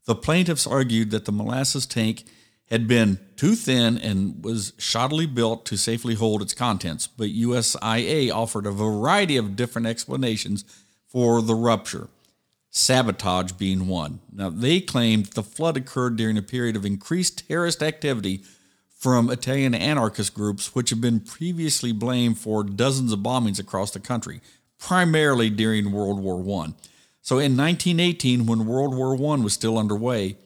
The 0.05 0.15
plaintiffs 0.15 0.65
argued 0.65 1.11
that 1.11 1.25
the 1.25 1.31
molasses 1.31 1.85
tank 1.85 2.23
had 2.69 2.87
been 2.87 3.19
too 3.35 3.55
thin 3.55 3.97
and 3.97 4.43
was 4.43 4.71
shoddily 4.71 5.31
built 5.31 5.65
to 5.65 5.77
safely 5.77 6.15
hold 6.15 6.41
its 6.41 6.53
contents, 6.53 7.07
but 7.07 7.27
USIA 7.27 8.31
offered 8.31 8.65
a 8.65 8.71
variety 8.71 9.37
of 9.37 9.55
different 9.55 9.87
explanations 9.87 10.65
for 11.07 11.41
the 11.41 11.55
rupture 11.55 12.09
sabotage 12.77 13.53
being 13.53 13.87
one. 13.87 14.19
Now, 14.31 14.49
they 14.49 14.79
claimed 14.79 15.27
the 15.27 15.43
flood 15.43 15.77
occurred 15.77 16.15
during 16.15 16.37
a 16.37 16.41
period 16.41 16.75
of 16.75 16.85
increased 16.85 17.47
terrorist 17.47 17.81
activity 17.81 18.43
from 18.89 19.29
Italian 19.29 19.75
anarchist 19.75 20.33
groups, 20.33 20.73
which 20.73 20.89
had 20.89 21.01
been 21.01 21.19
previously 21.19 21.91
blamed 21.91 22.39
for 22.39 22.63
dozens 22.63 23.11
of 23.11 23.19
bombings 23.19 23.59
across 23.59 23.91
the 23.91 23.99
country, 23.99 24.41
primarily 24.79 25.49
during 25.49 25.91
World 25.91 26.19
War 26.19 26.39
I. 26.63 26.73
So, 27.21 27.35
in 27.37 27.57
1918, 27.57 28.45
when 28.45 28.65
World 28.65 28.95
War 28.95 29.13
I 29.13 29.41
was 29.41 29.53
still 29.53 29.77
underway, 29.77 30.37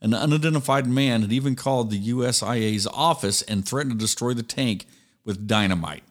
an 0.00 0.12
unidentified 0.12 0.86
man 0.86 1.22
had 1.22 1.32
even 1.32 1.56
called 1.56 1.90
the 1.90 2.08
USIA's 2.08 2.86
office 2.86 3.40
and 3.42 3.66
threatened 3.66 3.92
to 3.92 4.04
destroy 4.04 4.34
the 4.34 4.42
tank 4.42 4.86
with 5.24 5.46
dynamite. 5.46 6.02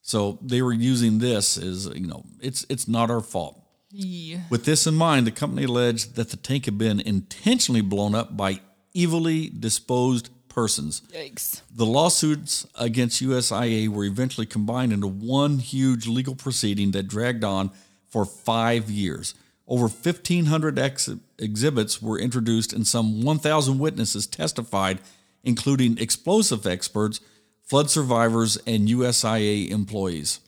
So 0.00 0.38
they 0.42 0.62
were 0.62 0.72
using 0.72 1.18
this 1.18 1.56
as, 1.56 1.86
you 1.94 2.06
know, 2.06 2.24
it's 2.40 2.66
it's 2.68 2.88
not 2.88 3.10
our 3.10 3.20
fault. 3.20 3.61
With 4.50 4.64
this 4.64 4.86
in 4.86 4.94
mind, 4.94 5.26
the 5.26 5.30
company 5.32 5.64
alleged 5.64 6.16
that 6.16 6.30
the 6.30 6.36
tank 6.36 6.64
had 6.64 6.78
been 6.78 7.00
intentionally 7.00 7.82
blown 7.82 8.14
up 8.14 8.36
by 8.36 8.60
evilly 8.96 9.48
disposed 9.48 10.30
persons. 10.48 11.02
Yikes. 11.12 11.62
The 11.74 11.86
lawsuits 11.86 12.66
against 12.74 13.22
USIA 13.22 13.88
were 13.88 14.04
eventually 14.04 14.46
combined 14.46 14.92
into 14.92 15.06
one 15.06 15.58
huge 15.58 16.06
legal 16.06 16.34
proceeding 16.34 16.90
that 16.92 17.08
dragged 17.08 17.44
on 17.44 17.70
for 18.08 18.24
five 18.24 18.90
years. 18.90 19.34
Over 19.66 19.84
1,500 19.84 20.78
ex- 20.78 21.08
exhibits 21.38 22.02
were 22.02 22.18
introduced, 22.18 22.72
and 22.72 22.86
some 22.86 23.22
1,000 23.22 23.78
witnesses 23.78 24.26
testified, 24.26 25.00
including 25.42 25.96
explosive 25.98 26.66
experts, 26.66 27.20
flood 27.62 27.88
survivors, 27.88 28.58
and 28.66 28.88
USIA 28.88 29.70
employees. 29.70 30.40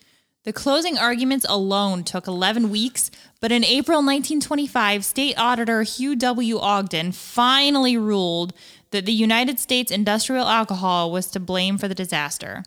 The 0.45 0.53
closing 0.53 0.97
arguments 0.99 1.47
alone 1.49 2.05
took 2.05 2.27
11 2.27 2.69
weeks, 2.69 3.11
but 3.41 3.51
in 3.51 3.65
April 3.65 4.01
1925, 4.01 5.03
State 5.03 5.39
Auditor 5.39 5.85
Hugh 5.85 6.15
W. 6.17 6.59
Ogden 6.59 7.13
finally 7.13 7.97
ruled 7.97 8.53
that 8.91 9.07
the 9.07 9.13
United 9.13 9.59
States 9.59 9.91
Industrial 9.91 10.47
Alcohol 10.47 11.11
was 11.11 11.29
to 11.29 11.41
blame 11.41 11.79
for 11.79 11.89
the 11.89 11.95
disaster. 11.95 12.63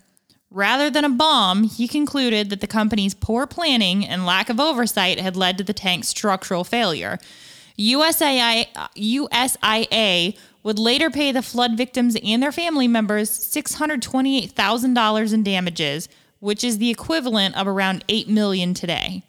Rather 0.49 0.89
than 0.89 1.05
a 1.05 1.09
bomb, 1.09 1.65
he 1.65 1.87
concluded 1.87 2.49
that 2.49 2.61
the 2.61 2.67
company's 2.67 3.13
poor 3.13 3.45
planning 3.45 4.03
and 4.03 4.25
lack 4.25 4.49
of 4.49 4.59
oversight 4.59 5.19
had 5.19 5.35
led 5.35 5.55
to 5.59 5.63
the 5.63 5.71
tank's 5.71 6.07
structural 6.07 6.63
failure. 6.63 7.19
USIA, 7.77 8.65
USIA 8.95 10.35
would 10.63 10.79
later 10.79 11.11
pay 11.11 11.31
the 11.31 11.43
flood 11.43 11.77
victims 11.77 12.17
and 12.23 12.41
their 12.41 12.51
family 12.51 12.87
members 12.87 13.29
$628,000 13.29 15.33
in 15.33 15.43
damages, 15.43 16.09
which 16.39 16.63
is 16.63 16.77
the 16.77 16.89
equivalent 16.89 17.55
of 17.55 17.67
around 17.67 18.03
8 18.09 18.27
million 18.29 18.73
today. 18.73 19.23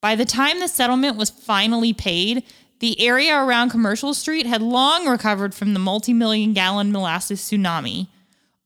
By 0.00 0.14
the 0.14 0.24
time 0.24 0.60
the 0.60 0.68
settlement 0.68 1.16
was 1.16 1.30
finally 1.30 1.92
paid, 1.92 2.44
the 2.78 3.00
area 3.00 3.36
around 3.36 3.70
Commercial 3.70 4.14
Street 4.14 4.46
had 4.46 4.62
long 4.62 5.06
recovered 5.06 5.54
from 5.54 5.74
the 5.74 5.80
multi-million 5.80 6.54
gallon 6.54 6.90
molasses 6.90 7.40
tsunami. 7.40 8.08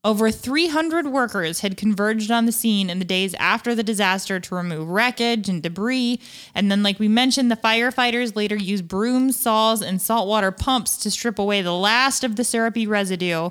Over 0.05 0.31
300 0.31 1.07
workers 1.07 1.61
had 1.61 1.79
converged 1.79 2.31
on 2.31 2.45
the 2.45 2.53
scene 2.53 2.91
in 2.91 2.99
the 2.99 3.07
days 3.07 3.35
after 3.35 3.75
the 3.75 3.83
disaster 3.83 4.39
to 4.39 4.55
remove 4.55 4.89
wreckage 4.89 5.49
and 5.49 5.63
debris. 5.63 6.21
And 6.55 6.71
then, 6.71 6.83
like 6.83 6.99
we 6.99 7.09
mentioned, 7.09 7.51
the 7.51 7.57
firefighters 7.57 8.37
later 8.37 8.55
used 8.55 8.87
brooms, 8.87 9.35
saws, 9.35 9.81
and 9.81 10.01
saltwater 10.01 10.53
pumps 10.53 10.99
to 10.99 11.11
strip 11.11 11.39
away 11.39 11.63
the 11.63 11.73
last 11.73 12.23
of 12.23 12.37
the 12.37 12.45
syrupy 12.45 12.87
residue. 12.87 13.49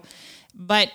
But 0.54 0.92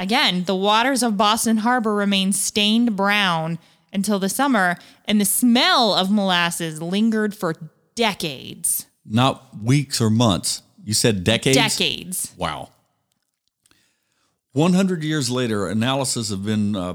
again, 0.00 0.44
the 0.44 0.56
waters 0.56 1.02
of 1.02 1.16
Boston 1.16 1.58
Harbor 1.58 1.94
remained 1.94 2.34
stained 2.34 2.96
brown 2.96 3.58
until 3.92 4.18
the 4.18 4.28
summer, 4.28 4.76
and 5.04 5.20
the 5.20 5.24
smell 5.24 5.94
of 5.94 6.10
molasses 6.10 6.80
lingered 6.80 7.34
for 7.34 7.54
decades. 7.94 8.86
Not 9.04 9.58
weeks 9.62 10.00
or 10.00 10.10
months. 10.10 10.62
You 10.84 10.94
said 10.94 11.24
decades? 11.24 11.56
Decades. 11.56 12.32
Wow. 12.36 12.70
100 14.52 15.02
years 15.02 15.30
later, 15.30 15.68
analysis 15.68 16.30
have 16.30 16.44
been 16.44 16.74
uh, 16.74 16.94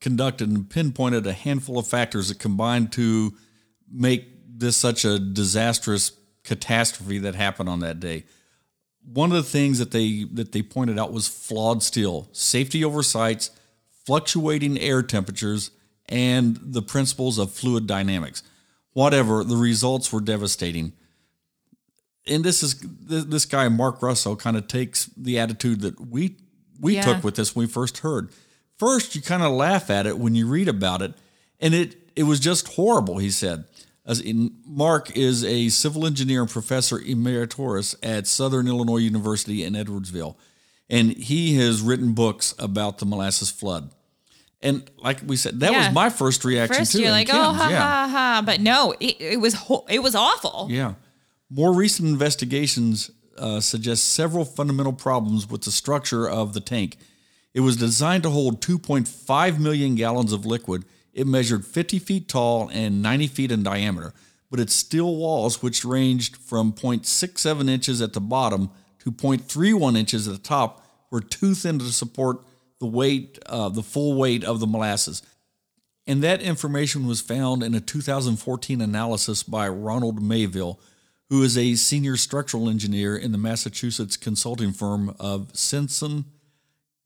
conducted 0.00 0.48
and 0.48 0.68
pinpointed 0.68 1.26
a 1.26 1.32
handful 1.32 1.78
of 1.78 1.86
factors 1.86 2.28
that 2.28 2.38
combined 2.38 2.92
to 2.92 3.34
make 3.90 4.24
this 4.48 4.76
such 4.76 5.04
a 5.04 5.18
disastrous 5.18 6.12
catastrophe 6.42 7.18
that 7.18 7.34
happened 7.34 7.68
on 7.68 7.80
that 7.80 8.00
day. 8.00 8.24
One 9.12 9.30
of 9.30 9.36
the 9.36 9.42
things 9.50 9.78
that 9.78 9.90
they 9.92 10.24
that 10.32 10.52
they 10.52 10.62
pointed 10.62 10.98
out 10.98 11.12
was 11.12 11.28
flawed 11.28 11.82
steel, 11.82 12.28
safety 12.32 12.84
oversights, 12.84 13.50
fluctuating 14.04 14.78
air 14.78 15.02
temperatures, 15.02 15.70
and 16.08 16.58
the 16.60 16.82
principles 16.82 17.38
of 17.38 17.52
fluid 17.52 17.86
dynamics. 17.86 18.42
Whatever, 18.92 19.44
the 19.44 19.56
results 19.56 20.12
were 20.12 20.20
devastating 20.20 20.92
and 22.26 22.44
this 22.44 22.62
is 22.62 22.74
this, 22.80 23.44
guy 23.44 23.68
Mark 23.68 24.00
Rossow 24.00 24.34
kind 24.38 24.56
of 24.56 24.66
takes 24.68 25.06
the 25.16 25.38
attitude 25.38 25.80
that 25.80 26.00
we 26.10 26.36
we 26.80 26.96
Yeah. 26.96 27.02
took 27.02 27.24
with 27.24 27.36
this 27.36 27.54
when 27.54 27.66
we 27.66 27.72
first 27.72 27.98
heard. 27.98 28.30
First, 28.78 29.14
you 29.14 29.22
kind 29.22 29.42
of 29.42 29.52
laugh 29.52 29.88
at 29.90 30.06
it 30.06 30.18
when 30.18 30.34
you 30.34 30.46
read 30.46 30.68
about 30.68 31.02
it, 31.02 31.14
and 31.60 31.74
it 31.74 31.96
it 32.16 32.24
was 32.24 32.40
just 32.40 32.68
horrible. 32.74 33.18
He 33.18 33.30
said, 33.30 33.64
as 34.06 34.20
in, 34.20 34.56
Mark 34.66 35.16
is 35.16 35.44
a 35.44 35.68
civil 35.68 36.06
engineer 36.06 36.40
and 36.42 36.50
professor 36.50 36.98
emeritus 37.00 37.94
at 38.02 38.26
Southern 38.26 38.68
Illinois 38.68 38.98
University 38.98 39.64
in 39.64 39.74
Edwardsville, 39.74 40.36
and 40.88 41.12
he 41.16 41.56
has 41.56 41.80
written 41.82 42.12
books 42.12 42.54
about 42.58 42.98
the 42.98 43.06
molasses 43.06 43.50
flood. 43.50 43.90
And 44.62 44.88
like 44.96 45.20
we 45.26 45.36
said, 45.36 45.60
that 45.60 45.72
Yeah. 45.72 45.86
was 45.86 45.94
my 45.94 46.08
first 46.10 46.44
reaction 46.44 46.78
First, 46.78 46.92
too. 46.92 47.00
you're 47.02 47.10
like, 47.10 47.28
oh, 47.30 47.52
ha, 47.52 47.68
yeah. 47.68 47.78
ha, 47.80 48.08
ha. 48.10 48.42
But 48.44 48.60
no, 48.60 48.94
it, 49.00 49.16
it 49.20 49.40
was 49.40 49.54
ho- 49.54 49.84
it 49.88 50.02
was 50.02 50.14
awful. 50.14 50.68
Yeah. 50.70 50.94
More 51.50 51.72
recent 51.74 52.08
investigations 52.08 53.10
uh, 53.38 53.60
suggest 53.60 54.14
several 54.14 54.44
fundamental 54.44 54.92
problems 54.94 55.48
with 55.48 55.62
the 55.62 55.70
structure 55.70 56.28
of 56.28 56.54
the 56.54 56.60
tank. 56.60 56.96
It 57.52 57.60
was 57.60 57.76
designed 57.76 58.22
to 58.24 58.30
hold 58.30 58.60
2.5 58.62 59.58
million 59.58 59.94
gallons 59.94 60.32
of 60.32 60.46
liquid. 60.46 60.84
It 61.16 61.26
measured 61.26 61.64
50 61.64 61.98
feet 61.98 62.28
tall 62.28 62.70
and 62.72 63.02
90 63.02 63.26
feet 63.26 63.50
in 63.50 63.64
diameter, 63.64 64.12
but 64.50 64.60
its 64.60 64.74
steel 64.74 65.16
walls, 65.16 65.62
which 65.62 65.84
ranged 65.84 66.36
from 66.36 66.72
0.67 66.72 67.68
inches 67.68 68.00
at 68.00 68.12
the 68.12 68.20
bottom 68.20 68.70
to 69.00 69.06
to 69.06 69.12
0.31 69.12 69.96
inches 69.96 70.26
at 70.26 70.34
the 70.34 70.40
top 70.40 70.84
were 71.12 71.20
too 71.20 71.54
thin 71.54 71.78
to 71.78 71.84
support 71.86 72.44
the 72.80 72.86
weight, 72.86 73.38
uh, 73.46 73.68
the 73.68 73.82
full 73.82 74.14
weight 74.18 74.42
of 74.42 74.58
the 74.58 74.66
molasses. 74.66 75.22
And 76.08 76.22
that 76.24 76.42
information 76.42 77.06
was 77.06 77.20
found 77.20 77.62
in 77.62 77.72
a 77.74 77.80
2014 77.80 78.80
analysis 78.80 79.44
by 79.44 79.68
Ronald 79.68 80.20
Mayville, 80.20 80.80
who 81.30 81.42
is 81.44 81.56
a 81.56 81.76
senior 81.76 82.16
structural 82.16 82.68
engineer 82.68 83.16
in 83.16 83.30
the 83.30 83.38
Massachusetts 83.38 84.16
consulting 84.16 84.72
firm 84.72 85.14
of 85.20 85.56
Simpson, 85.56 86.24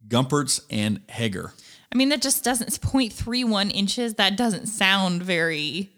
Gumpertz, 0.08 0.62
and 0.70 1.02
Heger. 1.10 1.52
I 1.92 1.96
mean, 1.96 2.08
that 2.10 2.22
just 2.22 2.44
doesn't, 2.44 2.68
it's 2.68 2.78
0.31 2.78 3.72
inches. 3.72 4.14
That 4.14 4.36
doesn't 4.36 4.66
sound 4.66 5.22
very 5.22 5.90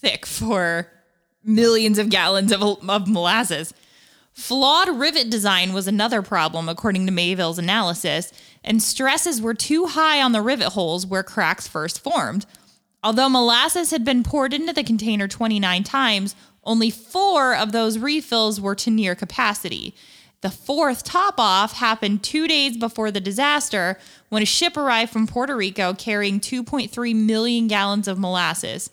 thick 0.00 0.24
for 0.26 0.86
millions 1.42 1.98
of 1.98 2.08
gallons 2.08 2.52
of, 2.52 2.62
of 2.62 3.08
molasses. 3.08 3.74
Flawed 4.32 4.88
rivet 4.88 5.28
design 5.28 5.72
was 5.72 5.88
another 5.88 6.22
problem, 6.22 6.68
according 6.68 7.04
to 7.06 7.12
Mayville's 7.12 7.58
analysis, 7.58 8.32
and 8.62 8.82
stresses 8.82 9.40
were 9.40 9.54
too 9.54 9.86
high 9.86 10.22
on 10.22 10.32
the 10.32 10.40
rivet 10.40 10.68
holes 10.68 11.04
where 11.04 11.22
cracks 11.22 11.66
first 11.66 12.00
formed. 12.00 12.46
Although 13.02 13.28
molasses 13.28 13.90
had 13.90 14.04
been 14.04 14.22
poured 14.22 14.54
into 14.54 14.72
the 14.72 14.84
container 14.84 15.26
29 15.26 15.82
times, 15.82 16.36
only 16.62 16.90
four 16.90 17.56
of 17.56 17.72
those 17.72 17.98
refills 17.98 18.60
were 18.60 18.74
to 18.76 18.90
near 18.90 19.14
capacity. 19.14 19.94
The 20.42 20.50
fourth 20.50 21.04
top 21.04 21.34
off 21.38 21.74
happened 21.74 22.22
two 22.22 22.48
days 22.48 22.76
before 22.76 23.10
the 23.10 23.20
disaster 23.20 23.98
when 24.30 24.42
a 24.42 24.46
ship 24.46 24.76
arrived 24.76 25.12
from 25.12 25.26
Puerto 25.26 25.54
Rico 25.54 25.92
carrying 25.92 26.40
2.3 26.40 27.14
million 27.14 27.66
gallons 27.66 28.08
of 28.08 28.18
molasses. 28.18 28.88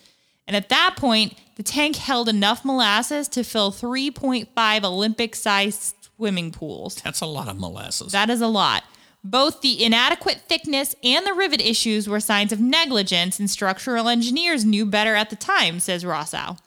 And 0.46 0.56
at 0.56 0.70
that 0.70 0.96
point, 0.98 1.36
the 1.56 1.64
tank 1.64 1.96
held 1.96 2.28
enough 2.28 2.66
molasses 2.66 3.28
to 3.30 3.44
fill 3.44 3.72
3.5 3.72 4.84
Olympic 4.84 5.36
sized 5.36 5.96
swimming 6.16 6.52
pools. 6.52 6.96
That's 6.96 7.22
a 7.22 7.26
lot 7.26 7.48
of 7.48 7.58
molasses. 7.58 8.12
That 8.12 8.30
is 8.30 8.42
a 8.42 8.48
lot. 8.48 8.84
Both 9.24 9.62
the 9.62 9.84
inadequate 9.84 10.42
thickness 10.48 10.96
and 11.04 11.26
the 11.26 11.34
rivet 11.34 11.62
issues 11.62 12.08
were 12.08 12.20
signs 12.20 12.52
of 12.52 12.62
negligence, 12.62 13.40
and 13.40 13.50
structural 13.50 14.08
engineers 14.08 14.64
knew 14.64 14.86
better 14.86 15.16
at 15.16 15.30
the 15.30 15.36
time, 15.36 15.80
says 15.80 16.06
Rossow. 16.06 16.58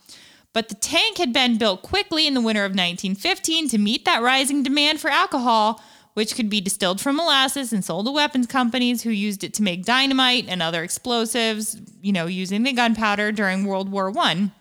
But 0.52 0.68
the 0.68 0.74
tank 0.74 1.18
had 1.18 1.32
been 1.32 1.58
built 1.58 1.82
quickly 1.82 2.26
in 2.26 2.34
the 2.34 2.40
winter 2.40 2.64
of 2.64 2.72
1915 2.72 3.68
to 3.68 3.78
meet 3.78 4.04
that 4.04 4.22
rising 4.22 4.62
demand 4.62 5.00
for 5.00 5.08
alcohol, 5.08 5.80
which 6.14 6.34
could 6.34 6.50
be 6.50 6.60
distilled 6.60 7.00
from 7.00 7.16
molasses 7.16 7.72
and 7.72 7.84
sold 7.84 8.06
to 8.06 8.12
weapons 8.12 8.46
companies 8.46 9.02
who 9.02 9.10
used 9.10 9.44
it 9.44 9.54
to 9.54 9.62
make 9.62 9.84
dynamite 9.84 10.46
and 10.48 10.60
other 10.60 10.82
explosives, 10.82 11.80
you 12.02 12.12
know, 12.12 12.26
using 12.26 12.64
the 12.64 12.72
gunpowder 12.72 13.30
during 13.30 13.64
World 13.64 13.90
War 13.90 14.10
One. 14.10 14.52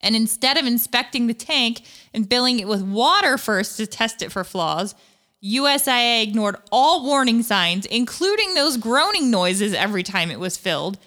And 0.00 0.14
instead 0.14 0.58
of 0.58 0.66
inspecting 0.66 1.28
the 1.28 1.34
tank 1.34 1.82
and 2.12 2.28
filling 2.28 2.60
it 2.60 2.68
with 2.68 2.82
water 2.82 3.38
first 3.38 3.78
to 3.78 3.86
test 3.86 4.20
it 4.20 4.30
for 4.30 4.44
flaws, 4.44 4.94
USIA 5.42 6.22
ignored 6.22 6.56
all 6.72 7.04
warning 7.04 7.42
signs, 7.42 7.86
including 7.86 8.54
those 8.54 8.76
groaning 8.76 9.30
noises 9.30 9.74
every 9.74 10.02
time 10.02 10.30
it 10.30 10.40
was 10.40 10.58
filled. 10.58 10.98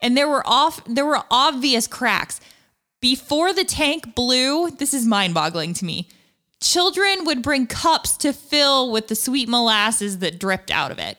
And 0.00 0.16
there 0.16 0.28
were 0.28 0.46
off 0.46 0.82
there 0.84 1.04
were 1.04 1.22
obvious 1.30 1.86
cracks. 1.86 2.40
Before 3.00 3.52
the 3.52 3.64
tank 3.64 4.14
blew, 4.14 4.70
this 4.70 4.92
is 4.92 5.06
mind-boggling 5.06 5.74
to 5.74 5.84
me. 5.84 6.08
Children 6.60 7.24
would 7.24 7.42
bring 7.42 7.66
cups 7.66 8.16
to 8.18 8.32
fill 8.34 8.92
with 8.92 9.08
the 9.08 9.14
sweet 9.14 9.48
molasses 9.48 10.18
that 10.18 10.38
dripped 10.38 10.70
out 10.70 10.90
of 10.90 10.98
it. 10.98 11.16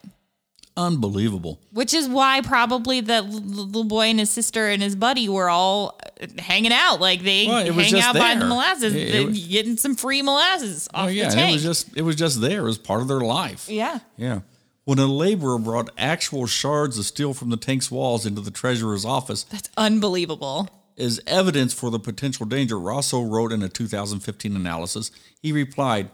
Unbelievable. 0.77 1.59
Which 1.73 1.93
is 1.93 2.07
why 2.07 2.41
probably 2.41 3.01
the 3.01 3.21
little 3.21 3.83
boy 3.83 4.05
and 4.05 4.19
his 4.19 4.29
sister 4.29 4.67
and 4.69 4.81
his 4.81 4.95
buddy 4.95 5.27
were 5.27 5.49
all 5.49 5.99
uh, 6.21 6.27
hanging 6.39 6.71
out. 6.71 7.01
Like 7.01 7.23
they 7.23 7.45
Well, 7.47 7.73
hang 7.73 7.99
out 7.99 8.13
by 8.15 8.35
the 8.35 8.45
molasses, 8.45 8.95
It- 8.95 9.13
it 9.15 9.27
was- 9.27 9.47
getting 9.47 9.75
some 9.75 9.95
free 9.95 10.21
molasses 10.21 10.87
oh, 10.93 10.99
off 11.01 11.05
Oh 11.07 11.09
yeah, 11.09 11.29
the 11.29 11.35
tank. 11.35 11.49
it 11.49 11.53
was 11.55 11.63
just 11.63 11.97
it 11.97 12.01
was 12.03 12.15
just 12.15 12.39
there. 12.39 12.61
It 12.61 12.63
was 12.63 12.77
part 12.77 13.01
of 13.01 13.07
their 13.09 13.19
life. 13.19 13.67
yeah. 13.67 13.99
Yeah. 14.17 14.41
When 14.85 14.97
a 14.97 15.05
laborer 15.07 15.59
brought 15.59 15.89
actual 15.97 16.47
shards 16.47 16.97
of 16.97 17.05
steel 17.05 17.33
from 17.33 17.49
the 17.49 17.57
tank's 17.57 17.91
walls 17.91 18.25
into 18.25 18.41
the 18.41 18.49
treasurer's 18.51 19.03
office 19.05 19.43
That's 19.43 19.69
unbelievable. 19.77 20.69
As 20.97 21.19
evidence 21.25 21.73
for 21.73 21.89
the 21.89 21.99
potential 21.99 22.45
danger, 22.45 22.79
Rossow 22.79 23.21
wrote 23.21 23.51
in 23.51 23.63
a 23.63 23.69
2015 23.69 24.55
analysis. 24.55 25.11
He 25.41 25.51
replied, 25.51 26.09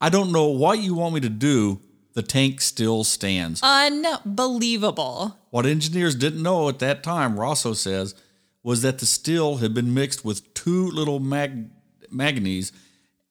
"I 0.00 0.08
don't 0.08 0.32
know 0.32 0.46
what 0.46 0.82
you 0.82 0.94
want 0.94 1.14
me 1.14 1.20
to 1.20 1.28
do. 1.28 1.80
The 2.14 2.22
tank 2.22 2.60
still 2.60 3.04
stands." 3.04 3.60
Unbelievable. 3.62 5.38
What 5.50 5.66
engineers 5.66 6.14
didn't 6.14 6.42
know 6.42 6.68
at 6.68 6.78
that 6.80 7.02
time, 7.02 7.36
Rossow 7.38 7.74
says, 7.74 8.14
was 8.62 8.82
that 8.82 8.98
the 8.98 9.06
steel 9.06 9.58
had 9.58 9.74
been 9.74 9.92
mixed 9.94 10.24
with 10.24 10.54
too 10.54 10.90
little 10.90 11.20
mag- 11.20 11.70
manganese, 12.10 12.72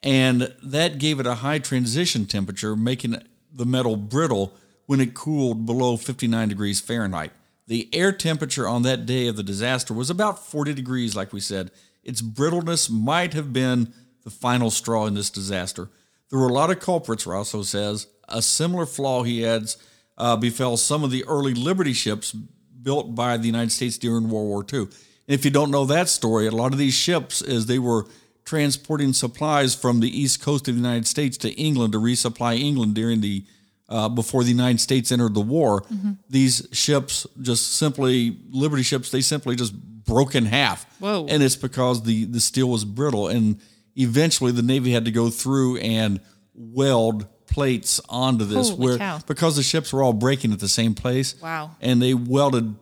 and 0.04 0.54
that 0.62 1.00
gave 1.00 1.20
it 1.20 1.26
a 1.26 1.36
high 1.36 1.60
transition 1.60 2.26
temperature, 2.26 2.76
making 2.76 3.18
the 3.52 3.66
metal 3.66 3.96
brittle 3.96 4.54
when 4.86 5.00
it 5.00 5.14
cooled 5.14 5.66
below 5.66 5.98
59 5.98 6.50
degrees 6.50 6.80
Fahrenheit. 6.80 7.32
The 7.68 7.90
air 7.94 8.12
temperature 8.12 8.68
on 8.68 8.84
that 8.84 9.06
day 9.06 9.28
of 9.28 9.36
the 9.36 9.44
disaster 9.44 9.94
was 9.94 10.10
about 10.10 10.46
40 10.46 10.74
degrees, 10.74 11.16
like 11.16 11.32
we 11.32 11.40
said. 11.40 11.72
Its 12.04 12.22
brittleness 12.22 12.90
might 12.90 13.34
have 13.34 13.54
been 13.54 13.94
the 14.24 14.30
final 14.30 14.70
straw 14.70 15.06
in 15.06 15.14
this 15.14 15.30
disaster. 15.30 15.90
There 16.30 16.40
were 16.40 16.50
a 16.50 16.54
lot 16.54 16.72
of 16.72 16.80
culprits, 16.80 17.26
Rossow 17.26 17.64
says. 17.64 18.08
A 18.28 18.42
similar 18.42 18.86
flaw, 18.86 19.24
he 19.24 19.46
adds, 19.46 19.78
uh, 20.18 20.36
befell 20.36 20.78
some 20.78 21.04
of 21.04 21.12
the 21.12 21.24
early 21.26 21.54
Liberty 21.54 21.94
ships 21.94 22.32
built 22.32 23.16
by 23.16 23.38
the 23.38 23.46
United 23.46 23.72
States 23.72 23.98
during 23.98 24.30
World 24.30 24.48
War 24.48 24.66
II. 24.72 24.80
And 24.80 24.90
if 25.28 25.46
you 25.46 25.52
don't 25.52 25.72
know 25.72 25.86
that 25.86 26.10
story, 26.10 26.48
a 26.48 26.52
lot 26.52 26.74
of 26.74 26.78
these 26.78 26.94
ships, 26.94 27.42
as 27.42 27.66
they 27.66 27.80
were 27.80 28.08
transporting 28.46 29.14
supplies 29.14 29.74
from 29.74 30.02
the 30.02 30.22
east 30.22 30.42
coast 30.42 30.68
of 30.68 30.76
the 30.76 30.82
United 30.82 31.08
States 31.08 31.38
to 31.38 31.52
England 31.52 31.94
to 31.94 32.00
resupply 32.00 32.60
England 32.60 32.94
during 32.94 33.22
the 33.22 33.46
uh, 33.90 34.10
before 34.10 34.44
the 34.44 34.50
United 34.50 34.80
States 34.80 35.12
entered 35.12 35.34
the 35.34 35.42
war, 35.42 35.84
these 36.30 36.68
ships 36.72 37.28
just 37.42 37.74
simply 37.78 38.38
Liberty 38.50 38.84
ships 38.84 39.12
they 39.12 39.22
simply 39.22 39.56
just 39.56 39.74
broke 40.06 40.36
in 40.36 40.46
half. 40.46 40.86
Whoa. 41.00 41.26
And 41.30 41.42
it's 41.44 41.56
because 41.56 42.04
the 42.04 42.26
the 42.26 42.40
steel 42.40 42.70
was 42.70 42.86
brittle, 42.86 43.28
and 43.28 43.60
eventually 43.96 44.52
the 44.52 44.62
Navy 44.64 44.92
had 44.92 45.06
to 45.06 45.12
go 45.12 45.30
through 45.30 45.78
and 45.78 46.20
weld 46.56 47.28
plates 47.48 48.00
onto 48.10 48.46
this 48.46 48.70
Holy 48.70 48.82
where 48.88 48.98
cow. 48.98 49.20
because 49.28 49.56
the 49.56 49.64
ships 49.64 49.94
were 49.94 50.02
all 50.02 50.14
breaking 50.14 50.54
at 50.54 50.60
the 50.60 50.68
same 50.70 50.96
place. 50.96 51.40
Wow. 51.42 51.76
And 51.82 52.02
they 52.02 52.14
welded 52.14 52.76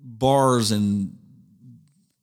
bars 0.00 0.70
and 0.70 1.16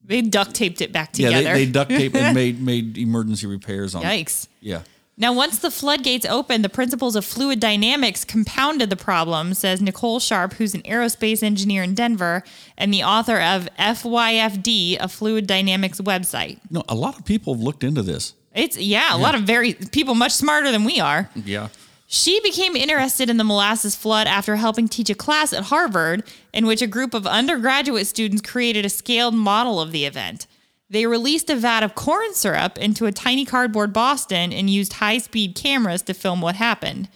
They 0.04 0.22
duct 0.22 0.54
taped 0.54 0.82
it 0.82 0.92
back 0.92 1.18
yeah, 1.18 1.30
together. 1.30 1.54
they, 1.56 1.66
they 1.66 1.72
duct 1.72 1.90
taped 1.92 2.16
and 2.16 2.34
made 2.42 2.62
made 2.62 2.98
emergency 2.98 3.48
repairs 3.48 3.96
on 3.96 4.04
it. 4.04 4.06
Yikes. 4.06 4.48
Yeah. 4.62 4.84
Now, 5.16 5.32
once 5.32 5.60
the 5.60 5.70
floodgates 5.70 6.26
opened, 6.26 6.66
the 6.66 6.70
principles 6.70 7.16
of 7.16 7.24
fluid 7.24 7.60
dynamics 7.60 8.26
compounded 8.26 8.90
the 8.90 8.96
problem, 8.96 9.54
says 9.54 9.80
Nicole 9.80 10.20
Sharp, 10.20 10.54
who's 10.54 10.74
an 10.74 10.82
aerospace 10.82 11.44
engineer 11.44 11.84
in 11.84 11.94
Denver 11.94 12.44
and 12.78 12.92
the 12.92 13.04
author 13.04 13.40
of 13.40 13.70
FYFD, 13.78 14.98
a 15.00 15.08
fluid 15.08 15.46
dynamics 15.46 16.02
website. 16.02 16.60
No, 16.72 16.84
a 16.90 16.96
lot 16.96 17.20
of 17.20 17.26
people 17.26 17.54
have 17.54 17.62
looked 17.62 17.84
into 17.84 18.02
this. 18.02 18.34
It's, 18.56 18.78
yeah, 18.78 19.16
a 19.16 19.18
lot 19.18 19.36
of 19.36 19.44
very 19.44 19.74
people 19.74 20.16
much 20.16 20.32
smarter 20.32 20.72
than 20.72 20.84
we 20.84 21.00
are. 21.00 21.30
Yeah. 21.36 21.70
She 22.08 22.40
became 22.42 22.76
interested 22.76 23.30
in 23.30 23.38
the 23.38 23.44
molasses 23.44 23.96
flood 23.96 24.28
after 24.28 24.56
helping 24.56 24.88
teach 24.88 25.10
a 25.10 25.16
class 25.16 25.54
at 25.54 25.66
Harvard 25.66 26.24
in 26.54 26.68
which 26.68 26.82
a 26.82 26.88
group 26.88 27.16
of 27.16 27.26
undergraduate 27.26 28.06
students 28.06 28.42
created 28.42 28.86
a 28.86 28.90
scaled 28.90 29.34
model 29.34 29.82
of 29.82 29.92
the 29.92 30.06
event. 30.06 30.46
They 30.90 31.06
released 31.06 31.50
a 31.50 31.56
vat 31.56 31.84
of 31.84 31.96
corn 31.96 32.34
syrup 32.34 32.78
into 32.78 33.06
a 33.06 33.12
tiny 33.12 33.46
cardboard 33.46 33.94
Boston 33.94 34.54
and 34.54 34.70
used 34.70 34.94
high 34.94 35.18
speed 35.18 35.56
cameras 35.56 36.02
to 36.04 36.14
film 36.14 36.42
what 36.42 36.56
happened. 36.56 37.10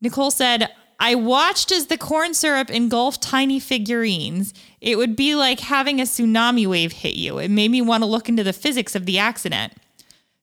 Nicole 0.00 0.30
said, 0.30 0.70
I 0.98 1.14
watched 1.14 1.72
as 1.72 1.86
the 1.86 1.96
corn 1.96 2.34
syrup 2.34 2.70
engulfed 2.70 3.22
tiny 3.22 3.58
figurines. 3.58 4.52
It 4.80 4.96
would 4.96 5.16
be 5.16 5.34
like 5.34 5.60
having 5.60 6.00
a 6.00 6.04
tsunami 6.04 6.66
wave 6.66 6.92
hit 6.92 7.14
you. 7.14 7.38
It 7.38 7.50
made 7.50 7.70
me 7.70 7.80
want 7.80 8.02
to 8.02 8.06
look 8.06 8.28
into 8.28 8.44
the 8.44 8.52
physics 8.52 8.94
of 8.94 9.06
the 9.06 9.18
accident. 9.18 9.72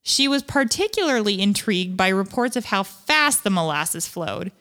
She 0.02 0.28
was 0.28 0.42
particularly 0.42 1.42
intrigued 1.42 1.98
by 1.98 2.08
reports 2.08 2.56
of 2.56 2.66
how 2.66 2.84
fast 2.84 3.44
the 3.44 3.50
molasses 3.50 4.08
flowed. 4.08 4.52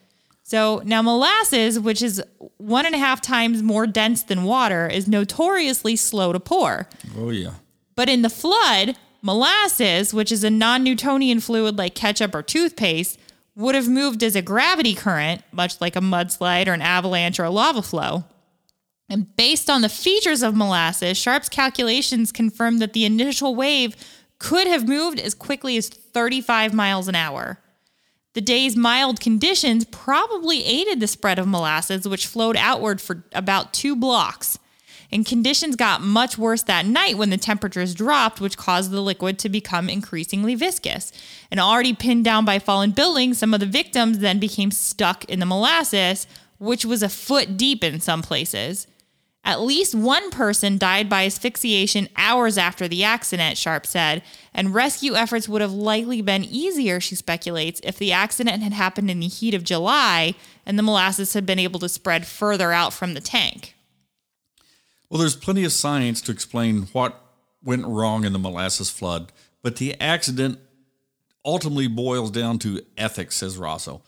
So 0.43 0.83
now, 0.85 1.03
molasses, 1.03 1.81
which 1.81 2.03
is 2.03 2.22
one 2.59 2.85
and 2.87 2.95
a 2.95 2.99
half 2.99 3.20
times 3.20 3.62
more 3.62 3.87
dense 3.87 4.22
than 4.22 4.45
water, 4.45 4.87
is 4.87 5.09
notoriously 5.09 5.97
slow 5.97 6.33
to 6.33 6.41
pour. 6.41 6.89
Oh 7.16 7.31
yeah. 7.31 7.55
But 7.97 8.09
in 8.09 8.22
the 8.22 8.30
flood, 8.30 8.97
molasses, 9.22 10.14
which 10.14 10.30
is 10.30 10.44
a 10.44 10.51
non 10.51 10.84
Newtonian 10.84 11.40
fluid 11.40 11.78
like 11.78 11.94
ketchup 11.94 12.34
or 12.34 12.42
toothpaste, 12.42 13.18
would 13.57 13.74
have 13.74 13.88
moved 13.88 14.22
as 14.22 14.36
a 14.36 14.42
gravity 14.42 14.94
current, 14.94 15.42
much 15.51 15.80
like 15.80 15.97
a 15.97 16.01
mudslide 16.01 16.68
or 16.68 16.74
an 16.74 16.82
avalanche 16.82 17.40
or 17.40 17.44
a 17.44 17.51
lava 17.51 17.82
flow. 17.82 18.24
And 19.09 19.34
based 19.36 19.70
on 19.70 19.82
the 19.82 19.88
features 19.88 20.42
of 20.42 20.55
molasses, 20.55 21.16
Sharp's 21.16 21.49
calculations 21.49 22.32
confirmed 22.32 22.80
that 22.82 22.92
the 22.92 23.05
initial 23.05 23.55
wave 23.55 23.97
could 24.38 24.66
have 24.66 24.86
moved 24.86 25.18
as 25.18 25.32
quickly 25.32 25.76
as 25.76 25.88
35 25.88 26.74
miles 26.74 27.09
an 27.09 27.14
hour. 27.14 27.59
The 28.34 28.40
day's 28.42 28.76
mild 28.76 29.20
conditions 29.20 29.86
probably 29.86 30.62
aided 30.64 31.01
the 31.01 31.07
spread 31.07 31.38
of 31.38 31.49
molasses, 31.49 32.07
which 32.07 32.26
flowed 32.26 32.57
outward 32.57 33.01
for 33.01 33.24
about 33.32 33.72
two 33.72 33.97
blocks. 33.97 34.59
And 35.12 35.24
conditions 35.24 35.76
got 35.76 36.00
much 36.00 36.36
worse 36.36 36.62
that 36.64 36.86
night 36.86 37.16
when 37.16 37.30
the 37.30 37.36
temperatures 37.36 37.94
dropped, 37.94 38.40
which 38.40 38.57
caused 38.57 38.90
the 38.90 39.00
liquid 39.00 39.38
to 39.40 39.48
become 39.48 39.88
increasingly 39.88 40.54
viscous. 40.54 41.12
And 41.50 41.61
already 41.61 41.94
pinned 41.94 42.24
down 42.24 42.44
by 42.44 42.59
fallen 42.59 42.90
buildings, 42.90 43.38
some 43.38 43.54
of 43.54 43.61
the 43.61 43.66
victims 43.66 44.18
then 44.18 44.38
became 44.38 44.70
stuck 44.70 45.24
in 45.26 45.38
the 45.38 45.46
molasses, 45.46 46.26
which 46.59 46.84
was 46.84 47.02
a 47.02 47.09
foot 47.09 47.57
deep 47.57 47.84
in 47.84 48.00
some 48.00 48.22
places. 48.22 48.86
At 49.46 49.61
least 49.61 49.94
one 49.94 50.32
person 50.32 50.76
died 50.76 51.09
by 51.09 51.24
asphyxiation 51.24 52.09
hours 52.16 52.59
after 52.59 52.88
the 52.88 53.04
accident, 53.04 53.57
Sharp 53.57 53.86
said, 53.86 54.24
and 54.52 54.74
rescue 54.74 55.14
efforts 55.14 55.48
would 55.48 55.62
have 55.62 55.72
likely 55.72 56.20
been 56.20 56.42
easier, 56.42 56.98
she 56.98 57.14
speculates, 57.14 57.80
if 57.84 57.96
the 57.96 58.11
accident 58.11 58.64
had 58.64 58.72
happened 58.72 59.09
in 59.09 59.20
the 59.20 59.28
heat 59.28 59.54
of 59.54 59.62
July 59.62 60.34
and 60.66 60.76
the 60.76 60.82
molasses 60.82 61.34
had 61.34 61.46
been 61.46 61.61
able 61.61 61.78
to 61.78 61.88
spread 61.88 62.26
further 62.26 62.72
out 62.72 62.92
from 62.92 63.14
the 63.14 63.20
tank. 63.20 63.76
Well, 65.09 65.20
there's 65.20 65.36
plenty 65.36 65.64
of 65.64 65.72
science 65.72 66.20
to 66.22 66.32
explain 66.32 66.82
what 66.92 67.20
went 67.62 67.86
wrong 67.86 68.24
in 68.24 68.32
the 68.32 68.38
molasses 68.38 68.90
flood, 68.90 69.32
but 69.62 69.76
the 69.76 70.00
accident 70.00 70.59
ultimately 71.44 71.86
boils 71.86 72.30
down 72.30 72.59
to 72.61 72.82
ethics, 72.96 73.36
says 73.36 73.57
Rossow 73.57 74.02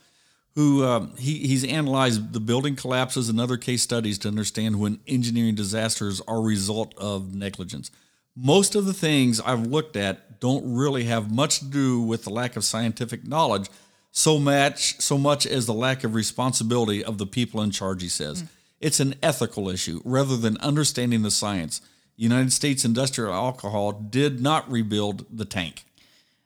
who 0.59 0.85
um, 0.85 1.15
he, 1.17 1.47
he's 1.47 1.63
analyzed 1.63 2.33
the 2.33 2.41
building 2.41 2.75
collapses 2.75 3.29
and 3.29 3.41
other 3.41 3.57
case 3.57 3.81
studies 3.81 4.19
to 4.19 4.27
understand 4.27 4.81
when 4.81 4.99
engineering 5.07 5.55
disasters 5.55 6.21
are 6.27 6.39
a 6.39 6.41
result 6.41 6.93
of 6.99 7.33
negligence. 7.33 7.93
Most 8.35 8.75
of 8.75 8.85
the 8.85 8.93
things 8.93 9.41
I've 9.41 9.69
looked 9.69 9.95
at 9.95 10.41
don't 10.41 10.75
really 10.75 11.05
have 11.05 11.31
much 11.31 11.61
to 11.61 11.65
do 11.65 12.01
with 12.01 12.25
the 12.25 12.31
lack 12.31 12.57
of 12.57 12.65
scientific 12.65 13.25
knowledge, 13.25 13.69
so 14.11 14.41
much 14.41 15.01
so 15.01 15.17
much 15.17 15.47
as 15.47 15.67
the 15.67 15.75
lack 15.75 16.03
of 16.03 16.17
responsibility 16.17 17.05
of 17.05 17.19
the 17.19 17.27
people 17.27 17.63
in 17.63 17.71
charge. 17.71 18.03
He 18.03 18.09
says 18.09 18.43
mm. 18.43 18.49
It's 18.81 19.01
an 19.01 19.15
ethical 19.23 19.69
issue 19.69 20.01
rather 20.05 20.37
than 20.37 20.57
understanding 20.59 21.23
the 21.23 21.31
science. 21.31 21.81
United 22.17 22.53
States 22.53 22.85
Industrial 22.85 23.33
Alcohol 23.33 23.93
did 23.93 24.41
not 24.41 24.71
rebuild 24.71 25.25
the 25.31 25.45
tank. 25.45 25.85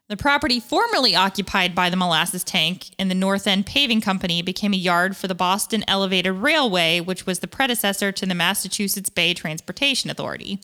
The 0.08 0.16
property 0.18 0.60
formerly 0.60 1.16
occupied 1.16 1.74
by 1.74 1.88
the 1.88 1.96
molasses 1.96 2.44
tank 2.44 2.90
and 2.98 3.10
the 3.10 3.14
North 3.14 3.46
End 3.46 3.64
Paving 3.64 4.02
Company 4.02 4.42
became 4.42 4.74
a 4.74 4.76
yard 4.76 5.16
for 5.16 5.26
the 5.26 5.34
Boston 5.34 5.82
Elevated 5.88 6.34
Railway, 6.34 7.00
which 7.00 7.24
was 7.24 7.38
the 7.38 7.46
predecessor 7.46 8.12
to 8.12 8.26
the 8.26 8.34
Massachusetts 8.34 9.08
Bay 9.08 9.32
Transportation 9.32 10.10
Authority. 10.10 10.60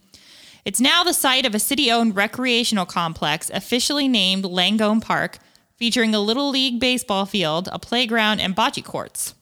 It's 0.67 0.81
now 0.81 1.03
the 1.03 1.15
site 1.15 1.47
of 1.47 1.55
a 1.55 1.59
city 1.59 1.91
owned 1.91 2.15
recreational 2.15 2.85
complex 2.85 3.51
officially 3.55 4.07
named 4.07 4.45
Langone 4.45 5.03
Park, 5.03 5.39
featuring 5.77 6.15
a 6.15 6.21
Little 6.21 6.51
League 6.51 6.79
baseball 6.79 7.25
field, 7.25 7.71
a 7.73 7.79
playground, 7.79 8.41
and 8.41 8.55
bocce 8.55 8.85
courts. 8.85 9.35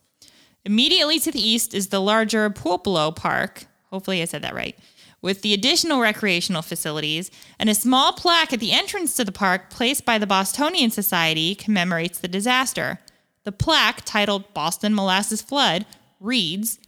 Immediately 0.67 1.21
to 1.21 1.31
the 1.31 1.41
east 1.41 1.75
is 1.75 1.89
the 1.89 2.01
larger 2.01 2.51
Pueblo 2.51 3.12
Park. 3.12 3.67
Hopefully, 3.91 4.21
I 4.21 4.25
said 4.25 4.43
that 4.43 4.55
right 4.55 4.77
with 5.23 5.43
the 5.43 5.55
additional 5.55 6.01
recreational 6.01 6.62
facilities, 6.62 7.31
and 7.59 7.69
a 7.71 7.75
small 7.75 8.12
plaque 8.12 8.53
at 8.53 8.61
the 8.61 8.73
entrance 8.73 9.17
to 9.17 9.25
the 9.25 9.33
park 9.33 9.71
placed 9.71 10.05
by 10.05 10.19
the 10.19 10.27
Bostonian 10.27 10.91
Society 10.91 11.55
commemorates 11.55 12.19
the 12.19 12.29
disaster. 12.29 13.01
The 13.45 13.53
plaque, 13.53 14.03
titled 14.05 14.53
Boston 14.55 14.95
Molasses 14.95 15.41
Flood, 15.41 15.87
reads 16.21 16.79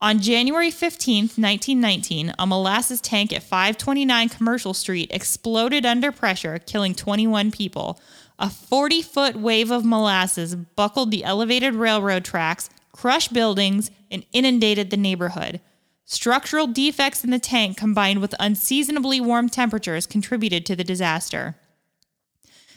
On 0.00 0.20
January 0.20 0.70
15, 0.70 1.22
1919, 1.22 2.34
a 2.38 2.46
molasses 2.46 3.00
tank 3.00 3.32
at 3.32 3.42
529 3.42 4.28
Commercial 4.28 4.74
Street 4.74 5.10
exploded 5.12 5.86
under 5.86 6.12
pressure, 6.12 6.58
killing 6.58 6.94
21 6.94 7.50
people. 7.50 8.00
A 8.38 8.50
40 8.50 9.02
foot 9.02 9.36
wave 9.36 9.70
of 9.70 9.84
molasses 9.84 10.54
buckled 10.54 11.10
the 11.10 11.24
elevated 11.24 11.74
railroad 11.74 12.24
tracks, 12.24 12.70
crushed 12.98 13.32
buildings, 13.32 13.92
and 14.10 14.26
inundated 14.32 14.90
the 14.90 14.96
neighborhood. 14.96 15.60
Structural 16.04 16.66
defects 16.66 17.22
in 17.22 17.30
the 17.30 17.38
tank 17.38 17.76
combined 17.76 18.20
with 18.20 18.34
unseasonably 18.40 19.20
warm 19.20 19.48
temperatures 19.48 20.04
contributed 20.04 20.66
to 20.66 20.74
the 20.74 20.82
disaster. 20.82 21.54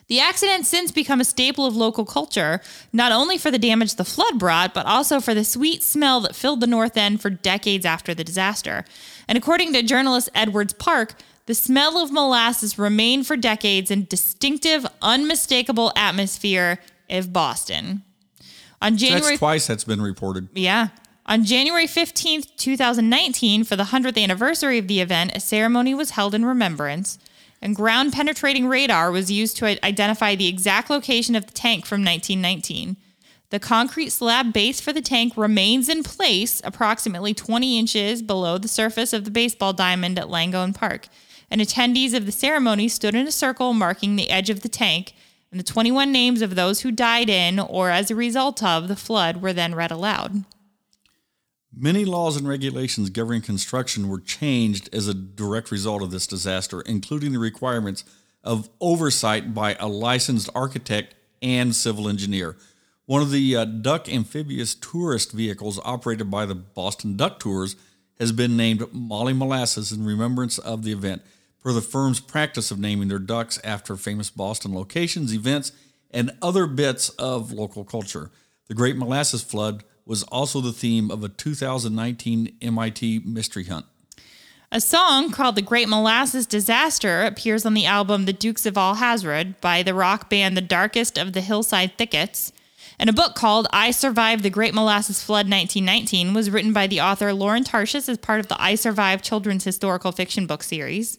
The 0.10 0.20
accident 0.20 0.68
since 0.68 0.92
become 0.92 1.22
a 1.22 1.26
staple 1.26 1.66
of 1.66 1.76
local 1.76 2.06
culture, 2.06 2.62
not 2.94 3.12
only 3.12 3.40
for 3.40 3.50
the 3.50 3.58
damage 3.58 3.96
the 3.96 4.06
flood 4.06 4.38
brought, 4.38 4.76
but 4.76 4.86
also 4.86 5.20
for 5.20 5.34
the 5.34 5.44
sweet 5.44 5.82
smell 5.82 6.22
that 6.22 6.36
filled 6.36 6.60
the 6.60 6.68
North 6.68 6.98
End 6.98 7.20
for 7.20 7.32
decades 7.32 7.86
after 7.86 8.14
the 8.14 8.24
disaster. 8.24 8.86
And 9.28 9.40
according 9.40 9.74
to 9.74 9.82
journalist 9.82 10.30
Edwards 10.36 10.74
Park, 10.74 11.16
the 11.48 11.56
smell 11.56 11.98
of 11.98 12.12
molasses 12.12 12.78
remained 12.78 13.26
for 13.26 13.38
decades 13.38 13.90
in 13.90 14.06
distinctive, 14.06 14.86
unmistakable 15.02 15.92
atmosphere 15.96 16.78
of 17.10 17.34
Boston. 17.34 18.04
On 18.82 18.98
January 18.98 19.22
that's 19.22 19.40
twice 19.40 19.68
that's 19.68 19.84
been 19.84 20.02
reported. 20.02 20.50
Yeah. 20.54 20.90
On 21.28 21.46
January 21.46 21.86
15th, 21.86 22.56
2019, 22.58 23.64
for 23.64 23.76
the 23.76 23.86
100th 23.86 24.22
anniversary 24.22 24.80
of 24.80 24.88
the 24.88 25.02
event, 25.02 25.36
a 25.36 25.40
ceremony 25.40 25.94
was 25.94 26.12
held 26.12 26.34
in 26.34 26.44
remembrance, 26.44 27.20
and 27.62 27.76
ground 27.76 28.12
penetrating 28.12 28.68
radar 28.68 29.12
was 29.12 29.32
used 29.32 29.56
to 29.58 29.86
identify 29.86 30.36
the 30.36 30.48
exact 30.48 30.90
location 30.90 31.36
of 31.36 31.46
the 31.46 31.54
tank 31.54 31.86
from 31.86 32.04
1919. 32.04 32.98
The 33.52 33.60
concrete 33.60 34.10
slab 34.10 34.52
base 34.52 34.82
for 34.82 34.94
the 34.94 35.02
tank 35.02 35.34
remains 35.36 35.90
in 35.90 36.04
place 36.04 36.62
approximately 36.64 37.34
20 37.34 37.78
inches 37.78 38.22
below 38.22 38.58
the 38.58 38.68
surface 38.68 39.14
of 39.14 39.26
the 39.26 39.32
baseball 39.32 39.74
diamond 39.74 40.18
at 40.18 40.28
Langone 40.28 40.74
Park, 40.74 41.08
and 41.52 41.62
attendees 41.62 42.16
of 42.16 42.26
the 42.26 42.32
ceremony 42.32 42.88
stood 42.88 43.14
in 43.14 43.28
a 43.28 43.32
circle 43.32 43.74
marking 43.74 44.16
the 44.16 44.32
edge 44.32 44.50
of 44.50 44.62
the 44.62 44.70
tank, 44.70 45.14
and 45.52 45.60
the 45.60 45.66
21 45.66 46.12
names 46.12 46.42
of 46.42 46.56
those 46.56 46.82
who 46.82 46.92
died 46.92 47.30
in 47.30 47.60
or 47.60 47.90
as 47.90 48.10
a 48.10 48.16
result 48.16 48.64
of 48.64 48.88
the 48.88 48.96
flood 48.96 49.42
were 49.42 49.54
then 49.54 49.76
read 49.76 49.92
aloud. 49.92 50.46
Many 51.74 52.06
laws 52.06 52.36
and 52.36 52.48
regulations 52.48 53.10
governing 53.10 53.42
construction 53.42 54.10
were 54.10 54.20
changed 54.20 54.90
as 54.94 55.08
a 55.08 55.14
direct 55.14 55.72
result 55.72 56.02
of 56.02 56.12
this 56.12 56.28
disaster, 56.28 56.82
including 56.82 57.32
the 57.32 57.40
requirements 57.40 58.04
of 58.44 58.70
oversight 58.80 59.54
by 59.54 59.76
a 59.80 59.88
licensed 59.88 60.50
architect 60.56 61.16
and 61.42 61.76
civil 61.76 62.10
engineer. 62.10 62.58
One 63.06 63.22
of 63.22 63.32
the 63.32 63.56
uh, 63.56 63.66
duck 63.66 64.10
amphibious 64.10 64.76
tourist 64.76 65.32
vehicles 65.32 65.80
operated 65.84 66.30
by 66.30 66.46
the 66.46 66.56
Boston 66.56 67.18
Duck 67.18 67.40
Tours 67.40 67.76
has 68.20 68.32
been 68.32 68.56
named 68.56 68.86
Molly 68.94 69.34
Molasses 69.34 69.92
in 69.92 70.06
remembrance 70.06 70.58
of 70.60 70.84
the 70.84 70.92
event, 70.92 71.22
per 71.62 71.72
the 71.74 71.82
firm's 71.82 72.20
practice 72.20 72.72
of 72.72 72.80
naming 72.80 73.08
their 73.08 73.20
ducks 73.20 73.60
after 73.64 73.96
famous 73.96 74.30
Boston 74.30 74.74
locations, 74.74 75.34
events, 75.34 75.72
and 76.10 76.32
other 76.42 76.68
bits 76.68 77.10
of 77.10 77.52
local 77.52 77.84
culture. 77.84 78.32
The 78.68 78.74
Great 78.74 78.98
Molasses 78.98 79.44
Flood 79.44 79.84
was 80.06 80.24
also 80.24 80.62
the 80.62 80.74
theme 80.74 81.12
of 81.12 81.24
a 81.24 81.30
2019 81.30 82.58
MIT 82.62 83.20
mystery 83.26 83.66
hunt. 83.66 83.86
A 84.74 84.80
song 84.80 85.32
called 85.32 85.56
The 85.56 85.62
Great 85.62 85.90
Molasses 85.90 86.46
Disaster 86.46 87.24
appears 87.24 87.66
on 87.66 87.74
the 87.74 87.86
album 87.86 88.26
The 88.26 88.34
Dukes 88.34 88.66
of 88.66 88.76
Alhazred 88.76 89.60
by 89.60 89.84
the 89.84 89.94
rock 89.94 90.30
band 90.30 90.56
The 90.56 90.62
Darkest 90.62 91.18
of 91.18 91.34
the 91.34 91.42
Hillside 91.42 91.98
Thickets. 91.98 92.54
And 92.98 93.10
a 93.10 93.14
book 93.14 93.36
called 93.36 93.68
I 93.74 93.92
Survived 93.92 94.44
the 94.44 94.50
Great 94.50 94.74
Molasses 94.74 95.22
Flood 95.22 95.50
1919 95.50 96.34
was 96.34 96.50
written 96.50 96.72
by 96.72 96.88
the 96.88 97.02
author 97.02 97.34
Lauren 97.34 97.66
Tarshis 97.66 98.08
as 98.08 98.18
part 98.18 98.40
of 98.40 98.48
the 98.48 98.62
I 98.62 98.76
Survived 98.76 99.26
children's 99.26 99.66
historical 99.66 100.14
fiction 100.14 100.48
book 100.48 100.64
series. 100.64 101.18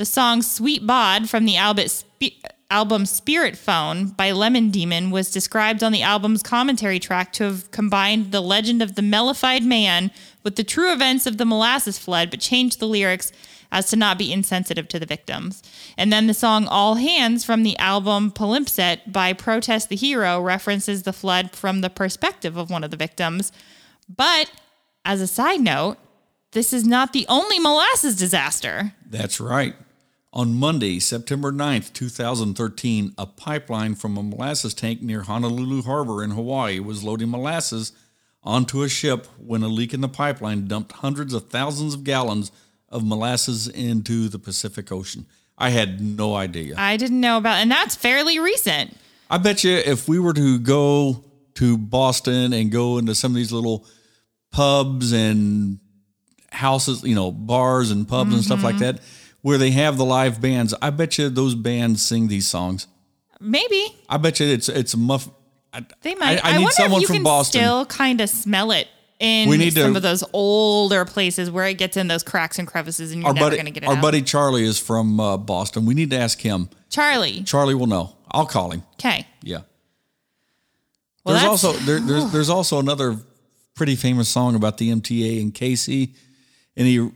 The 0.00 0.06
song 0.06 0.40
Sweet 0.40 0.86
Bod 0.86 1.28
from 1.28 1.44
the 1.44 1.58
album 1.58 3.04
Spirit 3.04 3.58
Phone 3.58 4.06
by 4.06 4.32
Lemon 4.32 4.70
Demon 4.70 5.10
was 5.10 5.30
described 5.30 5.82
on 5.84 5.92
the 5.92 6.00
album's 6.00 6.42
commentary 6.42 6.98
track 6.98 7.34
to 7.34 7.44
have 7.44 7.70
combined 7.70 8.32
the 8.32 8.40
legend 8.40 8.80
of 8.80 8.94
the 8.94 9.02
mellified 9.02 9.62
man 9.62 10.10
with 10.42 10.56
the 10.56 10.64
true 10.64 10.90
events 10.90 11.26
of 11.26 11.36
the 11.36 11.44
molasses 11.44 11.98
flood, 11.98 12.30
but 12.30 12.40
changed 12.40 12.80
the 12.80 12.88
lyrics 12.88 13.30
as 13.70 13.90
to 13.90 13.96
not 13.96 14.16
be 14.16 14.32
insensitive 14.32 14.88
to 14.88 14.98
the 14.98 15.04
victims. 15.04 15.62
And 15.98 16.10
then 16.10 16.28
the 16.28 16.32
song 16.32 16.66
All 16.66 16.94
Hands 16.94 17.44
from 17.44 17.62
the 17.62 17.76
album 17.76 18.30
Palimpsest 18.30 19.12
by 19.12 19.34
Protest 19.34 19.90
the 19.90 19.96
Hero 19.96 20.40
references 20.40 21.02
the 21.02 21.12
flood 21.12 21.50
from 21.50 21.82
the 21.82 21.90
perspective 21.90 22.56
of 22.56 22.70
one 22.70 22.84
of 22.84 22.90
the 22.90 22.96
victims. 22.96 23.52
But 24.08 24.50
as 25.04 25.20
a 25.20 25.26
side 25.26 25.60
note, 25.60 25.98
this 26.52 26.72
is 26.72 26.86
not 26.86 27.12
the 27.12 27.26
only 27.28 27.58
molasses 27.58 28.16
disaster. 28.16 28.94
That's 29.04 29.38
right. 29.40 29.74
On 30.32 30.54
Monday, 30.54 31.00
September 31.00 31.50
9th, 31.50 31.92
2013, 31.92 33.14
a 33.18 33.26
pipeline 33.26 33.96
from 33.96 34.16
a 34.16 34.22
molasses 34.22 34.74
tank 34.74 35.02
near 35.02 35.22
Honolulu 35.22 35.82
Harbor 35.82 36.22
in 36.22 36.30
Hawaii 36.30 36.78
was 36.78 37.02
loading 37.02 37.30
molasses 37.30 37.92
onto 38.44 38.82
a 38.82 38.88
ship 38.88 39.26
when 39.38 39.64
a 39.64 39.68
leak 39.68 39.92
in 39.92 40.02
the 40.02 40.08
pipeline 40.08 40.68
dumped 40.68 40.92
hundreds 40.92 41.34
of 41.34 41.48
thousands 41.48 41.94
of 41.94 42.04
gallons 42.04 42.52
of 42.88 43.04
molasses 43.04 43.66
into 43.66 44.28
the 44.28 44.38
Pacific 44.38 44.92
Ocean. 44.92 45.26
I 45.58 45.70
had 45.70 46.00
no 46.00 46.36
idea. 46.36 46.76
I 46.78 46.96
didn't 46.96 47.20
know 47.20 47.36
about, 47.36 47.56
and 47.58 47.70
that's 47.70 47.96
fairly 47.96 48.38
recent. 48.38 48.96
I 49.28 49.38
bet 49.38 49.64
you 49.64 49.72
if 49.72 50.08
we 50.08 50.20
were 50.20 50.32
to 50.34 50.60
go 50.60 51.24
to 51.54 51.76
Boston 51.76 52.52
and 52.52 52.70
go 52.70 52.98
into 52.98 53.16
some 53.16 53.32
of 53.32 53.36
these 53.36 53.52
little 53.52 53.84
pubs 54.52 55.12
and 55.12 55.80
houses, 56.52 57.02
you 57.02 57.16
know, 57.16 57.32
bars 57.32 57.90
and 57.90 58.06
pubs 58.06 58.28
mm-hmm. 58.28 58.36
and 58.36 58.44
stuff 58.44 58.62
like 58.62 58.76
mm-hmm. 58.76 58.96
that, 58.96 59.00
where 59.42 59.58
they 59.58 59.70
have 59.70 59.96
the 59.96 60.04
live 60.04 60.40
bands. 60.40 60.74
I 60.82 60.90
bet 60.90 61.18
you 61.18 61.28
those 61.28 61.54
bands 61.54 62.02
sing 62.02 62.28
these 62.28 62.46
songs. 62.48 62.86
Maybe. 63.40 63.96
I 64.08 64.16
bet 64.18 64.40
you 64.40 64.46
it's 64.46 64.68
it's 64.68 64.94
a 64.94 64.98
muff. 64.98 65.28
I, 65.72 65.84
they 66.02 66.14
might. 66.16 66.44
I, 66.44 66.50
I, 66.50 66.54
I 66.54 66.58
need 66.58 66.70
someone 66.72 67.04
from 67.04 67.22
Boston. 67.22 67.60
Still 67.60 67.86
kind 67.86 68.20
of 68.20 68.28
smell 68.28 68.70
it 68.72 68.88
in 69.18 69.48
We 69.48 69.56
need 69.56 69.74
to- 69.76 69.82
some 69.82 69.96
of 69.96 70.02
those 70.02 70.24
older 70.32 71.04
places 71.04 71.50
where 71.50 71.66
it 71.66 71.74
gets 71.78 71.96
in 71.96 72.08
those 72.08 72.22
cracks 72.22 72.58
and 72.58 72.66
crevices, 72.68 73.12
and 73.12 73.20
you're 73.22 73.28
Our 73.28 73.34
never 73.34 73.50
going 73.50 73.64
to 73.66 73.70
get 73.70 73.84
it 73.84 73.88
our 73.88 73.96
out. 73.96 74.02
buddy 74.02 74.20
Charlie 74.22 74.64
is 74.64 74.78
from 74.78 75.18
uh, 75.20 75.36
Boston. 75.36 75.86
We 75.86 75.94
need 75.94 76.10
to 76.10 76.16
ask 76.18 76.40
him. 76.40 76.68
Charlie. 76.90 77.42
Charlie 77.44 77.74
will 77.74 77.86
know. 77.86 78.16
I'll 78.30 78.46
call 78.46 78.72
him. 78.72 78.82
Okay. 78.94 79.26
Yeah. 79.42 79.60
Well, 81.24 81.34
there's 81.36 81.46
also 81.48 81.72
there, 81.72 82.00
there's 82.00 82.32
there's 82.32 82.50
also 82.50 82.78
another 82.78 83.16
pretty 83.74 83.94
famous 83.96 84.28
song 84.28 84.54
about 84.54 84.78
the 84.78 84.90
MTA 84.90 85.40
and 85.40 85.54
Casey, 85.54 86.14
and 86.76 86.86
he 86.86 87.10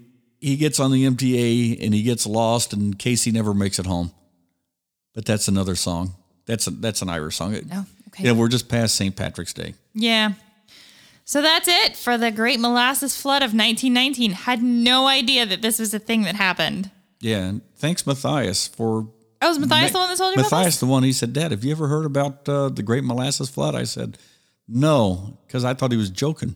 he 0.45 0.57
gets 0.57 0.79
on 0.79 0.93
the 0.93 1.07
MTA 1.07 1.83
and 1.83 1.95
he 1.95 2.03
gets 2.03 2.27
lost 2.27 2.75
and 2.75 2.99
Casey 2.99 3.31
never 3.31 3.55
makes 3.55 3.79
it 3.79 3.87
home. 3.87 4.13
But 5.15 5.25
that's 5.25 5.49
another 5.49 5.75
song. 5.75 6.15
That's 6.45 6.67
a, 6.67 6.71
that's 6.71 7.01
an 7.01 7.09
Irish 7.09 7.37
song. 7.37 7.57
Oh, 7.73 7.87
okay. 8.09 8.25
Yeah, 8.25 8.33
we're 8.33 8.49
just 8.49 8.69
past 8.69 8.95
St. 8.95 9.17
Patrick's 9.17 9.55
Day. 9.55 9.73
Yeah. 9.95 10.35
So 11.25 11.41
that's 11.41 11.67
it 11.67 11.97
for 11.97 12.19
the 12.19 12.31
Great 12.31 12.61
Molasses 12.61 13.17
Flood 13.17 13.43
of 13.43 13.55
1919. 13.55 14.33
Had 14.33 14.63
no 14.63 15.07
idea 15.07 15.47
that 15.47 15.63
this 15.63 15.79
was 15.79 15.95
a 15.95 15.99
thing 15.99 16.25
that 16.25 16.35
happened. 16.35 16.91
Yeah, 17.21 17.53
thanks 17.77 18.07
Matthias 18.07 18.69
for 18.69 19.09
Oh, 19.41 19.49
was 19.49 19.59
Matthias 19.59 19.93
the 19.93 19.99
one 19.99 20.09
that 20.11 20.17
told 20.19 20.37
you 20.37 20.41
about 20.41 20.53
Matthias 20.53 20.81
the 20.81 20.87
one. 20.87 21.03
He 21.03 21.13
said, 21.13 21.33
"Dad, 21.33 21.51
have 21.51 21.65
you 21.65 21.73
ever 21.73 21.89
heard 21.89 22.05
about 22.05 22.49
uh, 22.49 22.69
the 22.69 22.83
Great 22.83 23.05
Molasses 23.05 23.49
Flood?" 23.49 23.75
I 23.75 23.85
said, 23.85 24.19
"No," 24.69 25.39
because 25.47 25.65
I 25.65 25.75
thought 25.75 25.91
he 25.91 25.99
was 25.99 26.11
joking. 26.11 26.55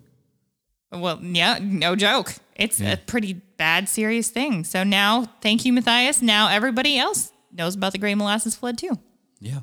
Well, 0.90 1.20
yeah, 1.22 1.58
no 1.60 1.96
joke. 1.96 2.34
It's 2.56 2.80
a 2.80 2.98
pretty 3.06 3.34
bad, 3.34 3.88
serious 3.88 4.30
thing. 4.30 4.64
So 4.64 4.84
now, 4.84 5.26
thank 5.42 5.64
you, 5.64 5.72
Matthias. 5.72 6.22
Now 6.22 6.48
everybody 6.48 6.98
else 6.98 7.30
knows 7.52 7.74
about 7.74 7.92
the 7.92 7.98
Great 7.98 8.14
Molasses 8.14 8.56
Flood 8.56 8.78
too. 8.78 8.98
Yeah. 9.40 9.60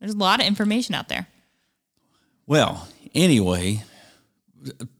There's 0.00 0.14
a 0.14 0.18
lot 0.18 0.40
of 0.40 0.46
information 0.46 0.94
out 0.94 1.08
there. 1.08 1.26
Well, 2.46 2.88
anyway, 3.14 3.84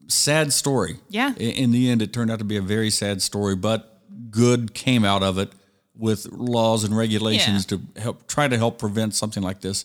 sad 0.08 0.52
story. 0.52 0.98
Yeah. 1.08 1.34
In 1.34 1.72
the 1.72 1.90
end, 1.90 2.02
it 2.02 2.12
turned 2.12 2.30
out 2.30 2.38
to 2.38 2.44
be 2.44 2.56
a 2.56 2.62
very 2.62 2.90
sad 2.90 3.20
story, 3.20 3.56
but 3.56 4.00
good 4.30 4.74
came 4.74 5.04
out 5.04 5.22
of 5.22 5.38
it 5.38 5.52
with 5.96 6.26
laws 6.32 6.84
and 6.84 6.96
regulations 6.96 7.66
to 7.66 7.80
help 7.96 8.26
try 8.26 8.48
to 8.48 8.56
help 8.56 8.78
prevent 8.78 9.14
something 9.14 9.42
like 9.42 9.60
this 9.60 9.84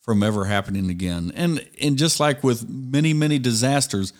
from 0.00 0.22
ever 0.22 0.44
happening 0.44 0.90
again. 0.90 1.32
And 1.34 1.66
and 1.80 1.98
just 1.98 2.20
like 2.20 2.44
with 2.44 2.68
many 2.68 3.12
many 3.12 3.38
disasters, 3.38 4.12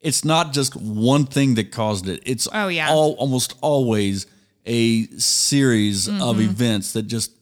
it's 0.00 0.24
not 0.24 0.52
just 0.52 0.74
one 0.76 1.26
thing 1.26 1.54
that 1.56 1.70
caused 1.72 2.08
it. 2.08 2.22
It's 2.24 2.48
Oh, 2.52 2.68
yeah. 2.68 2.90
all 2.90 3.12
almost 3.14 3.54
always 3.60 4.26
a 4.66 5.06
series 5.18 6.08
of 6.08 6.14
Mm-hmm. 6.14 6.40
events 6.40 6.92
that 6.94 7.02
just 7.02 7.32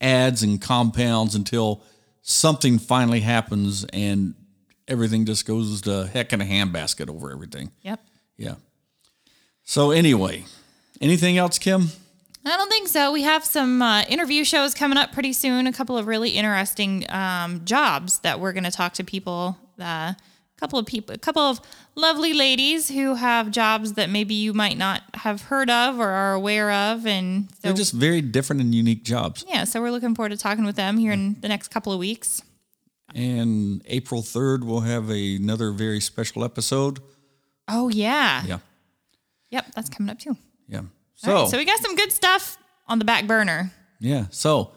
adds 0.00 0.42
and 0.42 0.60
compounds 0.60 1.34
until 1.34 1.82
something 2.22 2.78
finally 2.78 3.20
happens 3.20 3.84
and 3.92 4.34
everything 4.88 5.24
just 5.26 5.46
goes 5.46 5.82
to 5.82 6.06
heck 6.12 6.32
in 6.32 6.40
a 6.40 6.44
handbasket 6.44 7.08
over 7.08 7.30
everything. 7.32 7.70
Yep. 7.82 8.00
Yeah. 8.36 8.54
So 9.64 9.90
anyway, 9.90 10.44
anything 11.00 11.38
else, 11.38 11.58
Kim? 11.58 11.88
I 12.44 12.56
don't 12.56 12.70
think 12.70 12.88
so. 12.88 13.12
We 13.12 13.22
have 13.22 13.44
some 13.44 13.82
uh, 13.82 14.02
interview 14.08 14.44
shows 14.44 14.74
coming 14.74 14.96
up 14.98 15.12
pretty 15.12 15.32
soon. 15.34 15.66
A 15.66 15.72
couple 15.72 15.98
of 15.98 16.06
really 16.06 16.30
interesting 16.30 17.04
um, 17.10 17.64
jobs 17.66 18.20
that 18.20 18.40
we're 18.40 18.52
going 18.52 18.64
to 18.64 18.70
talk 18.70 18.94
to 18.94 19.04
people. 19.04 19.58
Uh, 19.78 20.14
couple 20.60 20.78
of 20.78 20.86
people, 20.86 21.14
a 21.14 21.18
couple 21.18 21.42
of 21.42 21.60
lovely 21.96 22.32
ladies 22.34 22.88
who 22.88 23.14
have 23.14 23.50
jobs 23.50 23.94
that 23.94 24.10
maybe 24.10 24.34
you 24.34 24.52
might 24.52 24.76
not 24.78 25.02
have 25.14 25.42
heard 25.42 25.70
of 25.70 25.98
or 25.98 26.08
are 26.08 26.34
aware 26.34 26.70
of, 26.70 27.06
and 27.06 27.50
so 27.50 27.56
They're 27.62 27.72
just 27.72 27.92
very 27.94 28.20
different 28.20 28.60
and 28.62 28.74
unique 28.74 29.02
jobs. 29.02 29.44
yeah. 29.48 29.64
So 29.64 29.80
we're 29.80 29.90
looking 29.90 30.14
forward 30.14 30.28
to 30.30 30.36
talking 30.36 30.64
with 30.64 30.76
them 30.76 30.98
here 30.98 31.12
in 31.12 31.40
the 31.40 31.48
next 31.48 31.68
couple 31.68 31.92
of 31.92 31.98
weeks. 31.98 32.42
And 33.14 33.82
April 33.86 34.22
3rd, 34.22 34.62
we'll 34.64 34.80
have 34.80 35.10
another 35.10 35.72
very 35.72 36.00
special 36.00 36.44
episode. 36.44 37.00
Oh 37.66 37.88
yeah. 37.88 38.44
Yeah. 38.46 38.58
Yep, 39.50 39.66
that's 39.74 39.88
coming 39.88 40.10
up 40.10 40.18
too. 40.20 40.36
Yeah. 40.68 40.82
So, 41.16 41.34
right, 41.42 41.48
so 41.50 41.56
we 41.58 41.64
got 41.64 41.80
some 41.80 41.96
good 41.96 42.12
stuff 42.12 42.56
on 42.86 42.98
the 42.98 43.04
back 43.04 43.26
burner. 43.26 43.72
yeah. 43.98 44.26
So, 44.30 44.70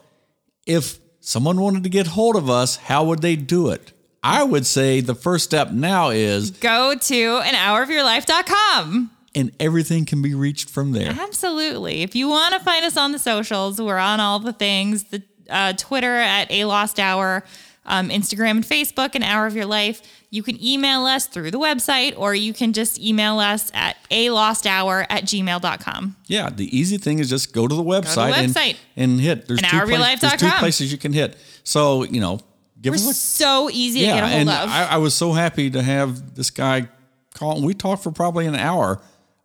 if 0.66 0.98
someone 1.20 1.60
wanted 1.62 1.84
to 1.84 1.90
get 1.90 2.08
hold 2.08 2.36
of 2.36 2.50
us, 2.50 2.76
how 2.78 3.04
would 3.06 3.22
they 3.22 3.36
do 3.36 3.70
it? 3.70 3.92
I 4.24 4.44
would 4.44 4.66
say 4.66 5.02
the 5.02 5.16
first 5.16 5.44
step 5.46 5.72
now 5.72 6.10
is, 6.10 6.52
Go 6.52 6.96
to 6.96 7.42
an 7.44 7.54
hourofyourlife.com. 7.56 9.12
and 9.36 9.52
everything 9.60 10.06
can 10.06 10.22
be 10.22 10.34
reached 10.34 10.70
from 10.70 10.92
there. 10.94 11.12
Absolutely. 11.20 12.04
If 12.04 12.16
you 12.16 12.30
want 12.30 12.54
to 12.54 12.60
find 12.62 12.86
us 12.86 12.96
on 12.98 13.12
the 13.12 13.20
socials, 13.20 13.82
we're 13.82 13.98
on 13.98 14.20
all 14.20 14.40
the 14.40 14.54
things. 14.54 15.06
The 15.06 15.24
uh, 15.50 15.74
Twitter 15.74 16.16
at 16.16 16.50
a 16.52 16.64
lost 16.66 17.00
hour, 17.00 17.44
um, 17.86 18.10
Instagram 18.10 18.52
and 18.52 18.64
Facebook, 18.64 19.14
an 19.16 19.24
hour 19.24 19.46
of 19.46 19.56
your 19.56 19.66
life. 19.66 20.02
You 20.30 20.42
can 20.42 20.64
email 20.64 21.06
us 21.06 21.28
through 21.28 21.52
the 21.52 21.60
website, 21.60 22.18
or 22.18 22.34
you 22.34 22.54
can 22.54 22.74
just 22.74 23.00
email 23.00 23.40
us 23.40 23.72
at 23.74 23.98
a 24.10 24.30
lost 24.30 24.66
hour 24.66 25.06
at 25.10 25.26
gmail.com. 25.26 26.16
Yeah, 26.28 26.50
the 26.50 26.76
easy 26.76 26.98
thing 26.98 27.20
is 27.20 27.30
just 27.30 27.54
go 27.54 27.68
to 27.68 27.76
the 27.76 27.84
website, 27.84 28.34
website. 28.34 28.78
And, 28.96 29.12
and 29.12 29.22
hit. 29.22 29.48
There's 29.48 29.60
An 29.62 29.70
two, 29.70 29.86
there's 29.86 30.38
two 30.38 30.50
places 30.60 30.92
you 30.92 30.98
can 30.98 31.14
hit. 31.14 31.36
So 31.64 32.04
you 32.04 32.20
know, 32.22 32.40
give 32.84 32.92
We're 32.92 32.96
us 32.98 33.10
a 33.10 33.14
so 33.16 33.70
easy 33.72 34.02
to 34.02 34.06
yeah. 34.06 34.16
get 34.16 34.24
a 34.24 34.28
hold 34.28 34.40
and 34.42 34.50
of. 34.50 34.70
I, 34.70 34.84
I 34.92 34.98
was 34.98 35.16
so 35.16 35.32
happy 35.34 35.70
to 35.72 35.82
have 35.82 36.36
this 36.36 36.52
guy 36.52 36.88
call. 37.34 37.62
We 37.64 37.74
talked 37.74 38.04
for 38.04 38.12
probably 38.12 38.46
an 38.46 38.56
hour 38.56 39.02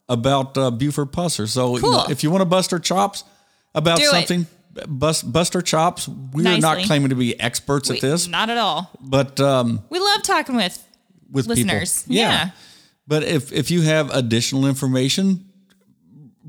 about 0.09 0.59
uh, 0.59 0.71
Buford 0.71 1.13
Pusser. 1.13 1.49
So 1.49 1.77
you 1.77 1.83
know, 1.83 2.05
if 2.11 2.23
you 2.23 2.31
want 2.31 2.43
to 2.43 2.47
bust 2.47 2.73
our 2.73 2.79
chops 2.79 3.25
about 3.75 3.99
Do 3.99 4.05
something, 4.07 4.47
bust 4.87 5.31
bust 5.33 5.55
our 5.57 5.63
chops. 5.63 6.09
We 6.09 6.47
are 6.47 6.59
not 6.59 6.79
claiming 6.85 7.11
to 7.11 7.15
be 7.15 7.39
experts 7.41 7.89
We- 7.89 7.97
at 7.97 8.03
this, 8.03 8.27
Not 8.29 8.51
at 8.51 8.59
all. 8.59 8.91
but 9.01 9.41
um, 9.41 9.83
We 9.91 9.99
love 9.99 10.23
talking 10.23 10.57
with 10.57 10.83
with 11.31 11.47
listeners. 11.47 12.03
people, 12.03 12.17
Yeah. 12.17 12.51
But 13.07 13.23
if 13.25 13.53
if 13.53 13.71
you 13.71 13.83
have 13.83 14.11
additional 14.11 14.67
information, 14.67 15.47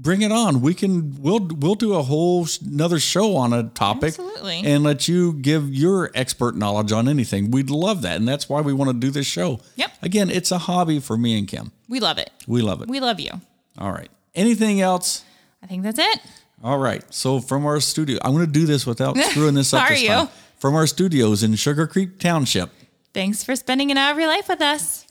bring 0.01 0.21
it 0.21 0.31
on. 0.31 0.61
We 0.61 0.73
can 0.73 1.21
we'll 1.21 1.47
we'll 1.59 1.75
do 1.75 1.93
a 1.93 2.01
whole 2.01 2.47
another 2.65 2.99
show 2.99 3.35
on 3.35 3.53
a 3.53 3.63
topic 3.63 4.09
Absolutely. 4.09 4.61
and 4.65 4.83
let 4.83 5.07
you 5.07 5.33
give 5.33 5.73
your 5.73 6.09
expert 6.15 6.55
knowledge 6.55 6.91
on 6.91 7.07
anything. 7.07 7.51
We'd 7.51 7.69
love 7.69 8.01
that, 8.03 8.17
and 8.17 8.27
that's 8.27 8.49
why 8.49 8.61
we 8.61 8.73
want 8.73 8.89
to 8.91 8.97
do 8.97 9.11
this 9.11 9.27
show. 9.27 9.59
Yep. 9.75 9.91
Again, 10.01 10.29
it's 10.29 10.51
a 10.51 10.57
hobby 10.57 10.99
for 10.99 11.17
me 11.17 11.37
and 11.37 11.47
Kim. 11.47 11.71
We 11.87 11.99
love 11.99 12.17
it. 12.17 12.31
We 12.47 12.61
love 12.61 12.81
it. 12.81 12.87
We 12.87 12.99
love 12.99 13.19
you. 13.19 13.31
All 13.77 13.91
right. 13.91 14.09
Anything 14.35 14.81
else? 14.81 15.23
I 15.61 15.67
think 15.67 15.83
that's 15.83 15.99
it. 15.99 16.19
All 16.63 16.77
right. 16.77 17.03
So 17.13 17.39
from 17.39 17.65
our 17.65 17.79
studio, 17.79 18.19
I'm 18.23 18.33
going 18.33 18.45
to 18.45 18.51
do 18.51 18.65
this 18.65 18.85
without 18.85 19.17
screwing 19.31 19.55
this 19.55 19.73
up. 19.73 19.83
Are 19.83 19.89
this 19.89 20.03
you? 20.03 20.09
time. 20.09 20.29
From 20.57 20.75
our 20.75 20.87
studios 20.87 21.41
in 21.41 21.55
Sugar 21.55 21.87
Creek 21.87 22.19
Township. 22.19 22.69
Thanks 23.13 23.43
for 23.43 23.55
spending 23.55 23.91
an 23.91 23.97
hour 23.97 24.11
of 24.11 24.19
your 24.19 24.27
life 24.27 24.47
with 24.49 24.61
us. 24.61 25.07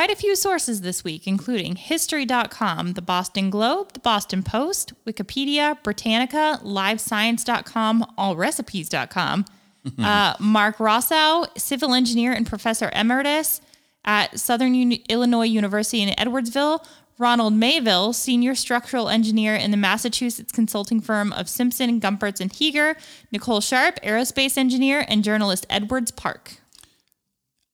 Quite 0.00 0.12
a 0.12 0.16
few 0.16 0.34
sources 0.34 0.80
this 0.80 1.04
week, 1.04 1.26
including 1.26 1.76
History.com, 1.76 2.94
the 2.94 3.02
Boston 3.02 3.50
Globe, 3.50 3.92
the 3.92 4.00
Boston 4.00 4.42
Post, 4.42 4.94
Wikipedia, 5.04 5.76
Britannica, 5.82 6.58
LiveScience.com, 6.64 8.14
AllRecipes.com. 8.16 9.44
uh, 9.98 10.34
Mark 10.40 10.78
Rossow, 10.78 11.46
civil 11.58 11.92
engineer 11.92 12.32
and 12.32 12.46
professor 12.46 12.90
emeritus 12.94 13.60
at 14.06 14.40
Southern 14.40 14.74
Uni- 14.74 15.04
Illinois 15.10 15.44
University 15.44 16.00
in 16.00 16.14
Edwardsville. 16.14 16.82
Ronald 17.18 17.52
Mayville, 17.52 18.14
senior 18.14 18.54
structural 18.54 19.10
engineer 19.10 19.54
in 19.54 19.70
the 19.70 19.76
Massachusetts 19.76 20.50
consulting 20.50 21.02
firm 21.02 21.30
of 21.34 21.46
Simpson, 21.46 22.00
Gumpertz, 22.00 22.40
and 22.40 22.50
Heger. 22.50 22.96
Nicole 23.30 23.60
Sharp, 23.60 24.00
aerospace 24.02 24.56
engineer, 24.56 25.04
and 25.08 25.22
journalist 25.22 25.66
Edwards 25.68 26.10
Park. 26.10 26.54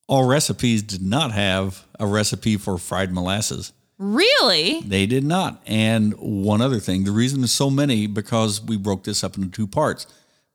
All 0.09 0.24
recipes 0.24 0.83
did 0.83 1.03
not 1.03 1.33
have 1.33 1.86
a 1.99 2.07
recipe 2.07 2.57
for 2.57 2.78
fried 2.78 3.12
molasses. 3.12 3.72
Really? 3.99 4.80
They 4.82 5.07
did 5.07 5.24
not. 5.24 5.62
And 5.66 6.12
one 6.18 6.61
other 6.61 6.78
thing, 6.80 7.05
the 7.05 7.12
reason 7.12 7.40
there's 7.40 7.51
so 7.53 7.70
many 7.70 8.07
because 8.07 8.61
we 8.61 8.76
broke 8.76 9.05
this 9.05 9.24
up 9.24 9.36
into 9.36 9.49
two 9.49 9.66
parts. 9.66 10.07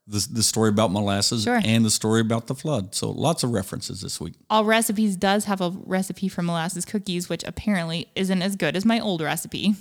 The, 0.07 0.27
the 0.31 0.43
story 0.43 0.69
about 0.69 0.91
molasses 0.91 1.43
Sure. 1.43 1.61
and 1.63 1.85
the 1.85 1.89
story 1.89 2.21
about 2.21 2.47
the 2.47 2.55
flood. 2.55 2.93
So 2.95 3.09
lots 3.11 3.43
of 3.43 3.51
references 3.51 4.01
this 4.01 4.19
week. 4.19 4.33
All 4.49 4.65
Recipes 4.65 5.15
does 5.15 5.45
have 5.45 5.61
a 5.61 5.69
recipe 5.85 6.27
for 6.27 6.41
molasses 6.41 6.85
cookies, 6.85 7.29
which 7.29 7.43
apparently 7.45 8.09
isn't 8.15 8.41
as 8.41 8.55
good 8.55 8.75
as 8.75 8.83
my 8.83 8.99
old 8.99 9.21
recipe. 9.21 9.75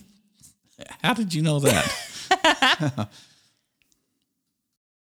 How 1.03 1.15
did 1.15 1.35
you 1.35 1.43
know 1.43 1.59
that? 1.61 3.09